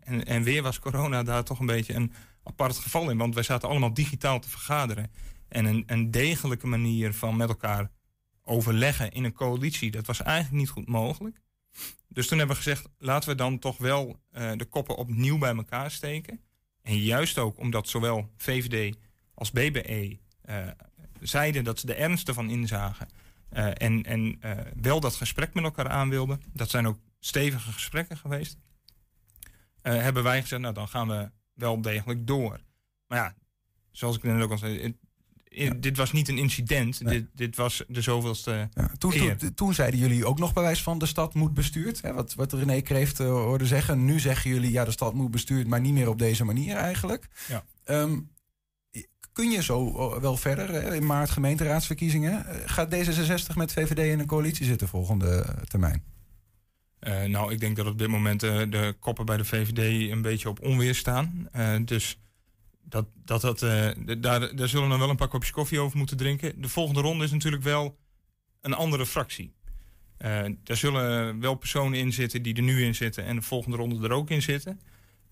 En, 0.00 0.24
en 0.26 0.42
weer 0.42 0.62
was 0.62 0.78
corona 0.78 1.22
daar 1.22 1.44
toch 1.44 1.58
een 1.58 1.66
beetje 1.66 1.94
een 1.94 2.12
apart 2.42 2.78
geval 2.78 3.10
in. 3.10 3.18
Want 3.18 3.34
wij 3.34 3.42
zaten 3.42 3.68
allemaal 3.68 3.94
digitaal 3.94 4.40
te 4.40 4.48
vergaderen. 4.48 5.10
En 5.48 5.64
een, 5.64 5.82
een 5.86 6.10
degelijke 6.10 6.66
manier 6.66 7.14
van 7.14 7.36
met 7.36 7.48
elkaar 7.48 7.90
overleggen 8.42 9.12
in 9.12 9.24
een 9.24 9.32
coalitie, 9.32 9.90
dat 9.90 10.06
was 10.06 10.22
eigenlijk 10.22 10.56
niet 10.56 10.68
goed 10.68 10.88
mogelijk. 10.88 11.40
Dus 12.08 12.26
toen 12.26 12.38
hebben 12.38 12.56
we 12.56 12.62
gezegd, 12.62 12.88
laten 12.98 13.28
we 13.28 13.34
dan 13.34 13.58
toch 13.58 13.78
wel 13.78 14.20
de 14.30 14.66
koppen 14.70 14.96
opnieuw 14.96 15.38
bij 15.38 15.56
elkaar 15.56 15.90
steken. 15.90 16.40
En 16.84 16.98
juist 16.98 17.38
ook 17.38 17.58
omdat 17.58 17.88
zowel 17.88 18.30
VVD 18.36 18.96
als 19.34 19.50
BBE 19.50 20.18
eh, 20.40 20.68
zeiden 21.20 21.64
dat 21.64 21.78
ze 21.80 21.86
de 21.86 21.94
ernst 21.94 22.28
ervan 22.28 22.50
inzagen. 22.50 23.08
eh, 23.48 23.66
en 23.74 24.02
en 24.02 24.36
eh, 24.40 24.58
wel 24.80 25.00
dat 25.00 25.14
gesprek 25.14 25.54
met 25.54 25.64
elkaar 25.64 25.88
aan 25.88 26.10
wilden. 26.10 26.42
Dat 26.52 26.70
zijn 26.70 26.86
ook 26.86 26.98
stevige 27.20 27.72
gesprekken 27.72 28.16
geweest. 28.16 28.58
hebben 29.82 30.22
wij 30.22 30.40
gezegd, 30.40 30.62
nou 30.62 30.74
dan 30.74 30.88
gaan 30.88 31.08
we 31.08 31.30
wel 31.54 31.80
degelijk 31.80 32.26
door. 32.26 32.60
Maar 33.06 33.18
ja, 33.18 33.34
zoals 33.90 34.16
ik 34.16 34.22
net 34.22 34.42
ook 34.42 34.50
al 34.50 34.58
zei, 34.58 34.96
dit 35.76 35.96
was 35.96 36.12
niet 36.12 36.28
een 36.28 36.38
incident. 36.38 37.08
Dit, 37.08 37.26
dit 37.34 37.56
was 37.56 37.84
de 37.88 38.00
zoveelste 38.00 38.68
Toen, 38.98 39.10
keer. 39.10 39.36
toen, 39.36 39.54
toen 39.54 39.74
zeiden 39.74 40.00
jullie 40.00 40.26
ook 40.26 40.38
nog 40.38 40.52
bij 40.52 40.62
wijze 40.62 40.82
van 40.82 40.98
de 40.98 41.06
stad 41.06 41.34
moet 41.34 41.54
bestuurd. 41.54 42.02
Hè, 42.02 42.12
wat, 42.12 42.34
wat 42.34 42.52
René 42.52 42.80
Kreeft 42.80 43.20
eh, 43.20 43.26
hoorde 43.26 43.66
zeggen. 43.66 44.04
Nu 44.04 44.20
zeggen 44.20 44.50
jullie 44.50 44.70
ja, 44.70 44.84
de 44.84 44.90
stad 44.90 45.14
moet 45.14 45.30
bestuurd, 45.30 45.66
maar 45.66 45.80
niet 45.80 45.92
meer 45.92 46.08
op 46.08 46.18
deze 46.18 46.44
manier 46.44 46.76
eigenlijk. 46.76 47.28
Ja. 47.48 47.64
Ehm, 47.84 48.18
kun 49.32 49.50
je 49.50 49.62
zo 49.62 49.88
eh, 49.88 50.20
wel 50.20 50.36
verder 50.36 50.70
hè, 50.70 50.94
in 50.94 51.06
maart 51.06 51.30
gemeenteraadsverkiezingen? 51.30 52.46
Eh, 52.46 52.56
Gaat 52.66 52.94
D66 52.94 53.54
met 53.54 53.72
VVD 53.72 53.98
in 53.98 54.20
een 54.20 54.26
coalitie 54.26 54.66
zitten 54.66 54.88
volgende 54.88 55.56
termijn? 55.68 56.02
Nou, 57.26 57.52
ik 57.52 57.60
denk 57.60 57.76
dat 57.76 57.86
op 57.86 57.98
dit 57.98 58.08
moment 58.08 58.40
de 58.40 58.96
koppen 59.00 59.26
bij 59.26 59.36
de 59.36 59.44
VVD 59.44 60.10
een 60.10 60.22
beetje 60.22 60.48
op 60.48 60.62
onweer 60.62 60.94
staan. 60.94 61.48
Dus 61.84 62.18
dat, 62.84 63.06
dat, 63.24 63.40
dat, 63.40 63.62
eh, 63.62 63.90
daar, 64.18 64.56
daar 64.56 64.68
zullen 64.68 64.84
we 64.84 64.90
nog 64.90 64.98
wel 64.98 65.10
een 65.10 65.16
paar 65.16 65.28
kopjes 65.28 65.50
koffie 65.50 65.80
over 65.80 65.98
moeten 65.98 66.16
drinken. 66.16 66.60
De 66.60 66.68
volgende 66.68 67.00
ronde 67.00 67.24
is 67.24 67.32
natuurlijk 67.32 67.62
wel 67.62 67.98
een 68.60 68.74
andere 68.74 69.06
fractie. 69.06 69.54
Eh, 70.16 70.44
daar 70.62 70.76
zullen 70.76 71.40
wel 71.40 71.54
personen 71.54 71.98
in 71.98 72.12
zitten 72.12 72.42
die 72.42 72.54
er 72.54 72.62
nu 72.62 72.84
in 72.84 72.94
zitten 72.94 73.24
en 73.24 73.36
de 73.36 73.42
volgende 73.42 73.76
ronde 73.76 74.08
er 74.08 74.14
ook 74.14 74.30
in 74.30 74.42
zitten. 74.42 74.80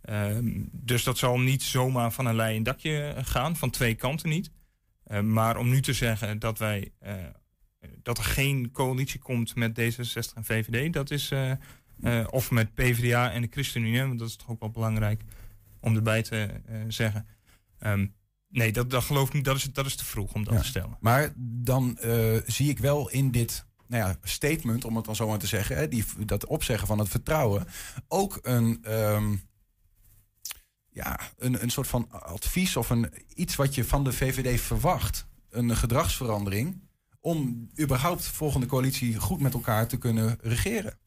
Ehm, 0.02 0.60
dus 0.72 1.04
dat 1.04 1.18
zal 1.18 1.40
niet 1.40 1.62
zomaar 1.62 2.12
van 2.12 2.26
een 2.26 2.34
leien 2.34 2.62
dakje 2.62 3.14
gaan, 3.22 3.56
van 3.56 3.70
twee 3.70 3.94
kanten 3.94 4.28
niet. 4.28 4.50
Eh, 5.04 5.20
maar 5.20 5.56
om 5.56 5.68
nu 5.68 5.80
te 5.80 5.92
zeggen 5.92 6.38
dat 6.38 6.58
wij 6.58 6.92
eh, 6.98 7.14
dat 8.02 8.18
er 8.18 8.24
geen 8.24 8.70
coalitie 8.72 9.20
komt 9.20 9.54
met 9.54 9.80
D66 9.80 10.34
en 10.34 10.44
VVD, 10.44 10.92
dat 10.92 11.10
is 11.10 11.30
eh, 11.30 11.50
eh, 12.00 12.26
of 12.30 12.50
met 12.50 12.74
PvdA 12.74 13.32
en 13.32 13.42
de 13.42 13.48
ChristenUnie, 13.50 14.00
want 14.00 14.18
dat 14.18 14.28
is 14.28 14.36
toch 14.36 14.48
ook 14.48 14.60
wel 14.60 14.70
belangrijk 14.70 15.22
om 15.80 15.96
erbij 15.96 16.22
te 16.22 16.36
eh, 16.36 16.80
zeggen. 16.88 17.26
Ehm, 17.82 18.06
nee, 18.48 18.72
dat, 18.72 18.90
dat 18.90 19.04
geloof 19.04 19.28
ik 19.28 19.34
niet. 19.34 19.44
Dat 19.44 19.56
is, 19.56 19.64
dat 19.72 19.86
is 19.86 19.96
te 19.96 20.04
vroeg 20.04 20.32
om 20.34 20.44
dat 20.44 20.54
Ja. 20.54 20.60
te 20.60 20.66
stellen. 20.66 20.96
Maar 21.00 21.32
dan 21.36 21.98
eh, 21.98 22.36
zie 22.46 22.68
ik 22.70 22.78
wel 22.78 23.10
in 23.10 23.30
dit 23.30 23.66
nou 23.86 24.04
ja, 24.08 24.16
statement, 24.22 24.84
om 24.84 24.96
het 24.96 25.04
dan 25.04 25.16
zo 25.16 25.28
maar 25.28 25.38
te 25.38 25.46
zeggen, 25.46 25.76
hè, 25.76 25.88
die, 25.88 26.04
dat 26.26 26.46
opzeggen 26.46 26.86
van 26.86 26.98
het 26.98 27.08
vertrouwen, 27.08 27.66
ook 28.08 28.38
een, 28.42 28.78
ehm, 28.82 29.34
ja, 30.88 31.20
een, 31.36 31.62
een 31.62 31.70
soort 31.70 31.86
van 31.86 32.10
advies 32.10 32.76
of 32.76 32.90
een, 32.90 33.12
iets 33.34 33.56
wat 33.56 33.74
je 33.74 33.84
van 33.84 34.04
de 34.04 34.12
VVD 34.12 34.60
verwacht. 34.60 35.26
Een 35.50 35.76
gedragsverandering 35.76 36.80
om 37.20 37.68
überhaupt 37.80 38.26
volgende 38.26 38.66
coalitie 38.66 39.18
goed 39.18 39.40
met 39.40 39.54
elkaar 39.54 39.86
te 39.88 39.96
kunnen 39.96 40.38
regeren. 40.40 40.98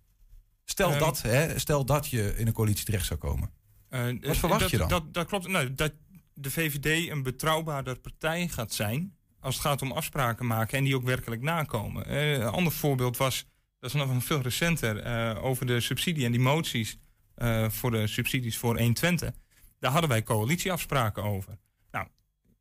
Stel, 0.63 0.89
Ehm, 0.89 0.99
dat, 0.99 1.21
hè, 1.21 1.59
stel 1.59 1.85
dat 1.85 2.07
je 2.07 2.37
in 2.37 2.47
een 2.47 2.53
coalitie 2.53 2.85
terecht 2.85 3.05
zou 3.05 3.19
komen. 3.19 3.49
Eh, 3.89 4.05
Wat 4.21 4.37
verwacht 4.37 4.61
dat, 4.61 4.69
je 4.69 4.77
dan? 4.77 4.89
Dat, 4.89 5.13
dat 5.13 5.27
klopt. 5.27 5.47
Nou, 5.47 5.73
dat 5.73 5.93
de 6.37 6.51
VVD 6.51 7.09
een 7.09 7.23
betrouwbaarder 7.23 7.99
partij 7.99 8.47
gaat 8.47 8.73
zijn. 8.73 9.15
als 9.39 9.55
het 9.55 9.63
gaat 9.63 9.81
om 9.81 9.91
afspraken 9.91 10.45
maken 10.45 10.77
en 10.77 10.83
die 10.83 10.95
ook 10.95 11.03
werkelijk 11.03 11.41
nakomen. 11.41 12.05
Eh, 12.05 12.31
een 12.31 12.43
ander 12.43 12.73
voorbeeld 12.73 13.17
was. 13.17 13.45
dat 13.79 13.93
is 13.93 13.95
nog 14.05 14.23
veel 14.23 14.41
recenter. 14.41 14.99
eh, 14.99 15.43
over 15.43 15.65
de 15.65 15.79
subsidie 15.79 16.25
en 16.25 16.31
die 16.31 16.41
moties. 16.41 16.97
eh, 17.35 17.69
voor 17.69 17.91
de 17.91 18.07
subsidies 18.07 18.57
voor 18.57 18.77
120. 18.77 19.31
Daar 19.79 19.91
hadden 19.91 20.09
wij 20.09 20.23
coalitieafspraken 20.23 21.23
over. 21.23 21.57
Nou, 21.91 22.07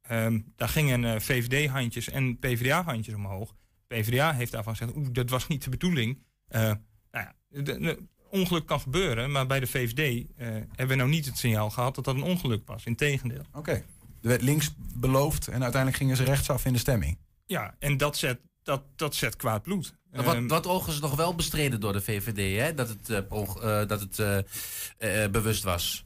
ehm, 0.03 0.41
daar 0.57 0.68
gingen 0.68 1.22
VVD-handjes 1.22 2.09
en 2.09 2.39
PvdA-handjes 2.39 3.14
omhoog. 3.14 3.55
PvdA 3.87 4.33
heeft 4.33 4.53
daarvan 4.53 4.77
gezegd. 4.77 4.97
oeh, 4.97 5.09
dat 5.12 5.31
was 5.31 5.47
niet 5.47 5.64
de 5.64 5.70
bedoeling. 5.70 6.22
Nou 6.49 6.79
ja, 7.11 7.35
de- 7.49 7.62
de- 7.62 8.07
ongeluk 8.35 8.66
kan 8.66 8.80
gebeuren, 8.80 9.30
maar 9.30 9.47
bij 9.47 9.61
de 9.61 9.66
VVD 9.66 10.26
eh, 10.37 10.47
hebben 10.49 10.89
we 10.89 10.95
nou 10.95 11.09
niet 11.09 11.26
het 11.26 11.39
signaal 11.39 11.70
gehad 11.70 11.95
dat 11.95 12.05
dat 12.05 12.14
een 12.14 12.22
ongeluk 12.22 12.62
was. 12.66 12.85
Integendeel. 12.85 13.43
Oké. 13.53 13.72
Er 13.72 13.85
werd 14.30 14.43
links 14.43 14.74
beloofd 14.95 15.49
en 15.49 15.62
uiteindelijk 15.62 15.97
gingen 16.03 16.16
ze 16.16 16.24
rechtsaf 16.24 16.64
in 16.64 16.72
de 16.72 16.78
stemming. 16.78 17.18
Ja, 17.47 17.74
en 17.78 17.97
dat 17.97 18.16
zet, 18.16 18.39
dat, 18.62 18.82
dat 18.97 19.14
zet 19.14 19.37
kwaad 19.37 19.62
bloed. 19.62 19.95
Wat, 20.11 20.35
Ehm, 20.35 20.47
wat 20.47 20.66
overigens 20.66 21.01
nog 21.01 21.14
wel 21.16 21.35
bestreden 21.35 21.80
door 21.80 21.93
de 21.93 22.01
VVD, 22.01 22.61
hè? 22.61 22.74
dat 22.74 22.89
het, 22.89 23.11
eh, 23.11 23.18
eh, 23.18 23.89
dat 23.89 24.01
het 24.01 25.32
bewust 25.32 25.62
was. 25.62 26.05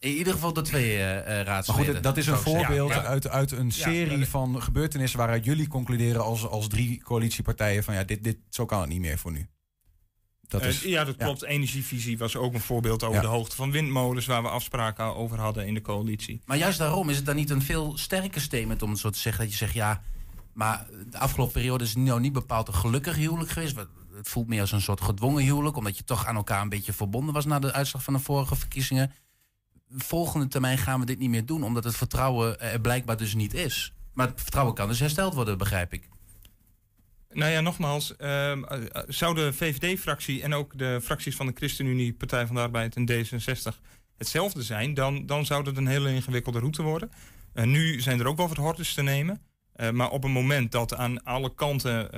In 0.00 0.10
ieder 0.10 0.32
geval 0.32 0.52
de 0.52 0.62
twee 0.62 0.96
eh, 0.96 1.18
eh, 1.18 1.24
Maar 1.26 1.44
raadsleden. 1.44 1.94
goed, 1.94 2.02
dat 2.02 2.16
is 2.16 2.26
een 2.26 2.36
voorbeeld 2.36 2.90
Ja, 2.90 2.96
ja. 2.96 3.04
Uit, 3.04 3.28
uit 3.28 3.50
een 3.52 3.70
serie 3.70 4.26
van 4.26 4.62
gebeurtenissen 4.62 5.18
waaruit 5.18 5.44
jullie 5.44 5.68
concluderen 5.68 6.22
als, 6.22 6.46
als 6.46 6.68
drie 6.68 7.02
coalitiepartijen 7.02 7.84
van 7.84 7.94
ja, 7.94 8.04
dit, 8.04 8.24
dit, 8.24 8.36
zo 8.48 8.64
kan 8.64 8.80
het 8.80 8.88
niet 8.88 9.00
meer 9.00 9.18
voor 9.18 9.32
nu. 9.32 9.46
Dat 10.48 10.60
eh, 10.62 10.82
ja, 10.82 11.04
dat 11.04 11.16
klopt. 11.16 11.44
Energievisie 11.44 12.18
was 12.18 12.36
ook 12.36 12.54
een 12.54 12.60
voorbeeld 12.60 13.02
over 13.02 13.14
Ja. 13.16 13.20
de 13.20 13.26
hoogte 13.26 13.56
van 13.56 13.70
windmolens, 13.70 14.26
waar 14.26 14.42
we 14.42 14.48
afspraken 14.48 15.16
over 15.16 15.38
hadden 15.40 15.66
in 15.66 15.74
de 15.74 15.80
coalitie. 15.82 16.40
Maar 16.44 16.56
juist 16.56 16.78
daarom 16.78 17.08
is 17.08 17.16
het 17.16 17.26
dan 17.26 17.36
niet 17.36 17.50
een 17.50 17.62
veel 17.62 17.98
sterker 17.98 18.40
statement 18.40 18.82
om 18.82 18.90
het 18.90 18.98
zo 18.98 19.10
te 19.10 19.18
zeggen 19.18 19.42
dat 19.42 19.50
je 19.52 19.58
zegt 19.58 19.72
ja, 19.74 20.02
maar 20.52 20.86
de 21.10 21.18
afgelopen 21.18 21.52
periode 21.54 21.84
is 21.84 21.94
nou 21.96 22.20
niet 22.20 22.32
bepaald 22.32 22.68
een 22.68 22.74
gelukkig 22.74 23.16
huwelijk 23.16 23.50
geweest. 23.50 23.76
Het 24.14 24.28
voelt 24.28 24.48
meer 24.48 24.60
als 24.60 24.72
een 24.72 24.80
soort 24.80 25.00
gedwongen 25.00 25.42
huwelijk, 25.44 25.76
omdat 25.76 25.96
je 25.96 26.04
toch 26.04 26.26
aan 26.26 26.36
elkaar 26.36 26.62
een 26.62 26.68
beetje 26.68 26.92
verbonden 26.92 27.34
was 27.34 27.44
na 27.44 27.58
de 27.58 27.72
uitslag 27.72 28.02
van 28.02 28.12
de 28.12 28.18
vorige 28.20 28.56
verkiezingen. 28.56 29.12
Volgende 29.96 30.48
termijn 30.48 30.78
gaan 30.78 31.00
we 31.00 31.06
dit 31.06 31.18
niet 31.18 31.30
meer 31.30 31.46
doen, 31.46 31.62
omdat 31.62 31.84
het 31.84 31.96
vertrouwen 31.96 32.60
er 32.60 32.80
blijkbaar 32.80 33.16
dus 33.16 33.34
niet 33.34 33.54
is. 33.54 33.92
Maar 34.12 34.26
het 34.26 34.40
vertrouwen 34.40 34.74
kan 34.74 34.88
dus 34.88 34.98
hersteld 35.00 35.34
worden, 35.34 35.58
begrijp 35.58 35.92
ik. 35.92 36.08
Nou 37.32 37.52
ja, 37.52 37.60
nogmaals, 37.60 38.16
ehm, 38.16 38.64
eh, 38.64 38.82
eh, 38.82 39.02
zou 39.08 39.34
de 39.34 39.52
VVD-fractie 39.52 40.42
en 40.42 40.54
ook 40.54 40.78
de 40.78 41.00
fracties 41.02 41.36
van 41.36 41.46
de 41.46 41.52
ChristenUnie, 41.54 42.12
Partij 42.12 42.46
van 42.46 42.54
de 42.54 42.60
Arbeid 42.60 42.96
en 42.96 43.10
D66 43.10 43.80
hetzelfde 44.16 44.62
zijn, 44.62 44.94
dan, 44.94 45.26
dan 45.26 45.46
zou 45.46 45.66
het 45.66 45.76
een 45.76 45.86
hele 45.86 46.12
ingewikkelde 46.12 46.58
route 46.58 46.82
worden. 46.82 47.10
Eh, 47.52 47.64
nu 47.64 48.00
zijn 48.00 48.20
er 48.20 48.26
ook 48.26 48.36
wel 48.36 48.48
wat 48.48 48.56
hordes 48.56 48.94
te 48.94 49.02
nemen. 49.02 49.42
Maar 49.92 50.10
op 50.10 50.24
een 50.24 50.30
moment 50.30 50.72
dat 50.72 50.94
aan 50.94 51.24
alle 51.24 51.54
kanten 51.54 52.10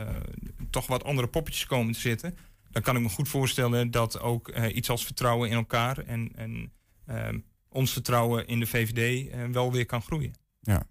toch 0.70 0.86
wat 0.86 1.04
andere 1.04 1.28
poppetjes 1.28 1.66
komen 1.66 1.92
te 1.92 2.00
zitten, 2.00 2.36
dan 2.70 2.82
kan 2.82 2.96
ik 2.96 3.02
me 3.02 3.08
goed 3.08 3.28
voorstellen 3.28 3.90
dat 3.90 4.20
ook 4.20 4.48
iets 4.56 4.90
als 4.90 5.04
vertrouwen 5.04 5.50
in 5.50 5.56
elkaar 5.56 5.98
en, 5.98 6.30
en 6.34 6.72
ehm, 7.06 7.38
ons 7.68 7.92
vertrouwen 7.92 8.46
in 8.46 8.60
de 8.60 8.66
VVD 8.66 9.30
wel 9.52 9.72
weer 9.72 9.86
kan 9.86 10.02
groeien. 10.02 10.34
ja. 10.60 10.82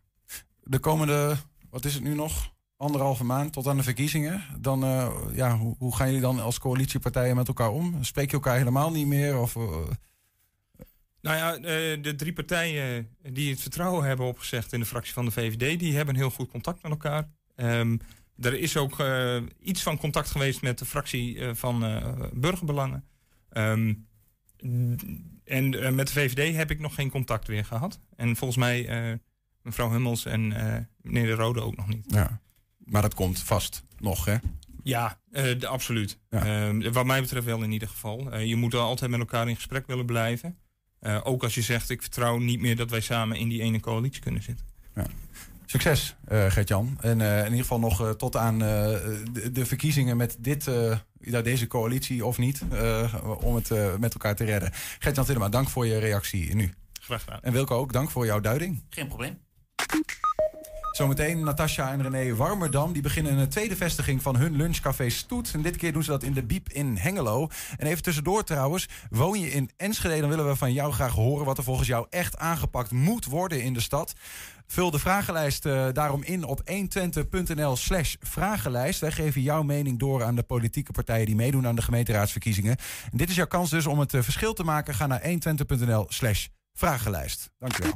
De 0.63 0.79
komende, 0.79 1.37
wat 1.69 1.85
is 1.85 1.93
het 1.93 2.03
nu 2.03 2.15
nog? 2.15 2.51
Anderhalve 2.79 3.23
maand 3.23 3.53
tot 3.53 3.67
aan 3.67 3.77
de 3.77 3.83
verkiezingen. 3.83 4.43
Dan, 4.59 4.83
eh, 4.83 5.11
ja, 5.33 5.57
hoe, 5.57 5.75
hoe 5.77 5.95
gaan 5.95 6.07
jullie 6.07 6.21
dan 6.21 6.39
als 6.39 6.59
coalitiepartijen 6.59 7.35
met 7.35 7.47
elkaar 7.47 7.69
om? 7.69 8.03
Spreek 8.03 8.29
je 8.29 8.35
elkaar 8.35 8.57
helemaal 8.57 8.91
niet 8.91 9.07
meer? 9.07 9.37
Of, 9.37 9.55
eh, 9.55 9.61
Nou 11.21 11.37
ja, 11.37 11.55
eh, 11.55 12.03
de 12.03 12.13
drie 12.15 12.33
partijen 12.33 13.09
die 13.21 13.49
het 13.49 13.61
vertrouwen 13.61 14.05
hebben 14.05 14.25
opgezegd 14.25 14.73
in 14.73 14.79
de 14.79 14.85
fractie 14.85 15.13
van 15.13 15.25
de 15.25 15.31
VVD, 15.31 15.79
die 15.79 15.95
hebben 15.95 16.15
heel 16.15 16.29
goed 16.29 16.49
contact 16.49 16.81
met 16.81 16.91
elkaar. 16.91 17.29
Ehm, 17.55 17.97
er 18.39 18.53
is 18.53 18.77
ook 18.77 19.03
iets 19.59 19.83
van 19.83 19.97
contact 19.97 20.31
geweest 20.31 20.61
met 20.61 20.79
de 20.79 20.85
fractie 20.85 21.43
van 21.53 21.79
Burgerbelangen. 22.33 23.05
Ehm, 23.49 23.93
en 25.43 25.95
met 25.95 26.07
de 26.07 26.13
VVD 26.13 26.55
heb 26.55 26.71
ik 26.71 26.79
nog 26.79 26.95
geen 26.95 27.09
contact 27.09 27.47
weer 27.47 27.65
gehad. 27.65 27.99
En 28.15 28.35
volgens 28.35 28.59
mij 28.59 29.19
mevrouw 29.61 29.91
Hummels 29.91 30.25
en 30.25 30.47
meneer 31.01 31.25
De 31.25 31.33
Rode 31.33 31.61
ook 31.61 31.75
nog 31.75 31.87
niet. 31.87 32.05
Ja. 32.07 32.41
Maar 32.89 33.01
dat 33.01 33.13
komt 33.13 33.39
vast 33.39 33.83
nog, 33.99 34.25
hè? 34.25 34.35
Ja, 34.83 35.19
eh, 35.31 35.59
de- 35.59 35.67
absoluut. 35.67 36.17
Eh, 36.29 36.69
wat 36.91 37.05
mij 37.05 37.21
betreft 37.21 37.45
wel 37.45 37.63
in 37.63 37.71
ieder 37.71 37.87
geval. 37.87 38.31
Eh, 38.31 38.45
je 38.45 38.55
moet 38.55 38.73
wel 38.73 38.83
altijd 38.85 39.11
met 39.11 39.19
elkaar 39.19 39.49
in 39.49 39.55
gesprek 39.55 39.87
willen 39.87 40.05
blijven. 40.05 40.57
Eh, 40.99 41.19
ook 41.23 41.43
als 41.43 41.55
je 41.55 41.61
zegt, 41.61 41.89
ik 41.89 42.01
vertrouw 42.01 42.37
niet 42.37 42.59
meer 42.59 42.75
dat 42.75 42.89
wij 42.89 42.99
samen 43.01 43.37
in 43.37 43.49
die 43.49 43.61
ene 43.61 43.79
coalitie 43.79 44.21
kunnen 44.21 44.41
zitten. 44.43 44.65
Succes, 45.65 46.15
eh 46.25 46.51
Gert-Jan. 46.51 46.97
En 47.01 47.21
eh, 47.21 47.37
in 47.37 47.43
ieder 47.45 47.59
geval 47.59 47.79
nog 47.79 48.01
eh, 48.01 48.09
tot 48.09 48.35
aan 48.35 48.53
eh, 48.53 48.67
de, 49.31 49.49
de 49.51 49.65
verkiezingen 49.65 50.17
met 50.17 50.35
dit, 50.39 50.67
eh, 50.67 50.97
ja, 51.19 51.41
deze 51.41 51.67
coalitie 51.67 52.25
of 52.25 52.37
niet. 52.37 52.61
eh, 52.71 53.13
om 53.43 53.55
het 53.55 53.99
met 53.99 54.13
elkaar 54.13 54.35
te 54.35 54.43
redden. 54.43 54.71
Gert-Jan 54.99 55.25
Tillema, 55.25 55.49
dank 55.49 55.69
voor 55.69 55.85
je 55.85 55.97
reactie 55.97 56.55
nu. 56.55 56.73
Graag 57.01 57.23
gedaan. 57.23 57.39
En 57.41 57.53
Wilco 57.53 57.75
ook, 57.77 57.93
dank 57.93 58.09
voor 58.11 58.25
jouw 58.25 58.39
duiding. 58.39 58.83
Geen 58.89 59.07
probleem. 59.07 59.37
Zometeen 60.91 61.43
Natasja 61.43 61.91
en 61.91 62.01
René 62.01 62.35
Warmerdam. 62.35 62.93
Die 62.93 63.01
beginnen 63.01 63.37
een 63.37 63.49
tweede 63.49 63.75
vestiging 63.75 64.21
van 64.21 64.35
hun 64.35 64.55
lunchcafé 64.55 65.09
Stoet. 65.09 65.51
En 65.53 65.61
dit 65.61 65.75
keer 65.75 65.93
doen 65.93 66.03
ze 66.03 66.09
dat 66.09 66.23
in 66.23 66.33
de 66.33 66.43
Biep 66.43 66.69
in 66.69 66.97
Hengelo. 66.97 67.49
En 67.77 67.87
even 67.87 68.03
tussendoor 68.03 68.43
trouwens. 68.43 68.87
Woon 69.09 69.39
je 69.39 69.51
in 69.51 69.69
Enschede, 69.77 70.19
dan 70.19 70.29
willen 70.29 70.47
we 70.47 70.55
van 70.55 70.73
jou 70.73 70.91
graag 70.91 71.13
horen... 71.13 71.45
wat 71.45 71.57
er 71.57 71.63
volgens 71.63 71.87
jou 71.87 72.05
echt 72.09 72.37
aangepakt 72.37 72.91
moet 72.91 73.25
worden 73.25 73.63
in 73.63 73.73
de 73.73 73.79
stad. 73.79 74.13
Vul 74.67 74.91
de 74.91 74.99
vragenlijst 74.99 75.65
eh, 75.65 75.87
daarom 75.93 76.23
in 76.23 76.43
op 76.43 76.61
120.nl 76.71 77.75
slash 77.75 78.15
vragenlijst. 78.19 78.99
Wij 78.99 79.11
geven 79.11 79.41
jouw 79.41 79.63
mening 79.63 79.99
door 79.99 80.23
aan 80.23 80.35
de 80.35 80.43
politieke 80.43 80.91
partijen... 80.91 81.25
die 81.25 81.35
meedoen 81.35 81.67
aan 81.67 81.75
de 81.75 81.81
gemeenteraadsverkiezingen. 81.81 82.77
En 83.11 83.17
dit 83.17 83.29
is 83.29 83.35
jouw 83.35 83.47
kans 83.47 83.69
dus 83.69 83.85
om 83.85 83.99
het 83.99 84.13
eh, 84.13 84.21
verschil 84.21 84.53
te 84.53 84.63
maken. 84.63 84.93
Ga 84.93 85.07
naar 85.07 85.21
120.nl 85.21 86.05
slash 86.07 86.47
vragenlijst. 86.73 87.49
Dankjewel. 87.57 87.93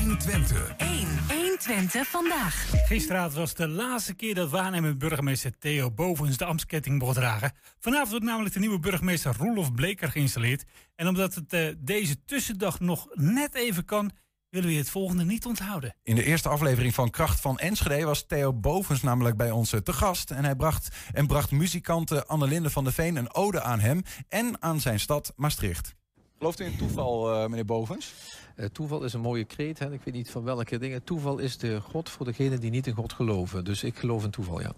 120. 0.00 0.74
1. 0.76 1.43
120 1.66 2.08
vandaag. 2.08 2.66
Gisteravond 2.86 3.34
was 3.34 3.54
de 3.54 3.68
laatste 3.68 4.14
keer 4.14 4.34
dat 4.34 4.50
waarnemend 4.50 4.98
burgemeester 4.98 5.58
Theo 5.58 5.90
Bovens 5.90 6.36
de 6.36 6.44
ambtsketting 6.44 6.98
mocht 6.98 7.14
dragen. 7.14 7.52
Vanavond 7.78 8.10
wordt 8.10 8.24
namelijk 8.24 8.54
de 8.54 8.60
nieuwe 8.60 8.78
burgemeester 8.78 9.34
Roelof 9.38 9.72
Bleker 9.72 10.10
geïnstalleerd. 10.10 10.64
En 10.96 11.08
omdat 11.08 11.34
het 11.34 11.52
eh, 11.52 11.68
deze 11.78 12.24
tussendag 12.24 12.80
nog 12.80 13.06
net 13.12 13.54
even 13.54 13.84
kan, 13.84 14.10
willen 14.50 14.68
we 14.68 14.74
het 14.74 14.90
volgende 14.90 15.24
niet 15.24 15.46
onthouden. 15.46 15.96
In 16.02 16.14
de 16.14 16.24
eerste 16.24 16.48
aflevering 16.48 16.94
van 16.94 17.10
Kracht 17.10 17.40
van 17.40 17.58
Enschede 17.58 18.04
was 18.04 18.26
Theo 18.26 18.52
Bovens 18.52 19.02
namelijk 19.02 19.36
bij 19.36 19.50
ons 19.50 19.72
eh, 19.72 19.80
te 19.80 19.92
gast. 19.92 20.30
En 20.30 20.44
hij 20.44 20.56
bracht, 20.56 20.88
en 21.12 21.26
bracht 21.26 21.50
muzikante 21.50 22.26
Annelinde 22.26 22.70
van 22.70 22.84
der 22.84 22.92
Veen 22.92 23.16
een 23.16 23.34
ode 23.34 23.62
aan 23.62 23.80
hem 23.80 24.02
en 24.28 24.62
aan 24.62 24.80
zijn 24.80 25.00
stad 25.00 25.32
Maastricht. 25.36 25.94
Gelooft 26.38 26.60
u 26.60 26.64
in 26.64 26.76
toeval, 26.76 27.34
eh, 27.34 27.48
meneer 27.48 27.64
Bovens? 27.64 28.12
Eh, 28.54 28.66
toeval 28.66 29.02
is 29.02 29.12
een 29.12 29.20
mooie 29.20 29.44
kreet. 29.44 29.78
Hè? 29.78 29.92
Ik 29.92 30.00
weet 30.04 30.14
niet 30.14 30.30
van 30.30 30.44
welke 30.44 30.78
dingen. 30.78 31.04
Toeval 31.04 31.38
is 31.38 31.58
de 31.58 31.80
God 31.80 32.10
voor 32.10 32.26
degenen 32.26 32.60
die 32.60 32.70
niet 32.70 32.86
in 32.86 32.94
God 32.94 33.12
geloven. 33.12 33.64
Dus 33.64 33.82
ik 33.82 33.96
geloof 33.96 34.24
in 34.24 34.30
toeval, 34.30 34.60
ja. 34.60 34.72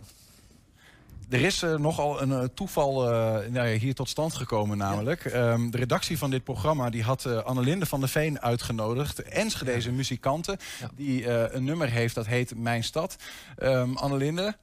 Er 1.29 1.41
is 1.41 1.62
eh, 1.62 1.74
nogal 1.74 2.22
een 2.22 2.33
eh, 2.33 2.45
toeval 2.55 3.03
nou 3.51 3.68
ja, 3.68 3.79
hier 3.79 3.95
tot 3.95 4.09
stand 4.09 4.35
gekomen 4.35 4.79
namelijk. 4.79 5.24
Ehm, 5.24 5.70
de 5.70 5.79
redactie 5.79 6.18
van 6.18 6.31
dit 6.31 6.45
programma 6.45 6.91
die 6.91 7.03
had 7.03 7.45
Annelinde 7.45 7.87
van 7.87 8.01
der 8.01 8.09
Veen 8.09 8.41
uitgenodigd. 8.41 9.22
Enschedeze 9.22 9.93
muzikante 9.93 10.59
die 10.95 11.27
eh, 11.27 11.55
een 11.55 11.64
nummer 11.64 11.91
heeft 11.91 12.14
dat 12.14 12.27
heet 12.27 12.57
Mijn 12.57 12.85
Stad. 12.85 13.16
Ehm 13.57 13.95
Annelinde, 13.95 14.57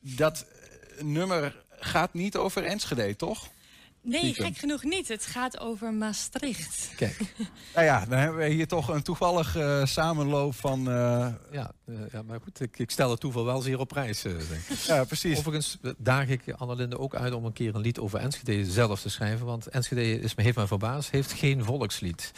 dat 0.00 0.46
nummer 1.00 1.62
gaat 1.70 2.14
niet 2.14 2.36
over 2.36 2.64
Enschede, 2.64 3.16
toch? 3.16 3.48
Nee, 4.02 4.34
gek 4.34 4.56
genoeg 4.56 4.84
niet. 4.84 5.08
Het 5.08 5.26
gaat 5.26 5.58
over 5.60 5.92
Maastricht. 5.92 6.90
Kijk. 6.96 7.16
Nou 7.74 7.86
ja, 7.86 8.04
dan 8.06 8.18
hebben 8.18 8.38
we 8.40 8.48
hier 8.48 8.66
toch 8.66 8.88
een 8.88 9.02
toevallig 9.02 9.56
eh, 9.56 9.84
samenloop 9.84 10.54
van... 10.54 10.78
eh, 10.90 11.26
Ja, 11.52 11.72
eh, 11.86 11.94
ja 12.12 12.22
maar 12.22 12.38
goed, 12.42 12.60
ik, 12.60 12.78
ik 12.78 12.90
stel 12.90 13.10
het 13.10 13.20
toeval 13.20 13.44
wel 13.44 13.60
zeer 13.60 13.78
op 13.78 13.88
prijs. 13.88 14.22
denk 14.22 14.40
ik. 14.40 14.76
Ja, 14.78 15.04
precies. 15.04 15.38
Overigens 15.38 15.78
daag 15.98 16.26
ik 16.28 16.42
Annelinde 16.56 16.98
ook 16.98 17.14
uit 17.14 17.32
om 17.32 17.44
een 17.44 17.52
keer 17.52 17.74
een 17.74 17.80
lied 17.80 17.98
over 17.98 18.18
Enschede 18.18 18.64
zelf 18.70 19.00
te 19.00 19.08
schrijven. 19.08 19.46
Want 19.46 19.66
Enschede 19.66 20.20
is, 20.20 20.34
me- 20.34 20.42
heeft 20.42 20.56
mij 20.56 20.66
verbaasd, 20.66 21.10
heeft 21.10 21.32
geen 21.32 21.64
volkslied. 21.64 22.32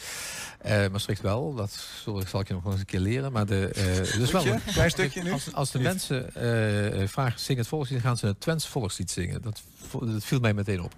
Eh 0.57 0.87
Maastricht 0.91 1.21
wel, 1.21 1.53
dat 1.55 1.71
zal, 2.03 2.21
zal 2.27 2.39
ik 2.39 2.47
je 2.47 2.53
nog 2.53 2.65
eens 2.65 2.79
een 2.79 2.85
keer 2.85 2.99
leren. 2.99 3.31
Maar 3.31 3.45
de, 3.45 3.67
eh, 3.67 4.17
dus 4.19 4.31
wel, 4.31 4.41
Stukje? 4.41 4.71
Klein 4.71 4.89
stukje 4.89 5.23
nu? 5.23 5.31
Als, 5.31 5.53
als 5.53 5.71
de 5.71 5.79
mensen 5.79 6.35
eh, 6.35 7.07
vragen, 7.07 7.39
zing 7.39 7.57
het 7.57 7.67
volkslied, 7.67 7.97
dan 8.01 8.07
gaan 8.07 8.17
ze 8.17 8.25
het 8.25 8.39
Twents 8.39 8.67
volkslied 8.67 9.11
zingen. 9.11 9.41
Dat, 9.41 9.61
dat 9.99 10.23
viel 10.25 10.39
mij 10.39 10.53
meteen 10.53 10.81
op. 10.81 10.93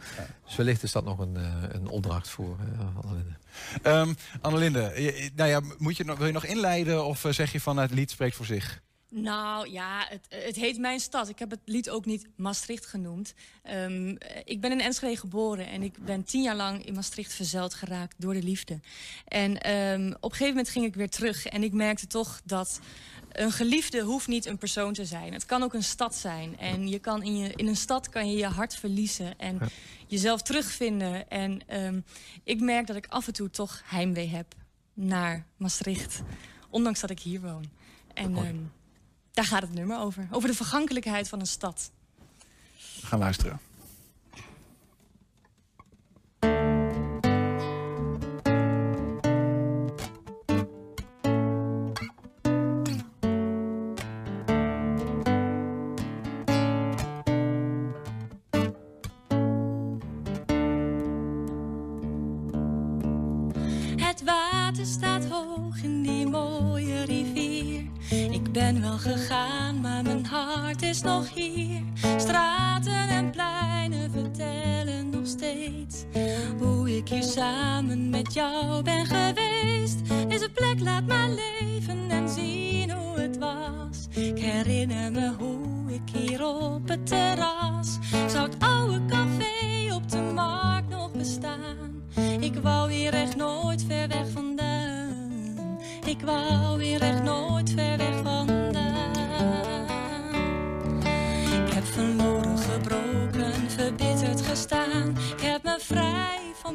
Dus 0.56 0.64
wellicht 0.66 0.84
is 0.84 0.92
dat 0.92 1.04
nog 1.06 1.20
een, 1.20 1.36
eh, 1.38 1.64
een 1.68 1.88
opdracht 1.88 2.30
voor 2.30 2.58
eh 2.60 2.98
Annelinde. 3.06 3.36
Ehm 3.82 4.14
Annelinde, 4.42 4.80
je- 4.98 5.32
nou 5.36 5.50
ja, 5.50 5.62
moet 5.78 5.98
je, 5.98 6.04
nog- 6.04 6.18
wil 6.18 6.28
je 6.28 6.34
nog 6.34 6.46
inleiden 6.46 7.06
of 7.06 7.26
eh, 7.26 7.32
zeg 7.32 7.52
je 7.52 7.62
van 7.62 7.78
het 7.78 7.92
lied 7.92 8.12
spreekt 8.12 8.36
voor 8.36 8.46
zich? 8.46 8.84
Nou 9.10 9.70
ja, 9.72 10.06
het, 10.10 10.26
het 10.30 10.56
heet 10.56 10.78
Mijn 10.78 11.00
Stad. 11.00 11.30
Ik 11.30 11.40
heb 11.40 11.50
het 11.50 11.60
lied 11.66 11.90
ook 11.90 12.06
niet 12.06 12.28
Maastricht 12.36 12.86
genoemd. 12.86 13.34
Ehm, 13.64 14.16
ik 14.44 14.62
ben 14.62 14.72
in 14.72 14.82
Enschede 14.82 15.18
geboren 15.18 15.68
en 15.68 15.82
ik 15.84 16.06
ben 16.06 16.24
tien 16.24 16.42
jaar 16.42 16.56
lang 16.56 16.86
in 16.86 16.94
Maastricht 16.94 17.34
verzeild 17.34 17.74
geraakt 17.74 18.16
door 18.18 18.34
de 18.34 18.44
liefde. 18.44 18.80
En 19.28 19.62
ehm, 19.62 20.08
op 20.08 20.24
een 20.24 20.38
gegeven 20.38 20.48
moment 20.48 20.70
ging 20.70 20.86
ik 20.86 20.96
weer 20.96 21.10
terug 21.10 21.46
en 21.46 21.64
ik 21.64 21.74
merkte 21.74 22.08
toch 22.08 22.42
dat 22.44 22.80
een 23.36 23.52
geliefde 23.52 24.02
hoeft 24.02 24.28
niet 24.28 24.46
een 24.46 24.58
persoon 24.58 24.94
te 24.94 25.06
zijn. 25.06 25.34
Het 25.34 25.46
kan 25.46 25.64
ook 25.64 25.74
een 25.74 25.84
stad 25.84 26.16
zijn. 26.16 26.60
En 26.60 26.88
je 26.88 27.00
kan 27.00 27.24
in, 27.24 27.38
je, 27.38 27.54
in 27.56 27.68
een 27.68 27.76
stad 27.76 28.10
kan 28.10 28.30
je 28.30 28.38
je 28.38 28.46
hart 28.46 28.76
verliezen 28.76 29.40
en 29.40 29.60
jezelf 30.08 30.42
terugvinden. 30.42 31.30
En 31.30 31.62
ehm, 31.68 32.00
ik 32.44 32.60
merk 32.60 32.88
dat 32.88 32.96
ik 32.96 33.08
af 33.08 33.28
en 33.28 33.34
toe 33.34 33.50
toch 33.50 33.82
heimwee 33.86 34.28
heb 34.28 34.56
naar 34.94 35.46
Maastricht. 35.58 36.22
Ondanks 36.70 37.00
dat 37.00 37.10
ik 37.10 37.20
hier 37.20 37.42
woon. 37.42 37.70
En 38.14 38.36
ehm, 38.36 38.56
daar 39.32 39.46
gaat 39.46 39.62
het 39.62 39.74
nummer 39.74 40.00
over. 40.00 40.28
Over 40.32 40.50
de 40.50 40.56
vergankelijkheid 40.56 41.30
van 41.30 41.40
een 41.40 41.48
stad. 41.48 41.92
We 43.02 43.08
gaan 43.08 43.20
luisteren. 43.20 43.60
Ik 76.96 77.10
hier 77.10 77.24
samen 77.24 78.10
met 78.10 78.34
jou 78.34 78.84
ben 78.84 79.06
geweest. 79.06 80.00
Deze 80.28 80.50
plek 80.50 80.80
laat 80.80 81.04
me 81.04 81.36
leven 81.36 82.10
en 82.10 82.30
zien 82.30 82.92
hoe 82.92 83.20
het 83.20 83.38
was. 83.38 84.24
Ik 84.24 84.38
herinner 84.40 85.12
me 85.12 85.34
hoe 85.38 85.94
ik 85.94 86.16
hier 86.18 86.46
op 86.46 86.88
het 86.88 87.08
terras 87.08 87.98
zou 88.28 88.50
het 88.50 88.56
oude 88.60 89.06
café 89.06 89.94
op 89.94 90.10
de 90.10 90.22
markt 90.34 90.90
nog 90.90 91.12
bestaan. 91.12 92.04
Ik 92.40 92.56
wou 92.56 92.92
hier 92.92 93.14
echt 93.14 93.36
nooit 93.36 93.84
ver 93.88 94.08
weg 94.08 94.30
vandaan. 94.34 95.80
Ik 96.06 96.22
wou 96.22 96.84
hier 96.84 97.02
echt 97.02 97.24
nooit 97.24 97.55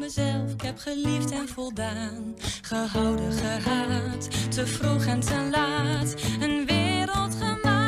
mezelf, 0.01 0.53
ik 0.53 0.61
heb 0.63 0.79
geliefd 0.79 1.31
en 1.31 1.49
voldaan. 1.49 2.37
Gehouden, 2.63 3.33
gehaat, 3.33 4.53
te 4.53 4.67
vroeg 4.67 5.05
en 5.05 5.21
te 5.21 5.49
laat. 5.51 6.15
Een 6.41 6.67
wereld 6.67 7.35
gemaakt 7.35 7.80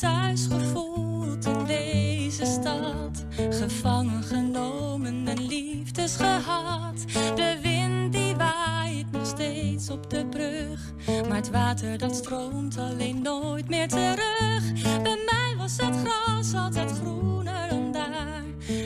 thuis 0.00 0.46
gevoeld 0.50 1.46
in 1.46 1.64
deze 1.64 2.44
stad. 2.44 3.24
Gevangen 3.50 4.22
genomen 4.22 5.28
en 5.28 5.46
liefdes 5.46 6.16
gehad. 6.16 7.04
De 7.34 7.58
wind 7.62 8.12
die 8.12 8.36
waait 8.36 9.12
nog 9.12 9.26
steeds 9.26 9.90
op 9.90 10.10
de 10.10 10.26
brug. 10.26 10.92
Maar 11.28 11.36
het 11.36 11.50
water 11.50 11.98
dat 11.98 12.16
stroomt 12.16 12.78
alleen 12.78 13.22
nooit 13.22 13.68
meer 13.68 13.88
terug. 13.88 14.72
Bij 15.02 15.18
mij 15.26 15.54
was 15.58 15.76
het 15.76 15.96
gras 16.04 16.54
altijd 16.54 16.90
groener. 16.90 17.59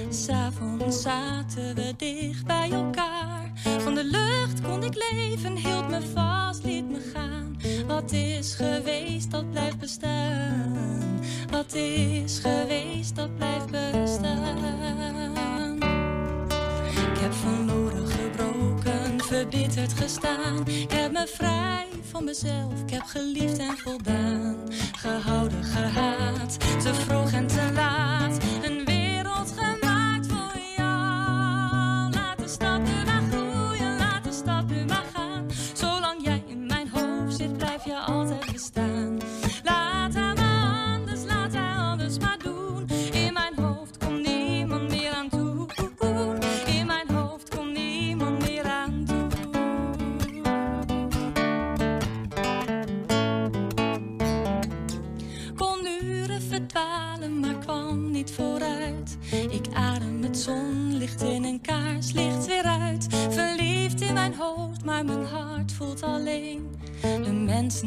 S'avonds 0.08 1.02
zaten 1.02 1.74
we 1.74 1.94
dicht 1.96 2.46
bij 2.46 2.70
elkaar. 2.70 3.52
Van 3.78 3.94
de 3.94 4.04
lucht 4.04 4.60
kon 4.60 4.82
ik 4.82 4.94
leven, 4.94 5.56
hield 5.56 5.88
me 5.88 6.00
vast, 6.14 6.64
liet 6.64 6.90
me 6.90 7.10
gaan. 7.14 7.56
Wat 7.86 8.12
is 8.12 8.54
geweest, 8.54 9.30
dat 9.30 9.50
blijft 9.50 9.78
bestaan. 9.78 11.04
Wat 11.50 11.74
is 11.74 12.38
geweest, 12.38 13.16
dat 13.16 13.36
blijft 13.36 13.70
bestaan. 13.70 14.56
Ik 17.12 17.20
heb 17.20 17.32
verloren, 17.32 18.06
gebroken, 18.06 19.20
verbitterd 19.20 19.92
gestaan. 19.92 20.66
Ik 20.66 20.92
heb 20.92 21.12
me 21.12 21.26
vrij 21.34 21.86
van 22.10 22.24
mezelf, 22.24 22.80
ik 22.86 22.90
heb 22.90 23.02
geliefd 23.02 23.58
en 23.58 23.76
voldaan. 23.76 24.56
Gehouden, 24.96 25.64
gehaat, 25.64 26.58
te 26.58 26.94
vroeg 26.94 27.32
en 27.32 27.46
te 27.46 27.70
laat. 27.74 28.38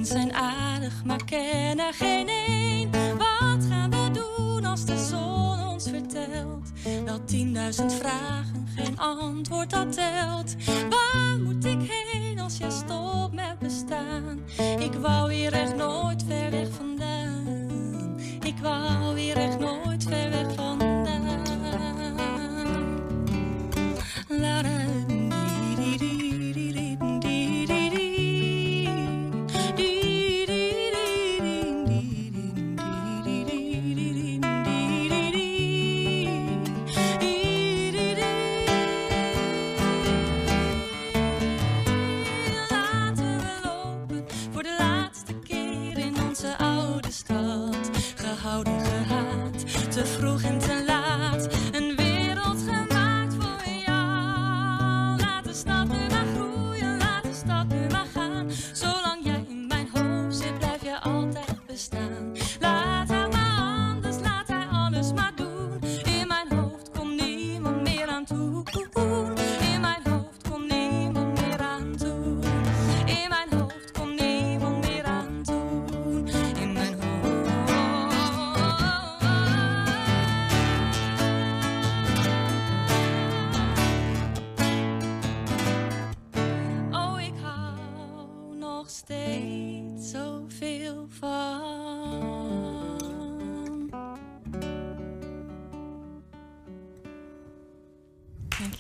Zijn 0.06 0.34
aardig, 0.34 1.04
maar 1.06 1.26
kennen 1.26 1.94
geen 1.94 2.37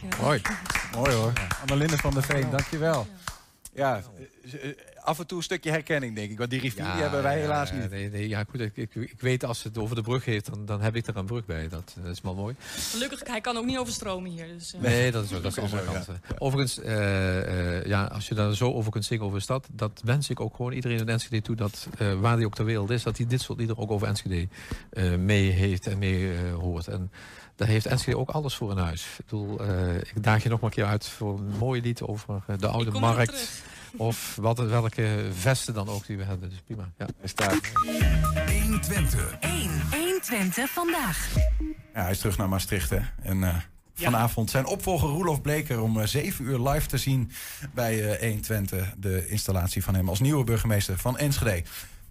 Dankjewel. 0.01 0.25
Mooi. 0.25 0.41
Mooi 0.91 1.13
hoor. 1.13 1.33
Annelinde 1.61 1.97
van 1.97 2.13
der 2.13 2.23
Veen, 2.23 2.49
dankjewel. 2.49 3.07
Ja, 3.73 4.01
eh, 4.43 4.69
eh, 4.69 4.75
af 5.07 5.19
en 5.19 5.27
toe 5.27 5.37
een 5.37 5.43
stukje 5.43 5.69
herkenning, 5.71 6.15
denk 6.15 6.31
ik. 6.31 6.37
Want 6.37 6.49
die 6.49 6.59
rivier 6.59 6.83
die 6.83 7.01
hebben 7.01 7.23
wij 7.23 7.39
helaas 7.39 7.71
niet. 7.71 7.89
Nee, 7.89 8.09
nee, 8.09 8.27
ja, 8.27 8.43
goed, 8.49 8.59
ik, 8.59 8.71
ik, 8.77 8.95
ik 8.95 9.13
weet 9.19 9.43
als 9.45 9.63
het 9.63 9.77
over 9.77 9.95
de 9.95 10.01
brug 10.01 10.25
heeft, 10.25 10.45
dan, 10.45 10.65
dan 10.65 10.81
heb 10.81 10.95
ik 10.95 11.07
er 11.07 11.17
een 11.17 11.25
brug 11.25 11.45
bij. 11.45 11.67
Dat, 11.69 11.95
dat 12.01 12.11
is 12.11 12.21
wel 12.21 12.35
mooi. 12.35 12.55
Gelukkig, 12.91 13.21
hij 13.27 13.41
kan 13.41 13.57
ook 13.57 13.65
niet 13.65 13.77
overstromen 13.77 14.31
hier. 14.31 14.47
Dus, 14.47 14.73
eh. 14.73 14.81
Nee, 14.81 15.11
dat 15.11 15.23
is, 15.23 15.33
ook- 15.33 15.43
dat 15.43 15.51
is 15.57 15.63
andere 15.63 15.83
kant. 15.85 16.05
ja. 16.05 16.35
Overigens, 16.37 16.79
eh, 16.79 17.77
eh, 17.79 17.85
ja, 17.85 18.03
als 18.05 18.27
je 18.27 18.35
daar 18.35 18.55
zo 18.55 18.73
over 18.73 18.91
kunt 18.91 19.05
zingen 19.05 19.23
over 19.23 19.37
de 19.37 19.43
stad, 19.43 19.67
dat 19.71 20.01
wens 20.03 20.29
ik 20.29 20.39
ook 20.39 20.55
gewoon 20.55 20.71
iedereen 20.71 20.97
in 20.97 21.09
Enschede 21.09 21.41
toe, 21.41 21.55
dat 21.55 21.87
eh, 21.97 22.13
waar 22.19 22.37
die 22.37 22.45
ook 22.45 22.55
ter 22.55 22.65
wereld 22.65 22.89
is, 22.89 23.03
dat 23.03 23.17
hij 23.17 23.27
dit 23.27 23.41
soort 23.41 23.57
liederen 23.57 23.81
ook 23.83 23.91
over 23.91 24.07
Enschede 24.07 24.47
eh, 24.89 25.15
mee 25.15 25.49
heeft 25.49 25.87
en 25.87 25.97
mee 25.97 26.31
eh, 26.33 26.53
hoort. 26.53 26.87
En 26.87 27.11
daar 27.55 27.67
heeft 27.67 27.85
Enschede 27.85 28.17
ook 28.17 28.29
alles 28.29 28.55
voor 28.55 28.71
in 28.71 28.77
huis. 28.77 29.05
Ik 29.17 29.25
bedoel, 29.25 29.59
eh, 29.59 29.95
ik 29.95 30.23
daag 30.23 30.43
je 30.43 30.49
nog 30.49 30.59
maar 30.59 30.69
een 30.69 30.75
keer 30.75 30.85
uit 30.85 31.07
voor 31.07 31.37
een 31.37 31.57
mooi 31.57 31.81
lied 31.81 32.01
over 32.01 32.41
eh, 32.47 32.57
de 32.57 32.67
oude 32.67 32.91
markt. 32.91 33.61
Of 33.95 34.35
wat, 34.35 34.57
welke 34.57 35.29
vesten 35.33 35.73
dan 35.73 35.89
ook 35.89 36.05
die 36.05 36.17
we 36.17 36.23
hebben. 36.23 36.49
Dus 36.49 36.59
prima. 36.65 36.91
Ja. 36.97 37.07
staat. 37.23 37.71
120. 38.61 39.37
1. 39.39 39.69
120 39.91 40.69
vandaag. 40.69 41.29
Ja, 41.93 42.01
hij 42.01 42.11
is 42.11 42.19
terug 42.19 42.37
naar 42.37 42.49
Maastricht, 42.49 42.89
hè. 42.89 42.99
En 43.21 43.43
eh, 43.43 43.55
vanavond 43.93 44.49
zijn 44.49 44.65
opvolger 44.65 45.09
Roelof 45.09 45.41
Bleker 45.41 45.81
om 45.81 45.99
eh, 45.99 46.07
7 46.07 46.45
uur 46.45 46.59
live 46.59 46.87
te 46.87 46.97
zien 46.97 47.31
bij 47.73 48.15
eh 48.15 48.29
120. 48.29 48.93
De 48.97 49.27
installatie 49.27 49.83
van 49.83 49.95
hem 49.95 50.09
als 50.09 50.19
nieuwe 50.19 50.43
burgemeester 50.43 50.97
van 50.97 51.17
Enschede. 51.17 51.63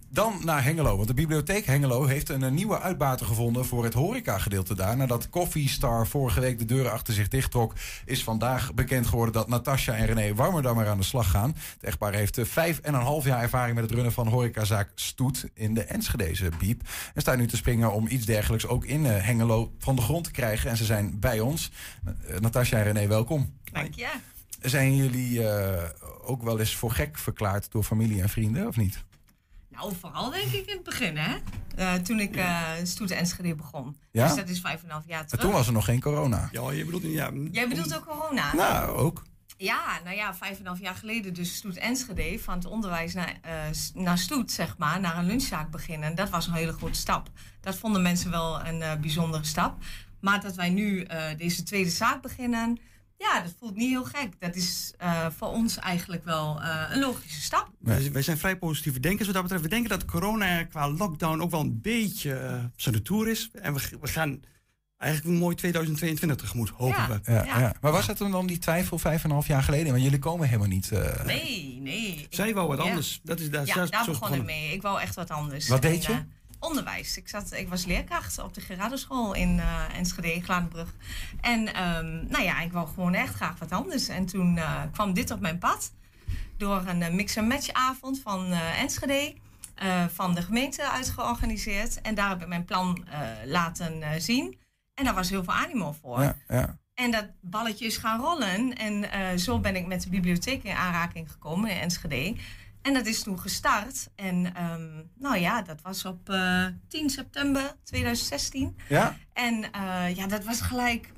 Dan 0.09 0.41
naar 0.43 0.63
Hengelo, 0.63 0.95
want 0.95 1.07
de 1.07 1.13
bibliotheek 1.13 1.65
Hengelo 1.65 2.05
heeft 2.05 2.29
een, 2.29 2.43
eh, 2.43 2.51
nieuwe 2.51 2.79
uitbater 2.79 3.25
gevonden 3.25 3.65
voor 3.65 3.83
het 3.83 3.93
horecagedeelte 3.93 4.75
daar. 4.75 4.97
Nadat 4.97 5.29
Coffee 5.29 5.69
Star 5.69 6.07
vorige 6.07 6.39
week 6.39 6.59
de 6.59 6.65
deuren 6.65 6.91
achter 6.91 7.13
zich 7.13 7.27
dichttrok, 7.27 7.73
is 8.05 8.23
vandaag 8.23 8.73
bekend 8.73 9.07
geworden 9.07 9.33
dat 9.33 9.47
Natasja 9.47 9.95
en 9.95 10.05
René 10.05 10.33
Warmerdammer 10.33 10.87
aan 10.87 10.97
de 10.97 11.03
slag 11.03 11.29
gaan. 11.29 11.49
Het 11.49 11.83
echtpaar 11.83 12.13
heeft 12.13 12.37
eh, 12.37 12.45
vijf 12.45 12.79
en 12.79 12.93
een 12.93 13.01
half 13.01 13.25
jaar 13.25 13.41
ervaring 13.41 13.75
met 13.75 13.83
het 13.83 13.93
runnen 13.93 14.11
van 14.11 14.27
horecazaak 14.27 14.91
Stoet 14.95 15.49
in 15.53 15.73
de 15.73 15.83
Enschedeze 15.83 16.49
Biep. 16.59 16.81
En 17.13 17.21
staan 17.21 17.37
nu 17.37 17.47
te 17.47 17.57
springen 17.57 17.93
om 17.93 18.07
iets 18.07 18.25
dergelijks 18.25 18.67
ook 18.67 18.85
in 18.85 19.05
eh, 19.05 19.25
Hengelo 19.25 19.73
van 19.79 19.95
de 19.95 20.01
grond 20.01 20.23
te 20.23 20.31
krijgen. 20.31 20.69
En 20.69 20.77
ze 20.77 20.85
zijn 20.85 21.19
bij 21.19 21.39
ons. 21.39 21.71
Natasja 22.39 22.77
en 22.77 22.83
René, 22.83 23.07
welkom. 23.07 23.53
Dank 23.71 23.93
je. 23.93 24.07
Zijn 24.61 24.95
jullie 24.95 25.47
ook 26.23 26.43
wel 26.43 26.59
eens 26.59 26.75
voor 26.75 26.91
gek 26.91 27.17
verklaard 27.17 27.71
door 27.71 27.83
familie 27.83 28.21
en 28.21 28.29
vrienden, 28.29 28.67
of 28.67 28.77
niet? 28.77 29.05
Nou, 29.77 29.93
vooral 29.99 30.29
denk 30.31 30.51
ik 30.51 30.65
in 30.67 30.73
het 30.75 30.83
begin, 30.83 31.17
hè? 31.17 31.35
Eh, 31.75 31.93
toen 31.93 32.19
ik 32.19 32.35
eh 32.35 32.61
Stoet 32.83 33.11
Enschede 33.11 33.55
begon. 33.55 33.97
Ja? 34.11 34.27
Dus 34.27 34.35
dat 34.35 34.49
is 34.49 34.59
vijf 34.59 34.79
en 34.79 34.85
een 34.85 34.91
half 34.91 35.07
jaar 35.07 35.17
Maar 35.19 35.27
terug. 35.27 35.43
toen 35.43 35.53
was 35.53 35.67
er 35.67 35.73
nog 35.73 35.85
geen 35.85 36.01
corona. 36.01 36.49
Ja, 36.51 36.71
je 36.71 36.85
bedoelt, 36.85 37.03
ja, 37.03 37.31
Jij 37.51 37.67
bedoelt 37.67 37.95
ook 37.95 38.05
corona? 38.05 38.55
Nou, 38.55 38.97
ook. 38.97 39.23
Ja, 39.57 39.81
nou 40.03 40.15
ja, 40.15 40.35
vijf 40.35 40.53
en 40.53 40.59
een 40.59 40.65
half 40.67 40.79
jaar 40.79 40.95
geleden 40.95 41.33
dus 41.33 41.55
Stoet 41.55 41.77
Enschede 41.77 42.39
van 42.39 42.53
het 42.53 42.65
onderwijs 42.65 43.13
naar, 43.13 43.33
eh, 43.41 43.53
s- 43.71 43.91
naar 43.93 44.17
Stoet, 44.17 44.51
zeg 44.51 44.77
maar, 44.77 44.99
naar 44.99 45.17
een 45.17 45.25
lunchzaak 45.25 45.71
beginnen. 45.71 46.15
Dat 46.15 46.29
was 46.29 46.47
een 46.47 46.53
hele 46.53 46.73
grote 46.73 46.99
stap. 46.99 47.29
Dat 47.61 47.75
vonden 47.77 48.01
mensen 48.01 48.31
wel 48.31 48.65
een 48.65 48.81
eh, 48.81 48.95
bijzondere 48.99 49.43
stap. 49.43 49.77
Maar 50.19 50.41
dat 50.41 50.55
wij 50.55 50.69
nu 50.69 51.01
eh, 51.01 51.37
deze 51.37 51.63
tweede 51.63 51.89
zaak 51.89 52.21
beginnen, 52.21 52.79
ja, 53.17 53.41
dat 53.41 53.53
voelt 53.59 53.75
niet 53.75 53.89
heel 53.89 54.03
gek. 54.03 54.29
Dat 54.39 54.55
is 54.55 54.93
eh, 54.97 55.25
voor 55.37 55.47
ons 55.47 55.77
eigenlijk 55.77 56.25
wel 56.25 56.61
eh, 56.61 56.83
een 56.89 56.99
logische 56.99 57.41
stap. 57.41 57.69
Wij, 57.79 58.11
wij 58.11 58.21
zijn 58.21 58.37
vrij 58.37 58.57
positieve 58.57 58.99
denkers 58.99 59.25
wat 59.25 59.33
dat 59.33 59.43
betreft. 59.43 59.63
We 59.63 59.69
denken 59.69 59.89
dat 59.89 60.05
corona 60.05 60.63
qua 60.63 60.89
lockdown 60.89 61.41
ook 61.41 61.51
wel 61.51 61.59
een 61.59 61.81
beetje 61.81 62.61
op 62.73 62.81
zijn 62.81 62.95
retour 62.95 63.27
is. 63.27 63.49
En 63.61 63.73
we, 63.73 63.81
we 64.01 64.07
gaan 64.07 64.41
eigenlijk 64.97 65.33
een 65.33 65.39
mooi 65.41 65.55
2022 65.55 66.37
tegemoet, 66.37 66.69
hopen 66.69 67.07
we. 67.23 67.31
Ja, 67.31 67.43
ja. 67.45 67.75
Maar 67.81 67.91
was 67.91 68.07
het 68.07 68.17
dan 68.17 68.47
die 68.47 68.57
twijfel 68.57 68.99
vijf 68.99 69.19
en 69.23 69.25
een 69.29 69.35
half 69.35 69.47
jaar 69.47 69.63
geleden? 69.63 69.91
Want 69.91 70.03
jullie 70.03 70.19
komen 70.19 70.47
helemaal 70.47 70.67
niet. 70.67 70.91
eh, 70.91 71.25
Nee, 71.25 71.77
nee. 71.81 72.27
Zij 72.29 72.47
Ik- 72.47 72.53
wou 72.55 72.67
wat 72.67 72.77
ja. 72.77 72.83
anders. 72.83 73.19
Dat 73.23 73.39
is, 73.39 73.49
daar, 73.49 73.65
ja, 73.65 73.85
daar- 73.85 74.05
begon 74.05 74.33
ik 74.33 74.43
mee. 74.43 74.73
Ik 74.73 74.81
wou 74.81 75.01
echt 75.01 75.15
wat 75.15 75.29
anders. 75.29 75.67
Wat 75.67 75.83
En, 75.83 75.91
deed 75.91 76.05
je? 76.05 76.23
Onderwijs. 76.59 77.17
Ik, 77.17 77.27
zat, 77.27 77.51
ik 77.51 77.69
was 77.69 77.85
leerkracht 77.85 78.39
op 78.39 78.53
de 78.53 78.61
Gerardeschool 78.61 79.33
in 79.33 79.59
eh 79.59 79.97
Enschede, 79.97 80.41
Gladenbrug. 80.41 80.93
En 81.41 81.73
ehm, 81.73 82.27
nou 82.27 82.43
ja, 82.43 82.61
ik 82.61 82.71
wou 82.71 82.87
gewoon 82.87 83.13
echt 83.13 83.35
graag 83.35 83.59
wat 83.59 83.71
anders. 83.71 84.07
En 84.07 84.25
toen 84.25 84.57
eh, 84.57 84.81
kwam 84.91 85.13
dit 85.13 85.31
op 85.31 85.39
mijn 85.39 85.57
pad. 85.57 85.91
Door 86.57 86.83
een 86.87 87.01
eh, 87.01 87.13
mix-and-match 87.13 87.71
avond 87.71 88.19
van 88.19 88.51
Enschede. 88.51 89.33
van 90.13 90.35
de 90.35 90.41
gemeente 90.41 90.89
uitgeorganiseerd. 90.89 92.01
En 92.01 92.15
daar 92.15 92.29
heb 92.29 92.41
ik 92.41 92.47
mijn 92.47 92.65
plan 92.65 93.05
laten 93.45 94.21
zien. 94.21 94.57
En 94.93 95.03
daar 95.03 95.13
was 95.13 95.29
heel 95.29 95.43
veel 95.43 95.53
animo 95.53 95.95
voor. 96.01 96.21
Ja, 96.21 96.35
ja. 96.47 96.77
En 96.93 97.11
dat 97.11 97.25
balletje 97.41 97.85
is 97.85 97.97
gaan 97.97 98.19
rollen. 98.19 98.77
En 98.77 99.39
zo 99.39 99.59
ben 99.59 99.75
ik 99.75 99.87
met 99.87 100.01
de 100.01 100.09
bibliotheek 100.09 100.63
in 100.63 100.75
aanraking 100.75 101.31
gekomen 101.31 101.69
in 101.69 101.77
Enschede. 101.77 102.35
En 102.87 102.93
dat 102.93 103.05
is 103.05 103.23
toen 103.23 103.39
gestart. 103.39 104.09
En 104.15 104.55
ehm, 104.55 104.81
nou 105.19 105.37
ja, 105.37 105.61
dat 105.61 105.81
was 105.81 106.05
op 106.05 106.29
eh, 106.29 106.65
10 106.87 107.09
september 107.09 107.73
2016. 107.83 108.75
Ja? 108.89 109.17
En 109.33 109.71
eh, 109.71 110.15
ja, 110.15 110.27
dat 110.27 110.43
was 110.43 110.61
gelijk 110.61 111.11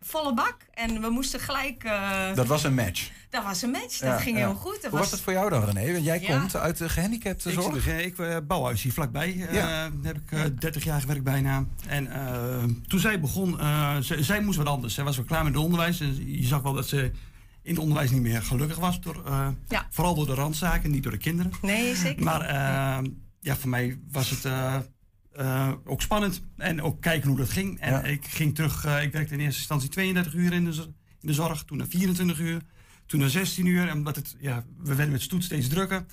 volle 0.00 0.34
bak. 0.34 0.56
En 0.74 1.00
we 1.00 1.10
moesten 1.10 1.40
gelijk... 1.40 1.84
eh, 1.84 2.34
Dat 2.34 2.46
was 2.46 2.64
een 2.64 2.74
match. 2.74 3.10
dat 3.30 3.44
was 3.44 3.62
een 3.62 3.70
match. 3.70 3.98
Dat 3.98 4.08
Ja, 4.08 4.18
ging 4.18 4.38
ja. 4.38 4.46
heel 4.46 4.54
goed. 4.54 4.82
Dat 4.82 4.90
Hoe 4.90 4.98
was 5.00 5.10
dat 5.10 5.20
voor 5.20 5.32
jou 5.32 5.50
dan, 5.50 5.64
René? 5.64 5.92
Want 5.92 6.04
jij 6.04 6.20
Ja. 6.20 6.38
komt 6.38 6.56
uit 6.56 6.76
de 6.78 6.88
gehandicapte 6.88 7.50
zorg. 7.52 7.86
ik 7.88 8.18
uh, 8.18 8.36
bouwhuis 8.46 8.82
hier 8.82 8.92
vlakbij. 8.92 9.46
eh, 9.48 9.54
Ja. 9.54 9.90
heb 10.02 10.16
ik 10.16 10.32
eh 10.32 10.40
30 10.58 10.84
jaar 10.84 11.00
gewerkt 11.00 11.24
bijna. 11.24 11.64
En 11.86 12.12
eh, 12.12 12.64
toen 12.86 13.00
zij 13.00 13.20
begon, 13.20 13.60
eh, 13.60 13.96
zij, 14.00 14.22
zij 14.22 14.40
moest 14.40 14.58
wat 14.58 14.66
anders. 14.66 14.94
Zij 14.94 15.04
was 15.04 15.16
wel 15.16 15.24
klaar 15.26 15.44
met 15.44 15.54
het 15.54 15.62
onderwijs. 15.62 16.00
En 16.00 16.38
je 16.40 16.46
zag 16.46 16.62
wel 16.62 16.72
dat 16.72 16.88
ze 16.88 17.10
in 17.62 17.70
het 17.74 17.78
onderwijs 17.82 18.10
niet 18.10 18.22
meer 18.22 18.42
gelukkig 18.42 18.78
was. 18.78 19.00
Door, 19.00 19.26
eh, 19.26 19.48
Ja. 19.68 19.86
Vooral 19.90 20.14
door 20.14 20.26
de 20.26 20.34
randzaken, 20.34 20.90
niet 20.90 21.02
door 21.02 21.12
de 21.12 21.18
kinderen. 21.18 21.52
Nee, 21.62 21.96
zeker 21.96 22.24
Maar 22.24 22.40
eh, 22.40 23.10
ja, 23.40 23.56
voor 23.56 23.70
mij 23.70 23.98
was 24.10 24.30
het 24.30 24.44
eh, 24.44 24.76
eh, 25.32 25.72
ook 25.84 26.02
spannend. 26.02 26.42
En 26.56 26.82
ook 26.82 27.00
kijken 27.00 27.28
hoe 27.28 27.38
dat 27.38 27.50
ging. 27.50 27.80
En 27.80 27.92
Ja. 27.92 28.02
ik 28.02 28.26
ging 28.26 28.54
terug, 28.54 28.84
eh, 28.84 29.02
ik 29.02 29.12
werkte 29.12 29.34
in 29.34 29.40
eerste 29.40 29.58
instantie 29.58 29.88
32 29.88 30.34
uur 30.34 30.52
in 30.52 30.64
de, 30.64 30.70
in 31.20 31.26
de 31.28 31.32
zorg. 31.32 31.64
Toen 31.64 31.76
naar 31.78 31.86
24 31.86 32.38
uur. 32.40 32.60
Toen 33.06 33.20
naar 33.20 33.28
16 33.30 33.66
uur. 33.66 33.88
En 33.88 33.96
omdat 33.96 34.16
het, 34.16 34.36
ja, 34.38 34.64
we 34.78 34.94
werden 34.94 35.12
met 35.12 35.22
stoet 35.22 35.44
steeds 35.44 35.68
drukker. 35.68 36.04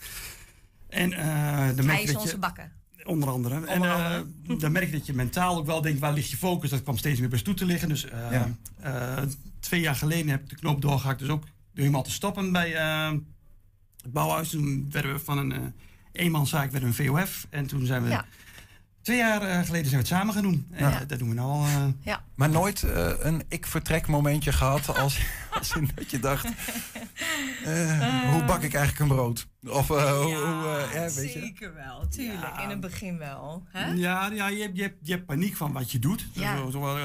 En 0.90 1.14
eh 1.14 1.68
is 2.02 2.12
dat 2.14 2.22
onze 2.22 2.36
je... 2.36 2.72
Onder 3.10 3.30
andere. 3.30 3.66
en 3.66 3.82
andere. 3.82 4.26
eh, 4.48 4.60
dan 4.60 4.72
merk 4.72 4.86
je 4.86 4.92
dat 4.92 5.06
je 5.06 5.14
mentaal 5.14 5.58
ook 5.58 5.66
wel 5.66 5.82
denkt, 5.82 6.00
waar 6.00 6.14
ligt 6.14 6.30
je 6.30 6.38
focus? 6.38 6.70
Dat 6.70 6.84
kwam 6.84 6.98
steeds 6.98 7.20
meer 7.20 7.30
bij 7.30 7.40
stoet 7.40 7.58
te 7.58 7.66
liggen. 7.66 7.90
Dus 7.90 8.06
eh, 8.06 8.32
Ja. 8.32 8.56
eh, 8.80 9.24
twee 9.60 9.82
jaar 9.82 9.96
geleden 9.96 10.28
heb 10.32 10.42
ik 10.44 10.50
de 10.50 10.56
knoop 10.56 10.82
doorgehakt. 10.82 11.20
Dus 11.20 11.30
ook 11.30 11.44
door 11.44 11.52
helemaal 11.74 12.04
te 12.04 12.12
stoppen 12.12 12.52
bij 12.52 12.70
het 14.04 14.12
bouwhuis. 14.14 14.50
Toen 14.50 14.88
werden 14.92 15.14
we 15.14 15.20
van 15.20 15.38
een 15.38 15.74
eenmanszaak 16.12 16.72
werden 16.72 16.92
we 16.96 17.04
een 17.04 17.08
VOF. 17.08 17.48
En 17.50 17.68
toen 17.68 17.86
zijn 17.86 18.04
we... 18.04 18.10
Ja. 18.10 18.26
Twee 19.10 19.22
jaar 19.22 19.42
eh, 19.42 19.56
geleden 19.66 19.90
zijn 19.90 20.02
we 20.02 20.08
het 20.08 20.08
samen 20.08 20.34
gaan 20.34 20.44
doen. 20.44 20.68
En 20.72 20.90
Ja. 20.90 21.00
eh, 21.02 21.08
dat 21.08 21.20
doen 21.20 21.30
we 21.30 21.36
nou 21.36 21.50
al... 21.52 21.64
eh, 21.66 21.84
Ja. 22.02 22.24
Maar 22.36 22.50
nooit 22.50 22.82
een 23.20 23.44
ik-vertrek 23.48 24.08
momentje 24.08 24.52
gehad 24.52 24.98
als, 24.98 25.20
als 25.60 25.76
in 25.76 25.90
dat 25.96 26.12
je 26.12 26.20
dacht... 26.20 26.46
eh, 27.66 28.30
hoe 28.32 28.44
bak 28.44 28.62
ik 28.62 28.74
eigenlijk 28.74 29.00
een 29.00 29.16
brood? 29.18 29.48
Of 29.68 29.90
eh, 29.90 30.12
hoe... 30.22 30.36
hoe, 30.36 30.78
eh, 30.78 30.94
ja, 30.94 31.14
weet 31.14 31.34
je? 31.34 31.40
Zeker 31.40 31.74
wel, 31.74 32.08
tuurlijk. 32.08 32.58
In 32.62 32.70
het 32.70 32.80
begin 32.80 33.18
wel. 33.18 33.64
Hè? 33.72 33.92
Ja, 33.92 34.32
ja 34.32 34.48
je, 34.48 34.62
hebt, 34.62 34.76
je, 34.78 34.82
hebt, 34.82 34.96
je 35.08 35.12
hebt 35.12 35.26
paniek 35.26 35.56
van 35.56 35.72
wat 35.72 35.92
je 35.92 36.00
doet. 36.00 36.28
Ja. 36.32 36.58
Zo, 36.58 36.70
zo, 36.70 36.98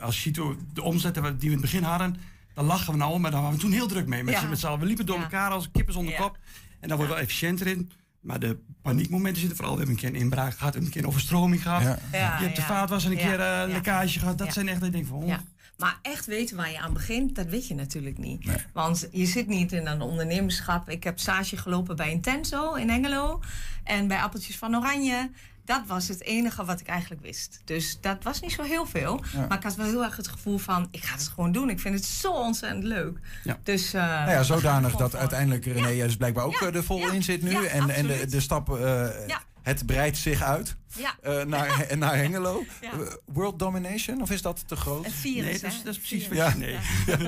Als 0.00 0.24
hoe 0.24 0.56
de 0.72 0.82
omzetten 0.82 1.22
die 1.22 1.32
we 1.38 1.44
in 1.46 1.52
het 1.52 1.60
begin 1.60 1.82
hadden, 1.82 2.16
dan 2.54 2.64
lachen 2.64 2.92
we 2.92 2.98
nou 2.98 3.12
om, 3.12 3.20
maar 3.20 3.30
daar 3.30 3.40
waren 3.42 3.56
we 3.56 3.62
toen 3.62 3.72
heel 3.72 3.86
druk 3.88 4.06
mee. 4.06 4.22
Met, 4.24 4.34
Ja. 4.34 4.40
z'n- 4.40 4.48
met 4.48 4.58
z'n 4.58 4.66
allen. 4.66 4.80
We 4.80 4.86
liepen 4.86 5.06
door 5.06 5.16
Ja. 5.16 5.22
elkaar 5.22 5.50
als 5.50 5.70
kippen 5.72 5.94
zonder 5.94 6.12
Ja. 6.12 6.18
kop. 6.20 6.38
En 6.80 6.88
daar 6.88 6.96
wordt 6.96 7.12
wel 7.12 7.22
efficiënter 7.22 7.66
in. 7.66 7.90
Maar 8.22 8.40
de 8.40 8.58
paniekmomenten 8.82 9.40
zitten 9.40 9.56
vooral. 9.56 9.74
We 9.76 9.82
hebben 9.84 9.96
een 9.96 10.10
keer 10.10 10.14
een 10.20 10.24
inbraak 10.24 10.52
gehad, 10.56 10.58
we 10.58 10.64
hebben 10.64 10.84
een 10.84 10.90
keer 10.90 11.02
een 11.02 11.08
overstroming 11.08 11.62
gehad. 11.62 11.82
Ja. 11.82 11.98
Ja, 12.12 12.38
je 12.38 12.44
hebt 12.44 12.56
de 12.56 12.62
vaatwas 12.62 13.04
een 13.04 13.10
Ja, 13.10 13.16
keer 13.16 13.32
eh, 13.40 13.46
ja. 13.46 13.66
lekkage 13.66 14.18
gehad. 14.18 14.38
Dat 14.38 14.46
Ja. 14.46 14.52
zijn 14.52 14.68
echt, 14.68 14.78
dat 14.78 14.86
ik 14.88 14.94
denk 14.94 15.06
van, 15.06 15.16
oh, 15.16 15.26
Ja. 15.28 15.40
Maar 15.76 15.98
echt 16.02 16.26
weten 16.26 16.56
waar 16.56 16.70
je 16.70 16.78
aan 16.80 16.92
begint, 16.92 17.34
dat 17.34 17.46
weet 17.46 17.66
je 17.68 17.74
natuurlijk 17.74 18.18
niet. 18.18 18.44
Want 18.72 19.08
je 19.12 19.26
zit 19.26 19.46
niet 19.46 19.72
in 19.72 19.86
een 19.86 20.00
ondernemerschap. 20.00 20.88
Ik 20.90 21.04
heb 21.04 21.18
stage 21.18 21.56
gelopen 21.56 21.96
bij 21.96 22.10
Intenso 22.10 22.74
in 22.74 22.90
Engelo. 22.90 23.40
En 23.84 24.08
bij 24.08 24.18
Appeltjes 24.18 24.56
van 24.58 24.76
Oranje. 24.76 25.30
Dat 25.64 25.82
was 25.86 26.08
het 26.08 26.22
enige 26.22 26.64
wat 26.64 26.80
ik 26.80 26.86
eigenlijk 26.86 27.22
wist. 27.22 27.60
Dus 27.64 27.98
dat 28.00 28.22
was 28.22 28.40
niet 28.40 28.52
zo 28.52 28.62
heel 28.62 28.86
veel. 28.86 29.20
Ja. 29.32 29.46
Maar 29.46 29.56
ik 29.56 29.62
had 29.62 29.74
wel 29.74 29.86
heel 29.86 30.04
erg 30.04 30.16
het 30.16 30.28
gevoel 30.28 30.58
van... 30.58 30.88
ik 30.90 31.02
ga 31.04 31.14
het 31.14 31.28
gewoon 31.28 31.52
doen. 31.52 31.70
Ik 31.70 31.80
vind 31.80 31.94
het 31.94 32.04
zo 32.04 32.32
ontzettend 32.32 32.84
leuk. 32.84 33.18
Ja. 33.44 33.58
Dus, 33.62 33.94
uh, 33.94 34.02
Nou 34.02 34.30
ja, 34.30 34.42
zodanig 34.42 34.96
dat 34.96 35.14
uiteindelijk 35.16 35.64
René 35.64 36.02
dus 36.04 36.16
blijkbaar 36.16 36.44
ook 36.44 36.60
Ja. 36.60 36.66
eh, 36.66 36.74
er 36.74 36.84
vol 36.84 36.98
Ja. 36.98 37.12
in 37.12 37.22
zit 37.22 37.42
nu. 37.42 37.50
Ja, 37.50 37.62
en 37.62 37.90
en 37.90 38.06
de, 38.06 38.26
de 38.26 38.40
stap, 38.40 38.68
eh, 38.78 38.78
Ja. 39.26 39.42
het 39.62 39.86
breidt 39.86 40.16
zich 40.16 40.42
uit 40.42 40.76
Ja. 40.96 41.16
eh, 41.22 41.42
naar, 41.44 41.86
naar 41.98 42.16
Hengelo. 42.22 42.64
Ja. 42.80 42.92
Eh, 42.92 42.98
World 43.26 43.58
domination, 43.58 44.22
of 44.22 44.30
is 44.30 44.42
dat 44.42 44.64
te 44.68 44.76
groot? 44.76 45.04
Het 45.04 45.14
virus, 45.14 45.44
Nee, 45.44 45.58
dat 45.60 45.70
is, 45.72 45.82
dat 45.82 45.92
is 45.92 45.98
precies 45.98 46.28
wat 46.28 46.36
Ja. 46.36 46.48
je... 46.48 46.56
Nee, 46.58 46.76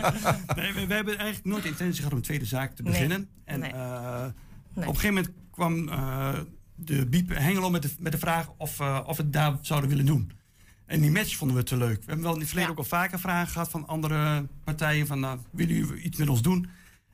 nee 0.57 0.73
we, 0.73 0.87
we 0.87 0.95
hebben 0.95 1.17
eigenlijk 1.19 1.45
nooit 1.47 1.63
de 1.63 1.69
intentie 1.69 1.97
gehad 1.97 2.11
om 2.13 2.17
een 2.19 2.25
tweede 2.25 2.45
zaak 2.45 2.75
te 2.75 2.83
Nee. 2.83 2.93
beginnen. 2.93 3.29
En 3.45 3.61
Nee. 3.61 3.73
eh, 3.73 4.25
Nee. 4.75 4.89
op 4.89 4.95
een 4.95 5.01
gegeven 5.01 5.15
moment 5.15 5.33
kwam 5.51 5.89
eh, 5.89 6.29
de 6.75 7.07
Biep 7.07 7.29
Hengelo 7.29 7.71
met 7.71 7.83
de, 7.83 7.91
met 7.99 8.13
de 8.13 8.19
vraag 8.19 8.53
of, 8.57 8.81
eh, 8.81 9.01
of 9.07 9.17
we 9.17 9.23
het 9.23 9.33
daar 9.33 9.59
zouden 9.61 9.91
willen 9.91 10.07
doen. 10.07 10.33
En 10.87 11.01
die 11.01 11.11
match 11.11 11.37
vonden 11.37 11.57
we 11.57 11.63
te 11.63 11.77
leuk. 11.77 11.99
We 11.99 12.05
hebben 12.07 12.25
wel 12.25 12.35
in 12.35 12.41
het 12.41 12.49
verleden 12.49 12.71
Ja. 12.75 12.79
ook 12.79 12.85
al 12.85 12.99
vaker 12.99 13.21
vragen 13.21 13.53
gehad 13.53 13.71
van 13.71 13.87
andere 13.87 14.47
partijen. 14.65 15.07
Van, 15.07 15.21
nou, 15.21 15.39
willen 15.53 15.75
jullie 15.75 16.03
iets 16.03 16.19
met 16.19 16.29
ons 16.29 16.43
doen? 16.43 16.69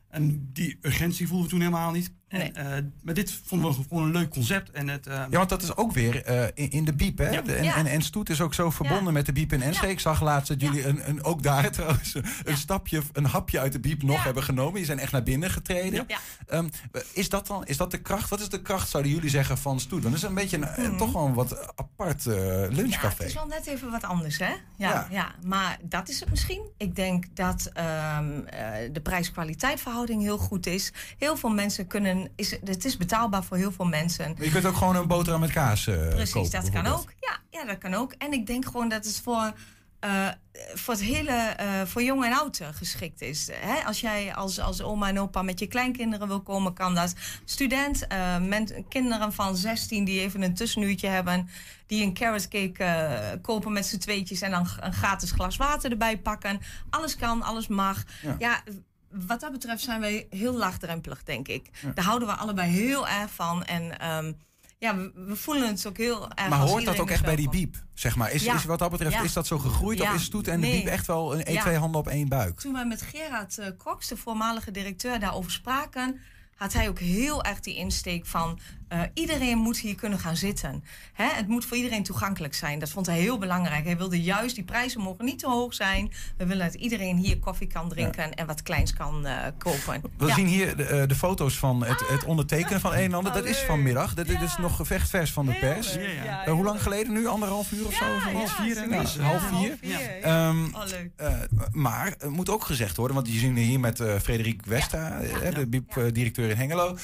En 0.09 0.51
die 0.53 0.79
urgentie 0.83 1.27
voelden 1.27 1.45
we 1.47 1.51
toen 1.53 1.61
helemaal 1.61 1.91
niet. 1.93 2.13
Nee. 2.31 2.53
En, 2.53 2.77
eh, 2.77 2.83
maar 3.03 3.15
dit 3.15 3.41
vonden 3.45 3.71
we 3.71 3.83
gewoon 3.89 4.05
een 4.05 4.13
leuk 4.13 4.31
concept. 4.31 4.71
En 4.71 4.89
het, 4.89 5.07
eh, 5.07 5.15
Ja, 5.15 5.37
want 5.37 5.49
dat 5.49 5.63
is 5.63 5.77
ook 5.77 5.93
weer 5.93 6.25
eh, 6.25 6.43
in, 6.55 6.71
in 6.71 6.85
de 6.85 6.93
biep, 6.95 7.19
hè? 7.19 7.29
Ja. 7.31 7.41
De- 7.41 7.55
en, 7.55 7.65
Ja. 7.65 7.77
en, 7.77 7.87
en 7.87 8.03
Stoet 8.03 8.31
is 8.31 8.41
ook 8.41 8.55
zo 8.55 8.71
verbonden 8.71 9.05
Ja. 9.07 9.11
met 9.11 9.27
de 9.27 9.33
biep 9.33 9.53
in 9.53 9.63
Enschede. 9.63 9.87
Ja. 9.87 9.93
Ik 9.93 10.01
zag 10.01 10.21
laatst 10.23 10.49
dat 10.49 10.61
Ja. 10.61 10.67
jullie 10.67 10.87
een, 10.87 11.09
een, 11.09 11.25
ook 11.25 11.43
daar 11.43 11.71
trouwens 11.81 12.15
een 12.15 12.25
Ja. 12.45 12.55
stapje, 12.55 13.03
een 13.13 13.25
hapje 13.25 13.61
uit 13.61 13.73
de 13.73 13.81
biep 13.81 14.03
nog 14.03 14.17
Ja. 14.17 14.23
hebben 14.23 14.43
genomen. 14.43 14.75
Die 14.75 14.85
zijn 14.85 14.99
echt 14.99 15.13
naar 15.13 15.23
binnen 15.23 15.51
getreden. 15.51 16.05
Ja. 16.09 16.19
Ehm, 16.47 16.69
is 17.13 17.29
dat 17.29 17.47
dan 17.47 17.67
is 17.67 17.77
dat 17.77 17.91
de 17.91 17.99
kracht? 17.99 18.31
Wat 18.31 18.41
is 18.41 18.49
de 18.49 18.63
kracht, 18.63 18.89
zouden 18.89 19.13
jullie 19.13 19.31
zeggen, 19.31 19.59
van 19.59 19.81
Stoet? 19.81 20.03
Want 20.03 20.15
het 20.15 20.23
is 20.23 20.29
een 20.29 20.35
beetje 20.35 20.57
een, 20.57 20.65
eh, 20.65 20.97
toch 20.97 21.13
wel 21.13 21.27
een 21.27 21.35
wat 21.35 21.77
apart 21.77 22.27
eh, 22.27 22.35
Ja, 22.63 22.67
lunchcafé. 22.69 23.17
het 23.23 23.27
is 23.27 23.35
wel 23.35 23.47
net 23.47 23.67
even 23.67 23.91
wat 23.91 24.03
anders, 24.05 24.39
hè? 24.39 24.49
Ja, 24.49 24.57
Ja. 24.77 25.07
ja. 25.11 25.35
maar 25.45 25.79
dat 25.83 26.09
is 26.09 26.21
het 26.21 26.31
misschien. 26.31 26.61
Ik 26.77 26.97
denk 26.97 27.25
dat 27.37 27.71
ehm, 27.73 28.41
eh, 28.47 28.93
de 28.93 29.01
prijs-kwaliteit 29.03 29.81
verhouding 29.81 30.23
heel 30.23 30.39
goed 30.39 30.67
is. 30.67 30.93
Heel 31.19 31.37
veel 31.37 31.51
mensen 31.51 31.87
kunnen... 31.87 32.20
Is, 32.37 32.51
het 32.65 32.85
is 32.85 32.97
betaalbaar 32.97 33.45
voor 33.45 33.57
heel 33.57 33.73
veel 33.73 33.85
mensen. 33.85 34.35
Maar 34.37 34.45
je 34.45 34.51
kunt 34.51 34.67
ook 34.67 34.77
gewoon 34.77 34.97
een 34.97 35.07
boterham 35.07 35.41
met 35.41 35.51
kaas 35.53 35.87
eh 35.87 36.09
Precies, 36.09 36.33
kopen, 36.33 36.51
dat 36.51 36.71
kan 36.71 36.87
ook. 36.87 37.13
Ja, 37.21 37.39
ja, 37.51 37.65
dat 37.65 37.79
kan 37.79 37.95
ook. 37.95 38.13
En 38.19 38.33
ik 38.33 38.47
denk 38.47 38.65
gewoon 38.65 38.89
dat 38.89 39.05
het 39.05 39.21
voor, 39.25 39.53
eh, 40.01 40.29
voor 40.75 40.95
het 40.95 41.03
hele, 41.03 41.33
eh, 41.33 41.67
voor 41.85 42.03
jong 42.03 42.25
en 42.25 42.33
oud 42.33 42.61
geschikt 42.73 43.21
is. 43.21 43.49
Hè? 43.53 43.85
Als 43.85 44.01
jij 44.01 44.35
als, 44.35 44.61
als 44.61 44.83
oma 44.83 45.09
en 45.09 45.21
opa 45.21 45.43
met 45.43 45.59
je 45.59 45.67
kleinkinderen 45.67 46.29
wil 46.29 46.41
komen, 46.41 46.73
kan 46.73 46.95
dat. 46.95 47.15
Student, 47.45 48.07
men- 48.41 48.85
kinderen 48.89 49.33
van 49.33 49.57
16 49.57 50.05
die 50.05 50.21
even 50.21 50.43
een 50.43 50.55
tussenuurtje 50.55 51.09
hebben, 51.09 51.49
die 51.87 52.03
een 52.03 52.15
carrot 52.15 52.49
cake 52.49 53.39
kopen 53.43 53.73
met 53.73 53.87
z'n 53.87 53.99
tweetjes 53.99 54.41
en 54.41 54.51
dan 54.51 54.69
een 54.81 54.93
gratis 54.93 55.31
glas 55.31 55.57
water 55.57 55.91
erbij 55.91 56.19
pakken. 56.19 56.61
Alles 56.91 57.17
kan, 57.17 57.43
alles 57.43 57.69
mag. 57.69 58.05
Ja. 58.23 58.37
ja 58.39 58.63
wat 59.11 59.41
dat 59.41 59.53
betreft 59.53 59.83
zijn 59.83 60.01
wij 60.01 60.27
heel 60.31 60.55
laagdrempelig, 60.57 61.23
denk 61.23 61.49
ik. 61.49 61.71
Daar 61.95 62.05
houden 62.05 62.29
we 62.29 62.35
allebei 62.35 62.71
heel 62.71 63.09
erg 63.09 63.31
van. 63.31 63.65
En 63.65 63.99
ehm, 63.99 64.33
ja, 64.79 64.97
we, 64.97 65.13
we 65.15 65.37
voelen 65.37 65.69
het 65.69 65.87
ook 65.87 65.97
heel 65.97 66.31
erg. 66.35 66.49
Maar 66.49 66.59
hoort 66.59 66.85
dat 66.85 66.99
ook 66.99 67.11
echt 67.11 67.25
bij 67.25 67.37
die 67.37 67.49
biep? 67.49 67.77
Zeg 67.95 68.17
maar. 68.17 68.33
Is, 68.33 68.45
Ja. 68.45 68.55
is 68.55 68.65
wat 68.65 68.79
dat 68.79 68.91
betreft, 68.91 69.15
Ja. 69.15 69.23
is 69.23 69.33
dat 69.33 69.47
zo 69.47 69.59
gegroeid? 69.59 70.01
Of 70.01 70.15
is 70.15 70.25
Stoet 70.25 70.49
en 70.49 70.61
de 70.61 70.71
biep 70.71 70.87
echt 70.87 71.07
wel 71.07 71.39
een, 71.39 71.59
twee 71.59 71.77
handen 71.77 72.01
op 72.01 72.09
één 72.09 72.29
buik? 72.29 72.61
Toen 72.61 72.73
wij 72.73 72.87
met 72.87 73.03
Gerard 73.03 73.59
uh, 73.59 73.67
de 74.09 74.17
voormalige 74.17 74.71
directeur, 74.71 75.21
daarover 75.21 75.51
spraken, 75.51 76.21
had 76.57 76.73
hij 76.73 76.89
ook 76.89 76.99
heel 76.99 77.45
erg 77.45 77.61
die 77.61 77.77
insteek 77.77 78.27
van 78.27 78.59
uh, 78.93 79.01
iedereen 79.15 79.59
moet 79.59 79.79
hier 79.79 79.95
kunnen 79.95 80.19
gaan 80.19 80.37
zitten. 80.37 80.85
Hè? 81.13 81.25
Het 81.33 81.49
moet 81.49 81.65
voor 81.65 81.77
iedereen 81.77 82.03
toegankelijk 82.03 82.55
zijn. 82.55 82.79
Dat 82.79 82.91
vond 82.91 83.07
hij 83.07 83.19
heel 83.19 83.39
belangrijk. 83.39 83.85
Hij 83.85 83.97
wilde 83.97 84.23
juist, 84.23 84.55
die 84.55 84.65
prijzen 84.65 85.01
mogen 85.01 85.25
niet 85.25 85.39
te 85.39 85.47
hoog 85.49 85.75
zijn. 85.75 86.13
We 86.37 86.47
willen 86.47 86.67
dat 86.67 86.75
iedereen 86.75 87.17
hier 87.17 87.39
koffie 87.39 87.67
kan 87.67 87.89
drinken 87.89 88.35
en 88.35 88.47
wat 88.47 88.63
kleins 88.63 88.93
kan 88.93 89.27
uh, 89.27 89.37
kopen. 89.59 90.03
We 90.19 90.27
Ja. 90.27 90.35
zien 90.35 90.47
hier 90.47 90.77
de, 90.77 90.85
eh, 90.85 91.09
de 91.09 91.15
foto's 91.15 91.59
van 91.59 91.85
het, 91.85 92.09
het 92.09 92.25
ondertekenen 92.25 92.81
van 92.81 92.93
een 92.93 92.99
en 92.99 93.15
ander. 93.15 93.33
Dat 93.33 93.45
is 93.45 93.59
vanmiddag. 93.59 94.15
Dat 94.15 94.27
dit 94.27 94.41
is 94.41 94.57
nog 94.57 94.77
gevechtvers 94.77 95.33
van 95.33 95.47
de 95.47 95.53
pers. 95.53 95.97
Eh, 95.97 96.53
hoe 96.53 96.65
lang 96.65 96.83
geleden 96.83 97.13
nu? 97.13 97.27
Anderhalf 97.27 97.73
uur 97.73 97.87
of 97.87 97.95
zo? 97.95 98.05
Ja, 98.05 98.47
vier, 98.47 99.23
half 99.23 99.43
vier. 99.49 99.79
ja. 99.81 99.99
Ehm, 99.99 100.65
Oh, 100.75 100.83
eh, 101.17 101.33
maar 101.73 102.07
het 102.19 102.31
moet 102.31 102.49
ook 102.49 102.65
gezegd 102.65 102.97
worden, 102.97 103.17
want 103.17 103.29
je 103.33 103.39
ziet 103.39 103.57
hier 103.57 103.81
met 103.81 104.01
eh 104.01 104.15
Frederik 104.19 104.65
Westa, 104.67 105.21
eh, 105.21 105.55
de 105.55 105.67
biep-directeur 105.67 106.51
in 106.51 106.57
Hengelo. 106.57 106.97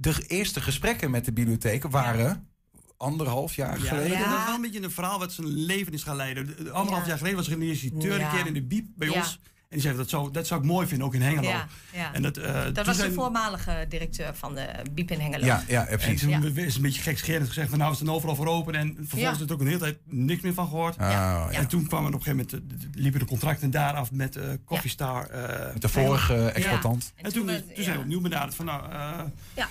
Ja. 0.00 0.12
De 0.12 0.26
eerste 0.26 0.60
gesprekken 0.60 1.10
met 1.10 1.24
de 1.24 1.32
bibliotheken 1.32 1.90
waren 1.90 2.48
anderhalf 2.96 3.54
jaar 3.54 3.78
Ja, 3.80 3.84
geleden. 3.88 4.18
dat 4.18 4.38
is 4.38 4.44
wel 4.44 4.54
een 4.54 4.60
beetje 4.60 4.82
een 4.82 4.90
verhaal 4.90 5.18
wat 5.18 5.32
zijn 5.32 5.46
leven 5.48 5.92
is 5.92 6.02
gaan 6.02 6.16
leiden. 6.16 6.46
De- 6.46 6.62
de- 6.62 6.70
Anderhalf 6.70 7.02
Ja. 7.02 7.08
jaar 7.08 7.16
geleden 7.18 7.38
was 7.38 7.46
er 7.46 7.52
een 7.52 7.62
initiateur 7.62 8.18
Ja. 8.18 8.24
een 8.32 8.36
keer 8.36 8.46
in 8.46 8.54
de 8.54 8.62
biep 8.62 8.86
bij 8.96 9.08
Ja. 9.08 9.14
ons. 9.14 9.40
En 9.68 9.72
die 9.72 9.80
zei, 9.80 9.96
dat 9.96 10.08
zou, 10.08 10.30
dat 10.32 10.46
zou 10.46 10.60
ik 10.60 10.66
mooi 10.66 10.86
vinden, 10.86 11.06
ook 11.06 11.14
in 11.14 11.22
Hengelo. 11.22 11.48
Ja, 11.48 11.66
ja. 11.92 12.12
En 12.14 12.22
dat, 12.22 12.36
eh, 12.36 12.64
dat 12.72 12.86
was 12.86 12.96
zijn- 12.96 13.08
de 13.08 13.14
voormalige 13.14 13.86
directeur 13.88 14.34
van 14.34 14.54
de 14.54 14.66
Biep 14.92 15.10
in 15.10 15.20
Hengelo. 15.20 15.46
En 15.46 16.16
toen 16.16 16.56
is 16.56 16.76
een 16.76 16.82
beetje 16.82 17.02
gekscherend 17.02 17.46
gezegd 17.48 17.68
van 17.68 17.78
nou 17.78 17.92
is 17.92 17.98
het 17.98 18.08
overal 18.08 18.34
voor 18.36 18.46
open. 18.46 18.74
En 18.74 18.94
vervolgens 18.96 19.38
Ja. 19.38 19.44
is 19.44 19.48
er 19.48 19.52
ook 19.54 19.60
een 19.60 19.66
hele 19.66 19.78
tijd 19.78 19.98
niks 20.04 20.42
meer 20.42 20.54
van 20.54 20.68
gehoord. 20.68 20.94
ja. 20.98 21.50
En 21.50 21.66
toen 21.66 21.86
kwamen 21.86 22.14
op 22.14 22.14
een 22.14 22.22
gegeven 22.22 22.60
moment, 22.62 22.82
eh, 22.94 23.00
liepen 23.02 23.20
de 23.20 23.26
contracten 23.26 23.70
daar 23.70 23.94
af 23.94 24.12
met 24.12 24.36
eh 24.36 24.44
Coffee 24.64 24.90
Star. 24.90 25.26
eh, 25.28 25.72
Met 25.72 25.82
de 25.82 25.88
vorige 25.88 26.34
Ja. 26.34 26.48
exploitant. 26.50 27.12
En, 27.16 27.32
toen, 27.32 27.46
toen 27.46 27.62
zijn 27.84 27.96
we 27.96 28.02
opnieuw 28.02 28.20
benaderd 28.20 28.54
van 28.54 28.64
nou, 28.64 28.92
eh, 28.92 29.20
Ja. 29.54 29.68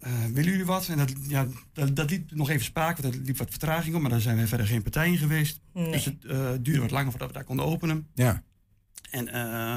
Eh, 0.00 0.12
willen 0.32 0.50
jullie 0.50 0.66
wat? 0.66 0.88
En 0.88 0.96
dat, 0.96 1.12
ja, 1.22 1.46
dat, 1.72 1.96
dat 1.96 2.10
liep 2.10 2.30
nog 2.32 2.50
even 2.50 2.64
spaak, 2.64 2.98
want 2.98 3.14
er 3.14 3.20
liep 3.20 3.38
wat 3.38 3.50
vertraging 3.50 3.94
op. 3.94 4.00
Maar 4.00 4.10
daar 4.10 4.20
zijn 4.20 4.36
we 4.36 4.46
verder 4.46 4.66
geen 4.66 4.82
partij 4.82 5.08
in 5.08 5.18
geweest. 5.18 5.60
Nee. 5.72 5.90
Dus 5.90 6.04
het 6.04 6.24
eh, 6.24 6.50
duurde 6.60 6.80
wat 6.80 6.90
langer 6.90 7.10
voordat 7.10 7.28
we 7.28 7.34
daar 7.34 7.44
konden 7.44 7.64
openen. 7.66 8.08
Ja. 8.14 8.42
En 9.10 9.28
eh, 9.28 9.76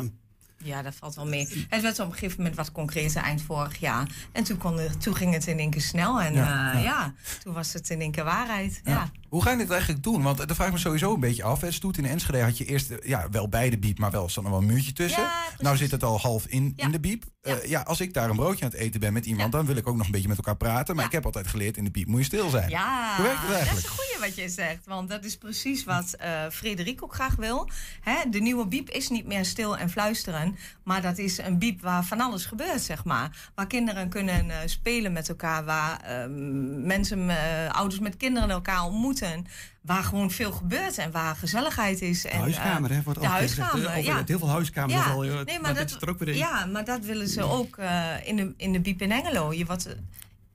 Ja, 0.58 0.82
dat 0.82 0.96
valt 0.96 1.16
wel 1.16 1.28
mee. 1.28 1.66
Het 1.70 1.82
werd 1.82 2.00
op 2.00 2.06
een 2.06 2.14
gegeven 2.14 2.38
moment 2.38 2.56
wat 2.56 2.72
concreter 2.72 3.22
eind 3.22 3.42
vorig 3.42 3.78
jaar. 3.78 4.10
En 4.32 4.44
toen, 4.44 4.58
kon 4.58 4.80
toen 5.00 5.16
ging 5.16 5.34
het 5.34 5.48
in 5.48 5.60
één 5.60 5.70
keer 5.70 5.82
snel. 5.82 6.22
En 6.22 6.34
Ja, 6.34 6.46
ja, 6.46 6.72
ja. 6.72 6.84
ja. 6.84 7.14
toen 7.44 7.54
was 7.54 7.74
het 7.74 7.90
in 7.90 8.02
één 8.02 8.12
keer 8.12 8.24
waarheid. 8.24 8.82
Ja. 8.84 9.12
Hoe 9.30 9.44
ga 9.44 9.52
je 9.52 9.58
dit 9.58 9.70
eigenlijk 9.70 10.04
doen? 10.04 10.22
Want 10.22 10.38
dat 10.38 10.56
vraag 10.56 10.68
ik 10.68 10.74
me 10.74 10.80
sowieso 10.80 11.14
een 11.14 11.20
beetje 11.20 11.44
af. 11.44 11.62
Het 11.62 11.74
stoet 11.74 11.98
in 11.98 12.06
Enschede 12.06 12.42
had 12.42 12.58
je 12.58 12.66
eerst 12.66 12.94
ja, 13.04 13.30
wel 13.30 13.50
bij 13.50 13.70
de 13.70 13.80
biep, 13.80 14.00
maar 14.00 14.12
wel 14.12 14.30
zat 14.30 14.44
er 14.44 14.50
wel 14.50 14.60
een 14.60 14.66
muurtje 14.66 14.94
tussen. 14.94 15.30
nou 15.58 15.78
zit 15.78 15.92
het 15.92 16.04
al 16.04 16.20
half 16.20 16.46
in, 16.48 16.74
in 16.76 16.92
de 16.92 17.00
biep. 17.00 17.24
Ja. 17.44 17.58
ja, 17.66 17.82
als 17.82 18.02
ik 18.02 18.14
daar 18.14 18.30
een 18.30 18.36
broodje 18.36 18.66
aan 18.66 18.72
het 18.72 18.80
eten 18.80 19.00
ben 19.00 19.14
met 19.14 19.26
iemand, 19.26 19.52
dan 19.52 19.66
wil 19.66 19.76
ik 19.76 19.88
ook 19.88 19.96
nog 19.96 20.06
een 20.06 20.12
beetje 20.12 20.28
met 20.28 20.38
elkaar 20.38 20.58
praten. 20.58 20.96
Maar 20.96 21.06
ik 21.06 21.12
heb 21.12 21.26
altijd 21.26 21.48
geleerd, 21.48 21.78
in 21.78 21.84
de 21.84 21.92
biep 21.92 22.08
moet 22.08 22.20
je 22.20 22.26
stil 22.26 22.50
zijn. 22.50 22.70
Ja, 22.70 23.16
Hoe 23.16 23.26
werkt 23.26 23.42
het 23.42 23.68
dat 23.70 23.78
is 23.78 23.84
een 23.84 23.90
goeie 23.90 24.20
wat 24.20 24.36
je 24.36 24.50
zegt. 24.50 24.86
Want 24.86 25.10
dat 25.10 25.24
is 25.24 25.38
precies 25.38 25.84
wat 25.84 26.14
eh 26.14 26.50
Frederik 26.52 27.04
ook 27.04 27.14
graag 27.14 27.36
wil. 27.36 27.70
Hè, 28.02 28.30
de 28.30 28.40
nieuwe 28.40 28.68
biep 28.68 28.90
is 28.90 29.10
niet 29.10 29.26
meer 29.26 29.46
stil 29.46 29.78
en 29.78 29.90
fluisteren. 29.90 30.58
Maar 30.84 31.02
dat 31.02 31.18
is 31.18 31.38
een 31.38 31.60
biep 31.60 31.82
waar 31.82 32.04
van 32.04 32.22
alles 32.22 32.46
gebeurt, 32.46 32.82
zeg 32.82 33.04
maar. 33.04 33.52
Waar 33.56 33.68
kinderen 33.68 34.10
kunnen 34.10 34.50
eh, 34.50 34.58
spelen 34.66 35.14
met 35.14 35.30
elkaar. 35.30 35.66
Waar 35.66 36.00
ehm, 36.00 36.86
mensen, 36.86 37.30
eh, 37.30 37.72
ouders 37.72 38.00
met 38.00 38.18
kinderen 38.18 38.50
elkaar 38.50 38.84
ontmoeten. 38.84 39.48
Waar 39.82 40.04
gewoon 40.04 40.32
veel 40.32 40.52
gebeurt 40.52 40.98
en 40.98 41.12
waar 41.12 41.36
gezelligheid 41.36 42.02
is. 42.02 42.22
de 42.22 42.30
en, 42.30 42.40
huiskamer, 42.40 42.90
eh, 42.90 42.96
hè, 42.98 43.04
wordt 43.04 43.20
de 43.22 43.28
altijd 43.28 43.50
gezegd. 43.50 43.70
huiskamer, 43.72 43.98
Over- 44.00 44.12
ja. 44.20 44.24
Heel 44.26 44.40
veel 44.40 44.50
huiskamers. 44.50 44.94
Ja, 45.06 45.12
al, 45.12 45.24
eh, 45.24 45.40
nee, 45.46 45.60
maar 45.60 45.74
dat, 45.74 45.90
is 45.90 45.96
er 46.02 46.10
ook 46.10 46.20
weer 46.20 46.28
in. 46.28 46.38
ja, 46.38 46.66
maar 46.66 46.86
dat 46.86 47.06
willen 47.06 47.28
ze 47.28 47.44
ook 47.44 47.78
eh, 47.78 48.08
in, 48.24 48.36
de, 48.36 48.54
in 48.58 48.72
de 48.74 48.80
Biep 48.80 49.02
in 49.02 49.12
Hengelo. 49.12 49.54
Je 49.54 49.66
wat, 49.66 49.96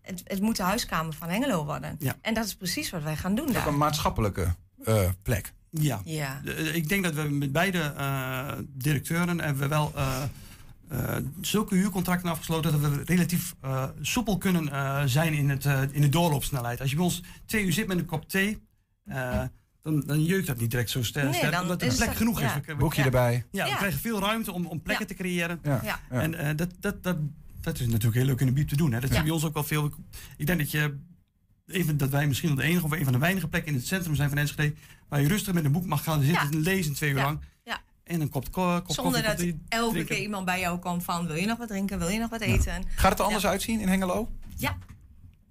het, 0.03 0.23
het 0.25 0.41
moet 0.41 0.57
de 0.57 0.63
huiskamer 0.63 1.13
van 1.13 1.29
Hengelo 1.29 1.65
worden. 1.65 1.97
Ja. 1.99 2.17
En 2.23 2.35
dat 2.35 2.45
is 2.45 2.55
precies 2.55 2.91
wat 2.91 3.03
wij 3.03 3.17
gaan 3.17 3.35
doen 3.35 3.47
Ook 3.49 3.53
daar. 3.55 3.67
een 3.67 3.77
maatschappelijke 3.79 4.55
eh, 4.85 5.09
plek. 5.23 5.53
Ja. 5.71 6.01
Ja. 6.05 6.41
De- 6.45 6.55
Ik 6.55 6.89
denk 6.89 7.05
dat 7.05 7.15
we 7.15 7.23
met 7.23 7.53
beide 7.53 7.79
eh, 7.97 8.53
directeuren 8.69 9.41
hebben 9.41 9.63
we 9.63 9.69
wel 9.69 9.93
eh, 9.95 10.23
eh, 10.89 11.17
zulke 11.41 11.75
huurcontracten 11.75 12.31
afgesloten 12.31 12.73
dat 12.73 12.81
we 12.91 13.03
relatief 13.05 13.55
eh, 13.61 13.85
soepel 14.01 14.39
kunnen 14.39 14.69
eh, 14.73 15.03
zijn 15.07 15.33
in, 15.35 15.51
het, 15.51 15.65
eh, 15.67 15.81
in 15.91 16.01
de 16.01 16.09
doorloopsnelheid. 16.09 16.81
Als 16.81 16.91
je 16.91 16.97
bij 16.97 17.05
ons 17.05 17.23
twee 17.47 17.65
uur 17.65 17.73
zit 17.73 17.87
met 17.87 17.99
een 17.99 18.07
kop 18.07 18.29
thee, 18.29 18.59
eh, 19.07 19.43
dan, 19.83 20.01
dan 20.07 20.23
jeukt 20.25 20.47
dat 20.47 20.59
niet 20.59 20.71
direct 20.71 20.91
zo 20.91 21.03
sterk. 21.03 21.31
Nee, 21.31 21.51
dan 21.51 21.63
omdat 21.63 21.83
er 21.83 21.95
plek 21.95 22.09
dat- 22.09 22.17
genoeg 22.17 22.41
ja. 22.41 22.47
is. 22.47 22.55
We- 22.55 22.61
we- 22.73 22.75
Boekje 22.79 22.99
ja. 23.01 23.05
erbij. 23.07 23.45
Ja, 23.51 23.65
we 23.65 23.71
Ja. 23.71 23.77
krijgen 23.77 24.01
veel 24.01 24.21
ruimte 24.21 24.53
om, 24.53 24.67
om 24.67 24.83
plekken 24.83 25.07
te 25.07 25.15
creëren. 25.15 25.61
Ja. 25.63 25.81
Ja. 25.83 26.01
Ja. 26.11 26.21
En 26.21 26.35
eh, 26.35 26.57
dat, 26.57 26.71
dat, 26.81 27.03
dat, 27.03 27.17
dat 27.61 27.81
is 27.81 27.87
natuurlijk 27.87 28.15
heel 28.15 28.25
leuk 28.25 28.41
in 28.41 28.47
de 28.47 28.53
biep 28.53 28.69
te 28.69 28.77
doen. 28.77 28.93
Hè. 28.93 29.01
Dat 29.01 29.11
Ja. 29.11 29.17
is 29.17 29.23
bij 29.23 29.31
ons 29.33 29.45
ook 29.45 29.55
wel 29.55 29.65
veel. 29.65 29.93
Ik 30.37 30.47
denk 30.47 30.59
dat 30.59 30.71
je 30.71 30.97
even 31.67 31.97
dat 31.97 32.11
wij 32.11 32.27
misschien 32.27 32.55
de 32.57 32.63
enige 32.63 32.85
of 32.85 32.91
een 32.91 33.05
van 33.05 33.13
de 33.13 33.19
weinige 33.19 33.49
plekken 33.49 33.73
in 33.73 33.79
het 33.79 33.87
centrum 33.87 34.15
zijn 34.15 34.29
van 34.29 34.39
Enschede 34.39 34.75
waar 35.09 35.21
je 35.21 35.29
rustig 35.29 35.55
met 35.55 35.65
een 35.65 35.73
boek 35.73 35.87
mag 35.87 36.03
gaan 36.03 36.23
zitten 36.23 36.51
en 36.51 36.59
lezen 36.61 36.95
twee 36.95 37.11
uur 37.11 37.17
Ja. 37.17 37.25
lang. 37.25 37.41
Ja. 37.65 37.81
En 38.05 38.21
een 38.21 38.29
kop, 38.29 38.53
ko- 38.53 38.83
kop 38.83 38.95
Zonder 38.95 39.23
dat 39.23 39.41
elke 39.41 39.57
drinken. 39.69 40.05
keer 40.07 40.23
iemand 40.23 40.45
bij 40.45 40.61
jou 40.61 40.79
komt 40.79 41.05
van... 41.05 41.27
wil 41.27 41.37
je 41.37 41.47
nog 41.47 41.59
wat 41.59 41.69
drinken, 41.69 41.99
wil 41.99 42.09
je 42.09 42.19
nog 42.19 42.31
wat 42.31 42.41
eten? 42.41 42.85
Gaat 42.95 43.11
het 43.11 43.19
er 43.19 43.25
anders 43.25 43.47
uitzien 43.47 43.81
in 43.81 43.89
Hengelo? 43.89 44.31
Ja. 44.57 44.77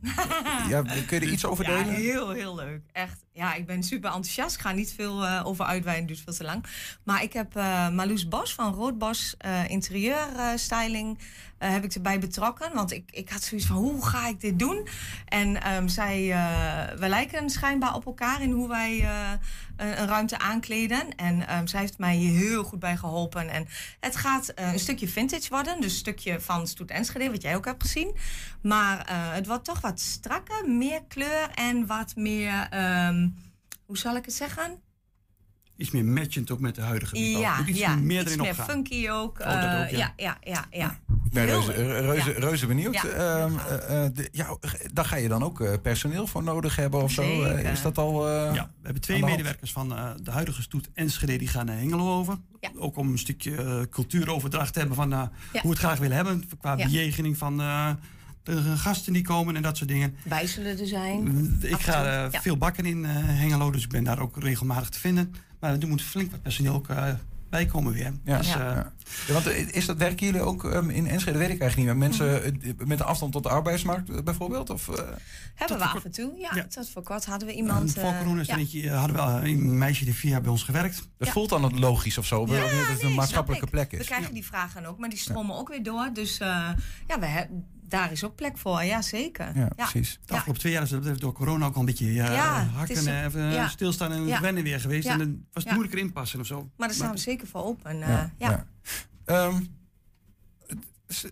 Ja, 0.70 0.82
kun 0.82 1.20
je 1.20 1.26
er 1.26 1.32
iets 1.32 1.46
over 1.46 1.66
delen? 1.66 1.90
heel, 1.94 2.30
heel 2.30 2.56
leuk. 2.56 2.82
Echt. 2.92 3.24
Ja, 3.32 3.54
ik 3.54 3.66
ben 3.66 3.84
super 3.84 4.10
enthousiast. 4.10 4.56
Ik 4.56 4.62
ga 4.62 4.72
niet 4.72 4.94
veel 4.94 5.26
eh, 5.26 5.42
over 5.46 5.66
uitweiden, 5.66 6.06
duurt 6.08 6.20
veel 6.20 6.34
te 6.34 6.44
lang. 6.44 6.66
Maar 7.04 7.24
ik 7.24 7.34
heb 7.34 7.56
eh 7.56 7.90
Marloes 7.90 8.28
Bos 8.28 8.54
van 8.54 8.74
Roodbos 8.74 9.36
eh 9.38 9.70
Interieur 9.70 10.28
Styling 10.56 11.20
eh, 11.58 11.72
heb 11.72 11.84
ik 11.84 11.94
erbij 11.94 12.20
betrokken. 12.20 12.74
Want 12.74 12.92
ik, 12.92 13.12
ik 13.12 13.30
had 13.30 13.44
zoiets 13.44 13.68
van, 13.68 13.76
hoe 13.76 14.06
ga 14.06 14.28
ik 14.28 14.40
dit 14.40 14.60
doen? 14.60 14.88
En 15.26 15.62
ehm, 15.62 15.88
zij, 15.88 16.32
eh, 16.32 16.98
we 17.00 17.08
lijken 17.10 17.50
schijnbaar 17.50 17.96
op 17.96 18.06
elkaar 18.06 18.42
in 18.42 18.52
hoe 18.52 18.68
wij 18.68 19.02
eh, 19.02 19.32
een, 19.76 20.08
ruimte 20.08 20.40
aankleden. 20.40 21.16
En 21.16 21.48
ehm, 21.48 21.66
zij 21.66 21.80
heeft 21.80 21.98
mij 21.98 22.16
hier 22.16 22.40
heel 22.40 22.64
goed 22.64 22.80
bij 22.80 22.98
geholpen. 22.98 23.50
En 23.50 23.68
het 24.00 24.16
gaat 24.16 24.52
een 24.56 24.80
stukje 24.80 25.08
vintage 25.08 25.50
worden. 25.50 25.82
Dus 25.82 25.92
een 25.92 25.98
stukje 25.98 26.40
van 26.40 26.68
Stoet 26.68 26.92
Enschede, 26.92 27.32
wat 27.32 27.42
jij 27.42 27.56
ook 27.56 27.66
hebt 27.66 27.84
gezien. 27.84 28.16
Maar 28.62 29.14
het 29.34 29.48
wordt 29.48 29.66
toch 29.66 29.82
wat 29.82 30.00
strakker, 30.00 30.70
meer 30.70 31.04
kleur 31.08 31.50
en 31.54 31.86
wat 31.86 32.16
meer... 32.16 32.68
ehm, 32.70 33.28
hoe 33.86 33.98
zal 33.98 34.16
ik 34.16 34.26
het 34.26 34.34
zeggen? 34.34 34.85
Iets 35.78 35.92
meer 35.92 36.06
matchend 36.06 36.52
ook 36.52 36.60
met 36.60 36.76
de 36.76 36.82
huidige. 36.82 37.20
Ja, 37.20 37.66
iets 37.66 37.80
ja, 37.80 37.96
meer 37.96 38.22
iets 38.22 38.26
erin 38.32 38.42
meer 38.42 38.52
opgaan. 38.52 38.66
funky 38.66 39.10
ook. 39.10 39.40
Oh, 39.40 39.46
dat 39.46 39.56
eh, 39.64 39.80
ook, 39.82 39.90
ja. 39.90 40.14
ja, 40.18 40.38
ja, 40.44 40.66
ja, 40.72 41.00
ben 41.32 41.44
Heel 41.48 41.54
reuze, 41.54 41.68
leuk. 41.84 42.00
reuze, 42.02 42.30
Ja. 42.34 42.40
reuze 42.40 42.66
benieuwd. 42.68 42.94
Ja. 42.94 43.04
Ehm, 43.06 43.52
eh, 43.58 44.06
eh, 44.06 44.12
de- 44.14 44.30
ja, 44.32 44.58
daar 44.94 45.06
ga 45.06 45.16
je 45.16 45.28
dan 45.28 45.44
ook 45.44 45.62
eh, 45.62 45.74
personeel 45.82 46.28
voor 46.28 46.44
nodig 46.44 46.76
hebben 46.76 47.02
of 47.04 47.12
zo? 47.12 47.24
Zeker. 47.24 47.56
Eh, 47.56 47.72
is 47.72 47.82
dat 47.82 47.98
al... 47.98 48.28
eh, 48.28 48.54
Ja, 48.56 48.64
we 48.64 48.82
hebben 48.84 49.02
twee 49.02 49.24
medewerkers 49.26 49.72
van 49.72 49.96
eh, 49.96 50.10
de 50.24 50.32
huidige 50.32 50.62
stoet 50.62 50.90
Enschede 50.94 51.38
die 51.38 51.48
gaan 51.48 51.66
naar 51.66 51.78
Hengelo 51.78 52.18
over. 52.18 52.38
Ook 52.78 52.98
om 52.98 53.12
een 53.12 53.18
stukje 53.20 53.56
eh, 53.56 53.82
cultuuroverdracht 53.90 54.74
te 54.74 54.80
hebben 54.80 54.96
van 54.98 55.14
eh, 55.14 55.20
Ja. 55.20 55.28
hoe 55.52 55.62
we 55.62 55.70
het 55.70 55.78
graag 55.78 56.00
willen 56.00 56.16
hebben. 56.16 56.44
Qua 56.60 56.78
Ja. 56.78 56.86
bejegening 56.86 57.38
van 57.38 57.62
eh, 57.62 57.90
de 58.44 58.62
gasten 58.62 59.14
die 59.14 59.24
komen 59.24 59.56
en 59.56 59.62
dat 59.62 59.78
soort 59.78 59.90
dingen. 59.90 60.16
Wij 60.24 60.48
zullen 60.48 60.80
er 60.80 60.88
zijn. 60.88 61.58
Ik 61.62 61.80
ga 61.82 62.06
eh, 62.26 62.32
ja. 62.32 62.42
veel 62.42 62.58
bakken 62.58 62.86
in 62.86 63.06
eh, 63.06 63.12
Hengelo, 63.16 63.72
dus 63.72 63.84
ik 63.84 63.90
ben 63.90 64.04
daar 64.04 64.20
ook 64.20 64.38
regelmatig 64.44 64.90
te 64.90 65.00
vinden. 65.00 65.34
Maar 65.66 65.80
er 65.80 65.88
moet 65.88 66.02
flink 66.02 66.32
wat 66.32 66.42
personeel 66.42 66.74
ook 66.74 66.90
eh, 66.90 67.14
bij 67.50 67.66
komen 67.66 67.94
weer. 67.94 68.14
Ja, 68.24 68.38
Dus, 68.38 68.48
eh, 68.48 68.54
ja. 68.54 68.94
Ja, 69.28 69.34
want 69.34 69.48
eh, 69.48 69.76
is 69.76 69.86
dat, 69.86 69.98
werken 69.98 70.26
jullie 70.26 70.42
ook 70.42 70.66
ehm, 70.66 70.90
in 70.90 71.08
Enschede? 71.08 71.38
Weet 71.38 71.50
ik 71.50 71.62
eigenlijk 71.62 71.78
niet. 71.78 71.86
Maar 71.86 72.08
mensen 72.08 72.44
eh, 72.44 72.72
met 72.86 73.00
een 73.00 73.06
afstand 73.06 73.32
tot 73.32 73.44
de 73.44 73.50
arbeidsmarkt 73.50 74.24
bijvoorbeeld? 74.24 74.70
Of, 74.70 74.90
eh? 74.90 75.04
Hebben 75.56 75.78
we 75.78 75.84
af 75.84 76.06
en 76.06 76.12
toe. 76.12 76.34
Ja, 76.38 76.66
tot 76.68 76.90
voor 76.90 77.04
kort 77.04 77.26
hadden 77.26 77.48
we 77.48 77.54
iemand... 77.54 77.94
voor 77.94 78.18
corona 78.18 78.44
ja. 78.46 78.58
ja. 78.68 78.96
hadden 78.96 79.42
we 79.42 79.50
een 79.50 79.78
meisje 79.78 80.06
die 80.06 80.14
vier 80.14 80.32
jaar 80.32 80.42
bij 80.42 80.52
ons 80.52 80.64
gewerkt. 80.64 81.10
Dat 81.18 81.30
voelt 81.30 81.50
dan 81.50 81.80
logisch 81.80 82.18
of 82.18 82.26
zo, 82.26 82.46
Ja, 82.48 82.62
dat 82.62 82.70
het 82.70 83.04
een 83.04 83.14
maatschappelijke 83.14 83.68
plek 83.68 83.92
is. 83.92 83.98
We 83.98 84.06
krijgen 84.06 84.34
die 84.34 84.46
vragen 84.46 84.86
ook, 84.86 84.98
maar 84.98 85.10
die 85.10 85.20
stromen 85.20 85.56
ook 85.56 85.70
weer 85.70 85.84
door. 85.84 86.10
Dus 86.14 86.38
eh, 86.38 86.70
ja, 87.08 87.20
we 87.20 87.26
hebben 87.26 87.66
daar 87.88 88.12
is 88.12 88.24
ook 88.24 88.36
plek 88.36 88.58
voor. 88.58 88.84
Ja, 88.84 89.02
zeker. 89.02 89.52
Ja, 89.58 89.68
precies. 89.76 90.20
De 90.26 90.34
afgelopen 90.34 90.62
twee 90.62 90.74
jaar 90.74 90.82
is 90.84 90.92
het 90.92 91.20
door 91.20 91.34
corona 91.34 91.66
ook 91.66 91.74
al 91.74 91.80
een 91.80 91.86
beetje 91.86 92.08
eh, 92.08 92.16
Ja, 92.16 92.60
het 92.64 92.72
hakken 92.72 92.96
is- 92.96 93.06
en 93.06 93.26
even 93.26 93.42
ja. 93.52 93.68
stilstaan 93.68 94.12
en 94.12 94.26
Ja. 94.28 94.42
wennen 94.42 94.64
weer 94.64 94.80
geweest. 94.80 95.06
Ja. 95.08 95.12
En 95.12 95.18
dan 95.18 95.28
was 95.30 95.64
het 95.64 95.64
Ja. 95.64 95.72
moeilijker 95.74 96.00
inpassen 96.00 96.40
of 96.40 96.46
zo. 96.46 96.70
Maar 96.78 96.88
daar 96.88 96.98
staan 96.98 97.12
we 97.12 97.18
zeker 97.18 97.48
voor 97.48 97.64
open. 97.64 98.02
eh, 98.02 98.08
Ja, 98.10 98.32
ja. 98.38 98.50
ja. 98.50 98.66
Ehm, 99.26 99.62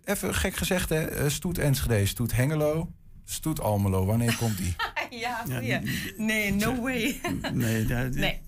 even 0.03 0.35
gek 0.35 0.55
gezegd, 0.55 0.89
hè? 0.89 1.01
eh, 1.05 1.29
Stoet 1.29 1.57
Enschede, 1.57 2.05
Stoet 2.05 2.35
Hengelo, 2.35 2.91
Stoet 3.25 3.59
Almelo. 3.61 4.05
Wanneer 4.05 4.35
komt 4.37 4.57
die? 4.57 4.75
ja, 5.19 5.43
Ja. 5.61 5.81
Nee, 6.17 6.53
no 6.53 6.81
way. 6.81 7.19
Nee, 7.53 7.85
daar- 7.85 8.09
Nee, 8.09 8.41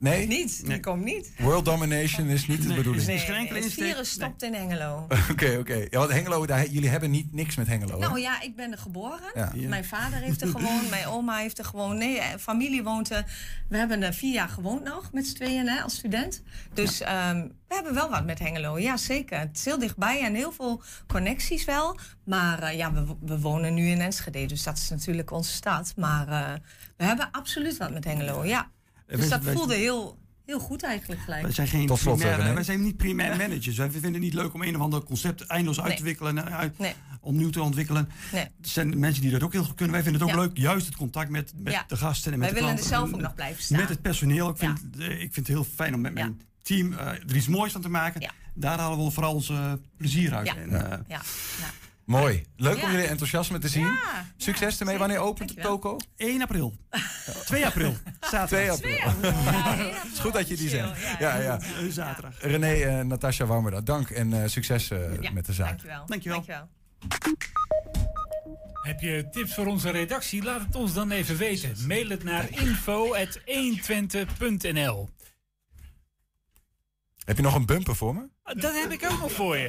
Nee? 0.00 0.26
niet. 0.26 0.66
Die 0.66 0.80
komt 0.80 1.04
niet. 1.04 1.32
World 1.38 1.64
domination 1.64 2.28
is 2.28 2.46
niet 2.46 2.62
de 2.68 2.74
bedoeling. 2.74 3.06
Nee, 3.06 3.62
het 3.62 3.72
virus 3.72 4.10
stopt 4.10 4.42
in 4.42 4.54
Hengelo. 4.54 5.06
Oké, 5.32 5.56
oké. 5.58 5.74
Ja, 5.90 5.98
want 5.98 6.10
Hengelo, 6.10 6.46
daar, 6.46 6.66
jullie 6.66 6.88
hebben 6.88 7.10
niet 7.10 7.32
niks 7.32 7.56
met 7.56 7.66
Hengelo. 7.66 7.92
hè? 7.92 7.98
Nou 7.98 8.20
ja, 8.20 8.40
ik 8.42 8.56
ben 8.56 8.72
er 8.72 8.78
geboren. 8.78 9.30
Ja. 9.34 9.52
Ja. 9.54 9.68
Mijn 9.68 9.84
vader 9.84 10.18
heeft 10.18 10.40
er 10.42 10.48
gewoond. 10.48 10.90
Mijn 10.90 11.06
oma 11.06 11.36
heeft 11.36 11.58
er 11.58 11.64
gewoond. 11.64 11.98
Nee, 11.98 12.18
eh, 12.18 12.38
familie 12.38 12.82
woont 12.82 13.10
er. 13.10 13.24
We 13.68 13.76
hebben 13.76 14.02
er 14.02 14.14
vier 14.14 14.32
jaar 14.32 14.48
gewoond 14.48 14.84
nog 14.84 15.12
met 15.12 15.26
z'n 15.26 15.34
tweeën 15.34 15.68
hè, 15.68 15.82
als 15.82 15.94
student. 15.94 16.42
Dus 16.74 17.00
ehm, 17.00 17.48
we 17.68 17.74
hebben 17.74 17.94
wel 17.94 18.10
wat 18.10 18.24
met 18.24 18.38
Hengelo. 18.38 18.78
Ja, 18.78 18.96
zeker. 18.96 19.38
Het 19.38 19.56
is 19.56 19.64
heel 19.64 19.78
dichtbij 19.78 20.20
en 20.20 20.34
heel 20.34 20.52
veel 20.52 20.82
connecties 21.06 21.64
wel. 21.64 21.98
Maar 22.24 22.62
eh, 22.62 22.76
ja, 22.76 22.92
we, 22.92 23.14
we 23.20 23.40
wonen 23.40 23.74
nu 23.74 23.86
in 23.88 24.00
Enschede. 24.00 24.46
Dus 24.46 24.62
dat 24.62 24.78
is 24.78 24.88
natuurlijk 24.88 25.30
onze 25.30 25.52
stad. 25.52 25.92
Maar 25.96 26.28
eh, 26.28 26.52
we 26.96 27.04
hebben 27.04 27.28
absoluut 27.30 27.76
wat 27.76 27.92
met 27.92 28.04
Hengelo, 28.04 28.44
ja. 28.44 28.70
Dus 29.10 29.18
wij- 29.20 29.28
dat 29.28 29.42
wij- 29.42 29.54
voelde 29.54 29.74
heel, 29.74 30.18
heel 30.46 30.58
goed 30.60 30.82
eigenlijk 30.82 31.20
gelijk. 31.20 31.42
Wij 31.42 31.52
zijn, 31.52 31.68
geen 31.68 31.86
Tot 31.86 31.98
slot, 31.98 32.16
primair, 32.16 32.38
René. 32.38 32.54
wij 32.54 32.62
zijn 32.62 32.82
niet 32.82 32.96
primair 32.96 33.36
managers. 33.36 33.76
Wij 33.76 33.90
vinden 33.90 34.12
het 34.12 34.22
niet 34.22 34.34
leuk 34.34 34.54
om 34.54 34.62
een 34.62 34.74
of 34.76 34.80
ander 34.82 35.02
concept 35.04 35.40
eindeloos 35.46 35.80
uit 35.80 35.96
te 35.96 36.02
wikkelen 36.02 36.38
en 36.38 36.52
uit, 36.52 36.78
Nee. 36.78 36.94
opnieuw 37.20 37.50
te 37.50 37.62
ontwikkelen. 37.62 38.08
Nee. 38.32 38.42
Er 38.42 38.50
zijn 38.60 38.98
mensen 38.98 39.22
die 39.22 39.30
dat 39.30 39.42
ook 39.42 39.52
heel 39.52 39.64
goed 39.64 39.74
kunnen. 39.74 39.94
Wij 39.94 40.02
vinden 40.02 40.20
het 40.20 40.30
ook 40.30 40.36
Ja. 40.36 40.42
leuk, 40.42 40.56
juist 40.56 40.86
het 40.86 40.96
contact 40.96 41.30
met, 41.30 41.52
met 41.56 41.72
Ja. 41.72 41.84
de 41.88 41.96
gasten 41.96 42.32
en 42.32 42.38
met 42.38 42.50
Wij 42.50 42.58
de 42.58 42.64
willen 42.64 42.76
klanten. 42.76 42.92
er 42.96 43.00
zelf 43.08 43.14
ook 43.14 43.20
nog 43.26 43.34
blijven 43.34 43.62
staan. 43.62 43.78
Met 43.78 43.88
het 43.88 44.02
personeel. 44.02 44.48
Ik 44.48 44.56
vind, 44.56 44.80
eh, 44.98 45.10
ik 45.10 45.18
vind 45.18 45.36
het 45.36 45.46
heel 45.46 45.64
fijn 45.74 45.94
om 45.94 46.00
met 46.00 46.14
mijn 46.14 46.40
team 46.62 46.92
eh, 46.92 47.06
er 47.06 47.36
iets 47.36 47.48
moois 47.48 47.72
van 47.72 47.80
te 47.80 47.88
maken. 47.88 48.32
Daar 48.54 48.78
halen 48.78 49.04
we 49.04 49.10
vooral 49.10 49.34
ons 49.34 49.48
eh, 49.50 49.72
plezier 49.96 50.34
uit. 50.34 50.46
Ja. 50.46 50.56
En, 50.56 50.70
eh, 50.90 50.98
Ja. 51.08 51.22
ja. 51.60 51.70
Mooi. 52.10 52.44
Leuk 52.56 52.82
om 52.82 52.90
jullie 52.90 53.06
enthousiasme 53.06 53.58
te 53.58 53.68
zien. 53.68 53.98
Succes 54.36 54.80
ermee. 54.80 54.98
Wanneer 54.98 55.18
opent 55.18 55.54
de 55.54 55.60
toko? 55.60 55.96
1 56.16 56.42
april. 56.42 56.76
2 57.44 57.66
april. 57.66 57.96
Zaterdag. 58.30 58.76
2 58.76 59.02
april. 59.02 59.32
Het 60.02 60.12
is 60.12 60.18
goed 60.18 60.32
dat 60.32 60.48
je 60.48 60.56
die 60.56 60.68
zegt. 60.68 61.00
Ja, 61.18 61.36
ja. 61.36 61.60
Eh, 61.60 61.66
Zaterdag. 61.90 62.34
René 62.40 62.72
en 62.72 63.06
Natasja 63.06 63.46
Warmerda, 63.46 63.80
dank 63.80 64.10
en 64.10 64.42
eh, 64.42 64.48
succes 64.48 64.90
eh, 64.90 65.20
Ja, 65.20 65.30
met 65.30 65.46
de 65.46 65.52
zaak. 65.52 65.68
Dankjewel. 66.06 66.06
Dankjewel. 66.06 66.68
Heb 68.82 69.00
je 69.00 69.28
tips 69.30 69.54
voor 69.54 69.66
onze 69.66 69.90
redactie? 69.90 70.42
Laat 70.42 70.60
het 70.60 70.74
ons 70.74 70.92
dan 70.92 71.10
even 71.10 71.36
weten. 71.36 71.74
Mail 71.86 72.08
het 72.08 72.24
naar 72.24 72.46
info.120.nl 72.50 75.08
Heb 77.24 77.36
je 77.36 77.42
nog 77.42 77.54
een 77.54 77.66
bumper 77.66 77.96
voor 77.96 78.14
me? 78.14 78.28
Dat 78.54 78.74
heb 78.74 78.90
ik 78.90 79.04
ook 79.10 79.20
nog 79.20 79.32
voor 79.32 79.56
je. 79.56 79.66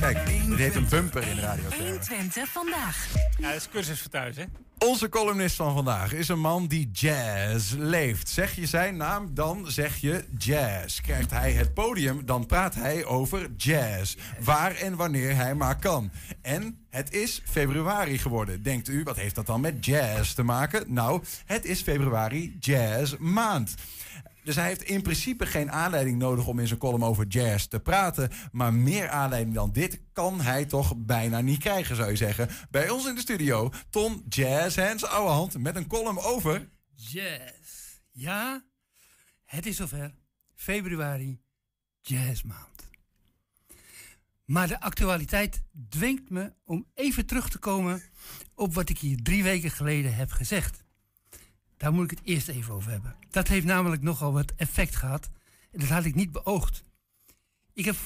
Kijk, 0.00 0.28
dit 0.48 0.58
heet 0.58 0.74
een 0.74 0.88
bumper 0.88 1.28
in 1.28 1.38
radio. 1.38 1.64
120 1.68 2.48
vandaag. 2.48 3.06
Ja, 3.38 3.48
dat 3.48 3.56
is 3.56 3.68
cursus 3.68 4.00
voor 4.00 4.10
thuis, 4.10 4.36
hè? 4.36 4.44
Onze 4.78 5.08
columnist 5.08 5.56
van 5.56 5.74
vandaag 5.74 6.12
is 6.12 6.28
een 6.28 6.40
man 6.40 6.66
die 6.66 6.90
jazz 6.92 7.74
leeft. 7.78 8.28
Zeg 8.28 8.54
je 8.54 8.66
zijn 8.66 8.96
naam, 8.96 9.34
dan 9.34 9.70
zeg 9.70 9.96
je 9.96 10.24
jazz. 10.38 11.00
Krijgt 11.00 11.30
hij 11.30 11.52
het 11.52 11.74
podium, 11.74 12.26
dan 12.26 12.46
praat 12.46 12.74
hij 12.74 13.04
over 13.04 13.50
jazz. 13.56 14.16
Waar 14.40 14.74
en 14.74 14.96
wanneer 14.96 15.36
hij 15.36 15.54
maar 15.54 15.78
kan. 15.78 16.10
En 16.40 16.78
het 16.90 17.12
is 17.12 17.42
februari 17.44 18.18
geworden. 18.18 18.62
Denkt 18.62 18.88
u, 18.88 19.02
wat 19.02 19.16
heeft 19.16 19.34
dat 19.34 19.46
dan 19.46 19.60
met 19.60 19.84
jazz 19.84 20.32
te 20.32 20.42
maken? 20.42 20.92
Nou, 20.92 21.22
het 21.46 21.64
is 21.64 21.80
februari 21.80 22.56
jazz 22.60 23.14
maand. 23.18 23.74
Dus 24.44 24.56
hij 24.56 24.66
heeft 24.66 24.82
in 24.82 25.02
principe 25.02 25.46
geen 25.46 25.72
aanleiding 25.72 26.18
nodig 26.18 26.46
om 26.46 26.58
in 26.58 26.66
zijn 26.66 26.78
column 26.78 27.04
over 27.04 27.26
jazz 27.26 27.66
te 27.66 27.80
praten. 27.80 28.30
Maar 28.52 28.74
meer 28.74 29.08
aanleiding 29.08 29.54
dan 29.54 29.72
dit 29.72 30.00
kan 30.12 30.40
hij 30.40 30.64
toch 30.64 30.96
bijna 30.96 31.40
niet 31.40 31.58
krijgen, 31.58 31.96
zou 31.96 32.10
je 32.10 32.16
zeggen. 32.16 32.48
Bij 32.70 32.90
ons 32.90 33.06
in 33.06 33.14
de 33.14 33.20
studio, 33.20 33.70
Ton 33.90 34.24
Jazz 34.28 34.76
Hands 34.76 35.04
Ouwehand 35.04 35.58
met 35.58 35.76
een 35.76 35.86
column 35.86 36.18
over... 36.18 36.68
Jazz. 36.94 38.00
Ja, 38.10 38.64
het 39.44 39.66
is 39.66 39.76
zover. 39.76 40.14
Februari, 40.54 41.40
jazzmaand. 42.00 42.90
Maar 44.44 44.68
de 44.68 44.80
actualiteit 44.80 45.62
dwingt 45.88 46.30
me 46.30 46.52
om 46.64 46.86
even 46.94 47.26
terug 47.26 47.48
te 47.48 47.58
komen 47.58 48.02
op 48.54 48.74
wat 48.74 48.88
ik 48.88 48.98
hier 48.98 49.22
drie 49.22 49.42
weken 49.42 49.70
geleden 49.70 50.14
heb 50.14 50.30
gezegd. 50.30 50.81
Daar 51.82 51.92
moet 51.92 52.10
ik 52.12 52.18
het 52.18 52.28
eerst 52.28 52.48
even 52.48 52.74
over 52.74 52.90
hebben. 52.90 53.16
Dat 53.30 53.48
heeft 53.48 53.66
namelijk 53.66 54.02
nogal 54.02 54.32
wat 54.32 54.52
effect 54.56 54.96
gehad. 54.96 55.30
En 55.70 55.80
dat 55.80 55.88
had 55.88 56.04
ik 56.04 56.14
niet 56.14 56.32
beoogd. 56.32 56.82
Ik 57.72 57.84
heb 57.84 57.96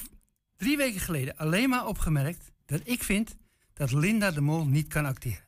drie 0.56 0.76
weken 0.76 1.00
geleden 1.00 1.36
alleen 1.36 1.68
maar 1.68 1.86
opgemerkt 1.86 2.52
dat 2.66 2.80
ik 2.84 3.02
vind 3.02 3.36
dat 3.74 3.92
Linda 3.92 4.30
de 4.30 4.40
Mol 4.40 4.66
niet 4.66 4.88
kan 4.88 5.06
acteren. 5.06 5.44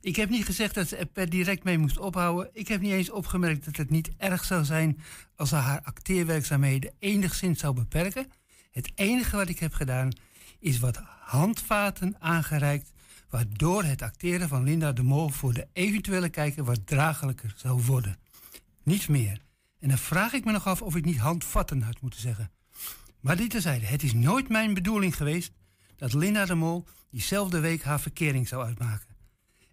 Ik 0.00 0.16
heb 0.16 0.28
niet 0.28 0.44
gezegd 0.44 0.74
dat 0.74 0.88
ze 0.88 0.96
er 0.96 1.06
per 1.06 1.30
direct 1.30 1.64
mee 1.64 1.78
moest 1.78 1.98
ophouden. 1.98 2.50
Ik 2.52 2.68
heb 2.68 2.80
niet 2.80 2.92
eens 2.92 3.10
opgemerkt 3.10 3.64
dat 3.64 3.76
het 3.76 3.90
niet 3.90 4.10
erg 4.16 4.44
zou 4.44 4.64
zijn 4.64 5.00
als 5.36 5.48
ze 5.48 5.54
haar 5.54 5.80
acteerwerkzaamheden 5.82 6.92
enigszins 6.98 7.60
zou 7.60 7.74
beperken. 7.74 8.30
Het 8.70 8.92
enige 8.94 9.36
wat 9.36 9.48
ik 9.48 9.58
heb 9.58 9.72
gedaan 9.72 10.10
is 10.58 10.78
wat 10.78 10.96
handvaten 11.20 12.16
aangereikt, 12.18 12.92
waardoor 13.30 13.84
het 13.84 14.02
acteren 14.02 14.48
van 14.48 14.62
Linda 14.62 14.92
de 14.92 15.02
Mol 15.02 15.28
voor 15.28 15.54
de 15.54 15.68
eventuele 15.72 16.28
kijker 16.28 16.64
wat 16.64 16.86
draaglijker 16.86 17.54
zou 17.56 17.82
worden. 17.82 18.18
Niets 18.82 19.06
meer. 19.06 19.40
En 19.78 19.88
dan 19.88 19.98
vraag 19.98 20.32
ik 20.32 20.44
me 20.44 20.52
nog 20.52 20.66
af 20.66 20.82
of 20.82 20.96
ik 20.96 21.04
niet 21.04 21.18
handvatten 21.18 21.82
had 21.82 22.00
moeten 22.00 22.20
zeggen. 22.20 22.50
Maar 23.20 23.36
dit 23.36 23.50
terzijde, 23.50 23.86
het 23.86 24.02
is 24.02 24.12
nooit 24.12 24.48
mijn 24.48 24.74
bedoeling 24.74 25.16
geweest 25.16 25.52
dat 25.96 26.12
Linda 26.12 26.44
de 26.44 26.54
Mol 26.54 26.84
diezelfde 27.10 27.60
week 27.60 27.82
haar 27.82 28.00
verkering 28.00 28.48
zou 28.48 28.64
uitmaken. 28.64 29.16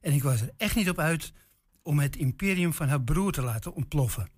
En 0.02 0.14
ik 0.14 0.24
was 0.24 0.42
er 0.42 0.54
echt 0.58 0.76
niet 0.76 0.90
op 0.90 1.00
uit 1.00 1.34
om 1.82 2.00
het 2.00 2.16
imperium 2.16 2.74
van 2.74 2.88
haar 2.88 3.02
broer 3.02 3.32
te 3.32 3.42
laten 3.42 3.74
ontploffen. 3.74 4.30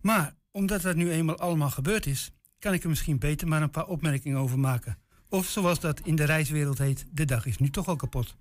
Maar 0.00 0.34
omdat 0.50 0.82
dat 0.82 0.96
nu 0.96 1.10
eenmaal 1.10 1.38
allemaal 1.38 1.70
gebeurd 1.70 2.06
is, 2.06 2.30
kan 2.58 2.72
ik 2.72 2.82
er 2.82 2.88
misschien 2.88 3.18
beter 3.18 3.48
maar 3.48 3.62
een 3.62 3.70
paar 3.70 3.86
opmerkingen 3.86 4.38
over 4.38 4.58
maken. 4.58 4.98
Of 5.28 5.48
zoals 5.48 5.80
dat 5.80 6.00
in 6.00 6.16
de 6.16 6.24
reiswereld 6.24 6.78
heet, 6.78 7.06
de 7.10 7.24
dag 7.24 7.46
is 7.46 7.58
nu 7.58 7.70
toch 7.70 7.88
al 7.88 7.96
kapot. 7.96 8.36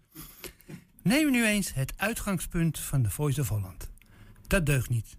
Neem 1.02 1.32
nu 1.32 1.46
eens 1.46 1.74
het 1.74 1.94
uitgangspunt 1.98 2.80
van 2.80 3.02
de 3.02 3.10
Voice 3.10 3.42
of 3.42 3.48
Holland. 3.48 3.90
Dat 4.48 4.66
deugt 4.66 4.90
niet. 4.90 5.18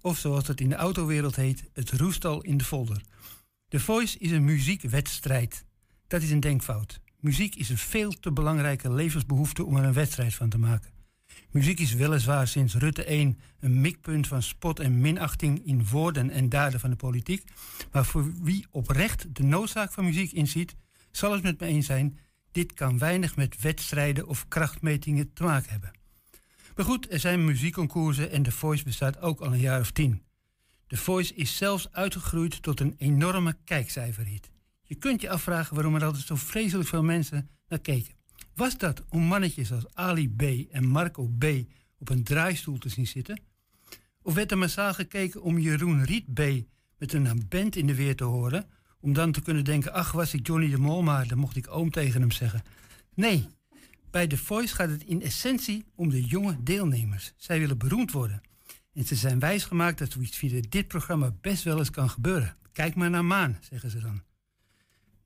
Of 0.00 0.18
zoals 0.18 0.46
het 0.46 0.60
in 0.60 0.68
de 0.68 0.74
autowereld 0.74 1.36
heet, 1.36 1.64
het 1.72 1.90
roest 1.90 2.24
al 2.24 2.40
in 2.42 2.56
de 2.56 2.64
folder. 2.64 3.02
De 3.68 3.80
Voice 3.80 4.18
is 4.18 4.30
een 4.30 4.44
muziekwedstrijd. 4.44 5.64
Dat 6.06 6.22
is 6.22 6.30
een 6.30 6.40
denkfout. 6.40 7.00
Muziek 7.20 7.54
is 7.54 7.68
een 7.68 7.78
veel 7.78 8.10
te 8.10 8.32
belangrijke 8.32 8.92
levensbehoefte 8.92 9.64
om 9.64 9.76
er 9.76 9.84
een 9.84 9.92
wedstrijd 9.92 10.34
van 10.34 10.48
te 10.48 10.58
maken. 10.58 10.90
Muziek 11.50 11.80
is 11.80 11.94
weliswaar 11.94 12.48
sinds 12.48 12.74
Rutte 12.74 13.04
1 13.04 13.38
een 13.60 13.80
mikpunt 13.80 14.26
van 14.26 14.42
spot 14.42 14.80
en 14.80 15.00
minachting 15.00 15.66
in 15.66 15.86
woorden 15.86 16.30
en 16.30 16.48
daden 16.48 16.80
van 16.80 16.90
de 16.90 16.96
politiek. 16.96 17.44
Maar 17.92 18.04
voor 18.04 18.32
wie 18.42 18.66
oprecht 18.70 19.34
de 19.34 19.42
noodzaak 19.42 19.92
van 19.92 20.04
muziek 20.04 20.32
inziet, 20.32 20.76
zal 21.10 21.32
het 21.32 21.42
met 21.42 21.60
me 21.60 21.66
eens 21.66 21.86
zijn: 21.86 22.18
dit 22.52 22.72
kan 22.72 22.98
weinig 22.98 23.36
met 23.36 23.60
wedstrijden 23.60 24.26
of 24.26 24.48
krachtmetingen 24.48 25.32
te 25.32 25.42
maken 25.42 25.70
hebben. 25.70 25.90
Maar 26.76 26.84
goed, 26.84 27.12
er 27.12 27.20
zijn 27.20 27.44
muziekconcoursen 27.44 28.30
en 28.30 28.42
The 28.42 28.52
Voice 28.52 28.84
bestaat 28.84 29.20
ook 29.20 29.40
al 29.40 29.52
een 29.52 29.60
jaar 29.60 29.80
of 29.80 29.90
tien. 29.90 30.22
The 30.86 30.96
Voice 30.96 31.34
is 31.34 31.56
zelfs 31.56 31.92
uitgegroeid 31.92 32.62
tot 32.62 32.80
een 32.80 32.94
enorme 32.98 33.56
kijkcijferhit. 33.64 34.50
Je 34.82 34.94
kunt 34.94 35.20
je 35.20 35.30
afvragen 35.30 35.74
waarom 35.74 35.94
er 35.94 36.04
altijd 36.04 36.26
zo 36.26 36.36
vreselijk 36.36 36.88
veel 36.88 37.02
mensen 37.02 37.50
naar 37.68 37.78
keken. 37.78 38.14
Was 38.54 38.78
dat 38.78 39.04
om 39.08 39.22
mannetjes 39.22 39.72
als 39.72 39.94
Ali 39.94 40.30
B. 40.30 40.42
en 40.70 40.86
Marco 40.86 41.26
B. 41.38 41.44
op 41.98 42.08
een 42.08 42.24
draaistoel 42.24 42.78
te 42.78 42.88
zien 42.88 43.06
zitten? 43.06 43.40
Of 44.22 44.34
werd 44.34 44.50
er 44.50 44.58
massaal 44.58 44.94
gekeken 44.94 45.42
om 45.42 45.58
Jeroen 45.58 46.04
Riet 46.04 46.34
B. 46.34 46.40
met 46.98 47.12
een 47.12 47.46
band 47.48 47.76
in 47.76 47.86
de 47.86 47.94
weer 47.94 48.16
te 48.16 48.24
horen? 48.24 48.66
Om 49.00 49.12
dan 49.12 49.32
te 49.32 49.40
kunnen 49.40 49.64
denken, 49.64 49.92
ach 49.92 50.12
was 50.12 50.34
ik 50.34 50.46
Johnny 50.46 50.70
de 50.70 50.78
Mol, 50.78 51.02
maar 51.02 51.28
dan 51.28 51.38
mocht 51.38 51.56
ik 51.56 51.70
oom 51.70 51.90
tegen 51.90 52.20
hem 52.20 52.30
zeggen. 52.30 52.62
Nee, 53.14 53.46
bij 54.10 54.26
The 54.26 54.36
Voice 54.36 54.74
gaat 54.74 54.90
het 54.90 55.04
in 55.04 55.22
essentie 55.22 55.84
om 55.94 56.10
de 56.10 56.24
jonge 56.24 56.62
deelnemers. 56.62 57.32
Zij 57.36 57.58
willen 57.58 57.78
beroemd 57.78 58.12
worden. 58.12 58.40
En 58.94 59.04
ze 59.04 59.14
zijn 59.14 59.38
wijsgemaakt 59.38 59.98
dat 59.98 60.12
zoiets 60.12 60.36
via 60.36 60.60
dit 60.68 60.88
programma 60.88 61.34
best 61.40 61.62
wel 61.62 61.78
eens 61.78 61.90
kan 61.90 62.10
gebeuren. 62.10 62.56
Kijk 62.72 62.94
maar 62.94 63.10
naar 63.10 63.24
Maan, 63.24 63.58
zeggen 63.60 63.90
ze 63.90 64.00
dan. 64.00 64.22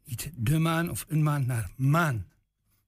Niet 0.04 0.30
de 0.36 0.58
maan 0.58 0.90
of 0.90 1.04
een 1.08 1.22
maan, 1.22 1.46
naar 1.46 1.70
Maan. 1.76 2.26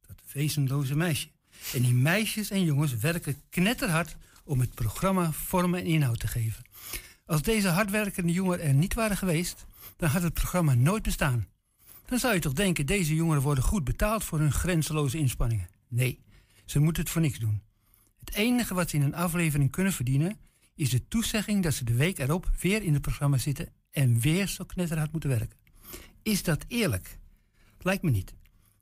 Dat 0.07 0.22
wezenloze 0.32 0.97
meisje. 0.97 1.28
En 1.74 1.82
die 1.82 1.95
meisjes 1.95 2.51
en 2.51 2.64
jongens 2.64 2.97
werken 2.97 3.37
knetterhard 3.51 4.16
om 4.45 4.61
het 4.61 4.74
programma 4.74 5.32
vorm 5.32 5.74
en 5.74 5.85
inhoud 5.85 6.20
te 6.20 6.26
geven. 6.26 6.64
Als 7.26 7.43
deze 7.43 7.68
hardwerkende 7.68 8.32
jongeren 8.32 8.64
er 8.64 8.74
niet 8.74 8.95
waren 8.95 9.16
geweest, 9.16 9.66
dan 9.97 10.09
had 10.09 10.22
het 10.22 10.34
programma 10.34 10.74
nooit 10.74 11.03
bestaan. 11.03 11.47
Dan 12.07 12.18
zou 12.18 12.34
je 12.34 12.40
toch 12.40 12.53
denken, 12.53 12.86
deze 12.86 13.14
jongeren 13.14 13.42
worden 13.42 13.64
goed 13.64 13.84
betaald 13.84 14.24
voor 14.24 14.38
hun 14.38 14.53
grenzeloze 14.53 15.18
inspanningen. 15.18 15.68
Nee, 15.88 16.20
ze 16.64 16.78
moeten 16.78 17.03
het 17.03 17.12
voor 17.12 17.22
niks 17.22 17.38
doen. 17.38 17.62
Het 18.18 18.34
enige 18.34 18.74
wat 18.74 18.90
ze 18.90 18.97
in 18.97 19.03
een 19.03 19.14
aflevering 19.14 19.70
kunnen 19.70 19.92
verdienen, 19.92 20.38
is 20.74 20.90
de 20.90 21.09
toezegging 21.09 21.62
dat 21.62 21.74
ze 21.74 21.84
de 21.84 21.95
week 21.95 22.18
erop 22.18 22.51
weer 22.61 22.82
in 22.82 22.92
het 22.92 23.03
programma 23.03 23.38
zitten 23.38 23.68
en 23.90 24.20
weer 24.20 24.49
zo 24.49 24.64
knetterhard 24.64 25.12
moeten 25.12 25.30
werken. 25.30 25.59
Is 26.22 26.42
dat 26.42 26.64
eerlijk? 26.68 27.18
Lijkt 27.78 28.03
me 28.03 28.11
niet. 28.11 28.34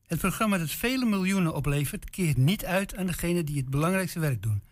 Het 0.07 0.19
programma 0.19 0.59
dat 0.59 0.71
vele 0.71 1.05
miljoenen 1.05 1.55
oplevert, 1.55 2.11
keert 2.11 2.37
niet 2.37 2.65
uit 2.65 2.97
aan 2.97 3.07
degenen 3.07 3.47
die 3.47 3.57
het 3.57 3.71
belangrijkste 3.71 4.21
werk 4.21 4.43
doen. 4.43 4.63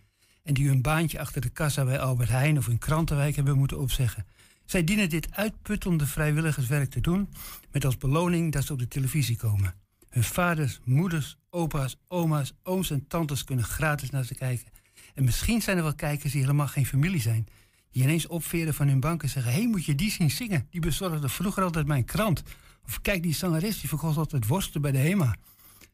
En 0.43 0.55
die 0.55 0.68
hun 0.68 0.82
baantje 0.82 1.20
achter 1.20 1.41
de 1.41 1.49
kassa 1.49 1.84
bij 1.84 2.01
Albert 2.01 2.28
Heijn 2.28 2.59
of 2.59 2.68
in 2.68 2.78
Krantenwijk 2.78 3.36
hebben 3.36 3.59
moeten 3.59 3.78
opzeggen. 3.78 4.26
Zij 4.70 4.84
dienen 4.84 5.08
dit 5.08 5.34
uitputtende 5.34 6.06
vrijwilligerswerk 6.06 6.90
te 6.90 7.00
doen 7.00 7.28
met 7.72 7.84
als 7.84 7.96
beloning 7.96 8.52
dat 8.52 8.64
ze 8.64 8.72
op 8.72 8.78
de 8.78 8.88
televisie 8.88 9.36
komen. 9.36 9.74
Hun 10.08 10.24
vaders, 10.24 10.80
moeders, 10.84 11.36
opa's, 11.50 11.96
oma's, 12.08 12.52
ooms 12.62 12.90
en 12.90 13.06
tantes 13.06 13.44
kunnen 13.44 13.64
gratis 13.64 14.10
naar 14.10 14.24
ze 14.24 14.34
kijken. 14.34 14.66
En 15.14 15.24
misschien 15.24 15.62
zijn 15.62 15.76
er 15.76 15.82
wel 15.82 15.94
kijkers 15.94 16.32
die 16.32 16.40
helemaal 16.40 16.68
geen 16.68 16.86
familie 16.86 17.20
zijn. 17.20 17.46
Die 17.90 18.02
ineens 18.02 18.26
opveren 18.26 18.74
van 18.74 18.88
hun 18.88 19.00
bank 19.00 19.22
en 19.22 19.28
zeggen... 19.28 19.52
hé, 19.52 19.58
hey, 19.58 19.68
moet 19.68 19.84
je 19.84 19.94
die 19.94 20.10
zien 20.10 20.30
zingen? 20.30 20.66
Die 20.70 20.80
bezorgde 20.80 21.28
vroeger 21.28 21.62
altijd 21.62 21.86
mijn 21.86 22.04
krant. 22.04 22.42
Of 22.84 23.00
kijk, 23.00 23.22
die 23.22 23.34
zangeres 23.34 23.80
die 23.80 23.88
verkocht 23.88 24.16
altijd 24.16 24.46
worsten 24.46 24.80
bij 24.80 24.92
de 24.92 24.98
HEMA. 24.98 25.36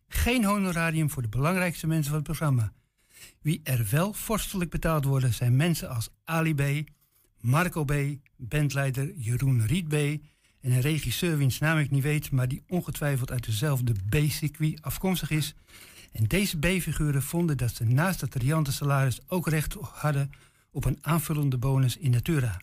Geen 0.08 0.44
honorarium 0.44 1.10
voor 1.10 1.22
de 1.22 1.28
belangrijkste 1.28 1.86
mensen 1.86 2.06
van 2.08 2.16
het 2.16 2.26
programma. 2.26 2.72
Wie 3.40 3.60
er 3.62 3.86
wel 3.90 4.12
vorstelijk 4.12 4.70
betaald 4.70 5.04
worden... 5.04 5.34
zijn 5.34 5.56
mensen 5.56 5.88
als 5.88 6.08
Ali 6.24 6.54
B., 6.54 6.94
Marco 7.46 7.84
B., 7.84 7.92
bandleider 8.36 9.12
Jeroen 9.16 9.66
Riet 9.66 9.88
B... 9.88 9.92
en 9.92 10.72
een 10.72 10.80
regisseur 10.80 11.36
wiens 11.36 11.58
naam 11.58 11.78
ik 11.78 11.90
niet 11.90 12.02
weet... 12.02 12.30
maar 12.30 12.48
die 12.48 12.62
ongetwijfeld 12.68 13.30
uit 13.30 13.44
dezelfde 13.44 13.92
B-circuit 14.08 14.82
afkomstig 14.82 15.30
is... 15.30 15.54
En 16.12 16.24
deze 16.24 16.58
B-figuren 16.58 17.22
vonden 17.22 17.56
dat 17.56 17.74
ze 17.74 17.84
naast 17.84 18.20
het 18.20 18.34
riante 18.34 18.72
salaris 18.72 19.20
ook 19.28 19.48
recht 19.48 19.76
hadden 19.80 20.30
op 20.70 20.84
een 20.84 20.98
aanvullende 21.00 21.58
bonus 21.58 21.96
in 21.96 22.10
Natura. 22.10 22.60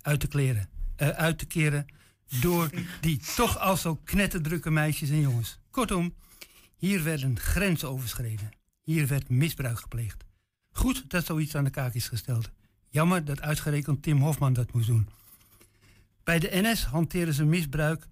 Uit 0.00 0.20
te, 0.20 0.28
kleren, 0.28 0.68
eh, 0.96 1.08
uit 1.08 1.38
te 1.38 1.46
keren 1.46 1.86
door 2.40 2.70
die 3.00 3.20
toch 3.36 3.58
al 3.58 3.76
zo 3.76 4.00
knetterdrukke 4.04 4.70
meisjes 4.70 5.10
en 5.10 5.20
jongens. 5.20 5.58
Kortom, 5.70 6.14
Hier 6.76 7.02
werden 7.02 7.38
grenzen 7.38 7.90
overschreden. 7.90 8.50
Hier 8.82 9.06
werd 9.06 9.28
misbruik 9.28 9.80
gepleegd. 9.80 10.24
Goed 10.70 11.10
dat 11.10 11.24
zoiets 11.24 11.54
aan 11.54 11.64
de 11.64 11.70
kaak 11.70 11.94
is 11.94 12.08
gesteld. 12.08 12.50
Jammer 12.90 13.24
dat 13.24 13.40
uitgerekend 13.40 14.02
Tim 14.02 14.20
Hofman 14.20 14.52
dat 14.52 14.72
moest 14.72 14.86
doen. 14.86 15.08
Bij 16.24 16.38
de 16.38 16.48
NS 16.52 16.84
hanteren 16.84 17.34
ze 17.34 17.44
misbruik, 17.44 18.08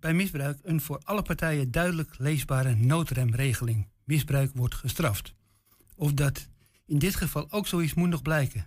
bij 0.00 0.14
misbruik 0.14 0.58
een 0.62 0.80
voor 0.80 1.00
alle 1.04 1.22
partijen 1.22 1.70
duidelijk 1.70 2.18
leesbare 2.18 2.74
noodremregeling. 2.74 3.88
Misbruik 4.04 4.50
wordt 4.54 4.74
gestraft. 4.74 5.34
Of 5.94 6.12
dat 6.12 6.48
in 6.86 6.98
dit 6.98 7.16
geval 7.16 7.50
ook 7.50 7.66
zo 7.66 7.78
is, 7.78 7.94
moet 7.94 8.08
nog 8.08 8.22
blijken. 8.22 8.66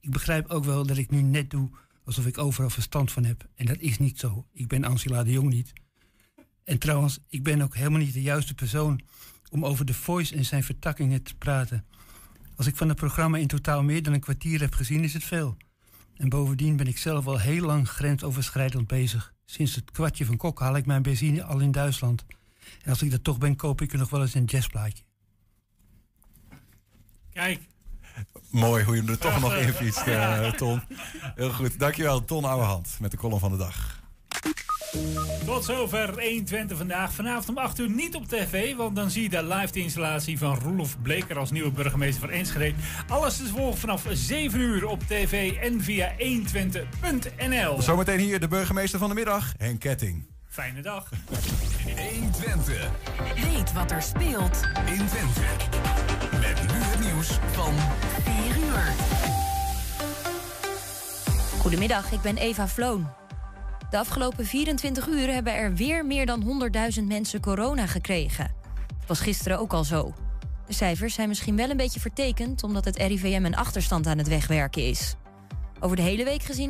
Ik 0.00 0.10
begrijp 0.10 0.50
ook 0.50 0.64
wel 0.64 0.86
dat 0.86 0.96
ik 0.96 1.10
nu 1.10 1.22
net 1.22 1.50
doe 1.50 1.70
alsof 2.04 2.26
ik 2.26 2.38
overal 2.38 2.70
verstand 2.70 3.12
van 3.12 3.24
heb. 3.24 3.48
En 3.54 3.66
dat 3.66 3.78
is 3.78 3.98
niet 3.98 4.18
zo. 4.18 4.46
Ik 4.52 4.68
ben 4.68 4.84
Angela 4.84 5.22
de 5.22 5.30
Jong 5.30 5.50
niet. 5.50 5.72
En 6.64 6.78
trouwens, 6.78 7.18
ik 7.28 7.42
ben 7.42 7.62
ook 7.62 7.74
helemaal 7.74 7.98
niet 7.98 8.12
de 8.12 8.22
juiste 8.22 8.54
persoon 8.54 9.00
om 9.50 9.64
over 9.64 9.84
de 9.84 9.94
Voice 9.94 10.36
en 10.36 10.44
zijn 10.44 10.64
vertakkingen 10.64 11.22
te 11.22 11.34
praten. 11.34 11.86
Als 12.56 12.66
ik 12.66 12.76
van 12.76 12.88
het 12.88 12.96
programma 12.96 13.38
in 13.38 13.46
totaal 13.46 13.82
meer 13.82 14.02
dan 14.02 14.12
een 14.12 14.20
kwartier 14.20 14.60
heb 14.60 14.74
gezien, 14.74 15.04
is 15.04 15.12
het 15.12 15.24
veel. 15.24 15.56
En 16.16 16.28
bovendien 16.28 16.76
ben 16.76 16.86
ik 16.86 16.98
zelf 16.98 17.26
al 17.26 17.38
heel 17.38 17.64
lang 17.64 17.88
grensoverschrijdend 17.88 18.86
bezig. 18.86 19.32
Sinds 19.44 19.74
het 19.74 19.90
kwartje 19.90 20.24
van 20.24 20.36
Kok 20.36 20.60
haal 20.60 20.76
ik 20.76 20.86
mijn 20.86 21.02
benzine 21.02 21.44
al 21.44 21.60
in 21.60 21.70
Duitsland. 21.70 22.24
En 22.82 22.90
als 22.90 23.02
ik 23.02 23.10
dat 23.10 23.24
toch 23.24 23.38
ben, 23.38 23.56
koop 23.56 23.80
ik 23.80 23.92
er 23.92 23.98
nog 23.98 24.10
wel 24.10 24.20
eens 24.20 24.34
een 24.34 24.44
jazzplaatje. 24.44 25.04
Kijk. 27.32 27.60
Mooi 28.50 28.84
hoe 28.84 28.94
je 28.94 29.00
hem 29.00 29.10
er 29.10 29.18
toch 29.18 29.40
nog 29.40 29.56
in 29.66 29.72
fietst, 29.72 30.06
eh, 30.06 30.52
Ton. 30.52 30.82
Heel 31.34 31.52
goed. 31.52 31.78
Dankjewel, 31.78 32.24
Ton 32.24 32.44
Ouwehand 32.44 32.96
met 33.00 33.10
de 33.10 33.16
column 33.16 33.40
van 33.40 33.50
de 33.50 33.56
dag. 33.56 34.03
Tot 35.44 35.64
zover 35.64 36.08
120 36.08 36.76
vandaag. 36.76 37.12
Vanavond 37.12 37.48
om 37.48 37.58
8 37.58 37.78
uur 37.78 37.90
niet 37.90 38.14
op 38.14 38.28
tv, 38.28 38.76
want 38.76 38.96
dan 38.96 39.10
zie 39.10 39.22
je 39.22 39.28
daar 39.28 39.44
live 39.44 39.72
de 39.72 39.80
installatie 39.80 40.38
van 40.38 40.58
Roelof 40.58 40.96
Bleker 41.02 41.38
als 41.38 41.50
nieuwe 41.50 41.70
burgemeester 41.70 42.20
van 42.20 42.30
Enschede. 42.30 42.74
Alles 43.08 43.36
te 43.36 43.46
volgen 43.46 43.78
vanaf 43.78 44.06
7 44.10 44.60
uur 44.60 44.86
op 44.86 45.02
tv 45.02 45.52
en 45.52 45.80
via 45.80 46.12
120.nl. 46.18 47.82
Zometeen 47.82 48.18
hier 48.18 48.40
de 48.40 48.48
burgemeester 48.48 48.98
van 48.98 49.08
de 49.08 49.14
middag, 49.14 49.52
Henk 49.56 49.80
Ketting. 49.80 50.26
Fijne 50.48 50.82
dag. 50.82 51.08
120. 51.96 52.90
Weet 53.34 53.72
wat 53.72 53.90
er 53.90 54.02
speelt 54.02 54.60
in 54.86 55.06
Twente. 55.06 55.40
Met 56.40 56.72
nu 56.72 56.78
het 56.78 57.00
nieuws 57.00 57.28
van 57.52 57.74
4 58.22 58.56
uur. 58.64 58.92
Goedemiddag, 61.60 62.12
ik 62.12 62.20
ben 62.20 62.36
Eva 62.36 62.68
Vloon. 62.68 63.23
De 63.90 63.98
afgelopen 63.98 64.46
24 64.46 65.06
uur 65.08 65.32
hebben 65.32 65.54
er 65.54 65.74
weer 65.74 66.06
meer 66.06 66.26
dan 66.26 66.70
100.000 66.98 67.04
mensen 67.04 67.40
corona 67.40 67.86
gekregen. 67.86 68.44
Het 68.98 69.08
was 69.08 69.20
gisteren 69.20 69.58
ook 69.58 69.72
al 69.72 69.84
zo. 69.84 70.14
De 70.66 70.72
cijfers 70.72 71.14
zijn 71.14 71.28
misschien 71.28 71.56
wel 71.56 71.70
een 71.70 71.76
beetje 71.76 72.00
vertekend 72.00 72.62
omdat 72.62 72.84
het 72.84 72.96
RIVM 72.96 73.44
een 73.44 73.56
achterstand 73.56 74.06
aan 74.06 74.18
het 74.18 74.28
wegwerken 74.28 74.88
is. 74.88 75.14
Over 75.80 75.96
de 75.96 76.02
hele 76.02 76.24
week 76.24 76.42
gezien 76.42 76.62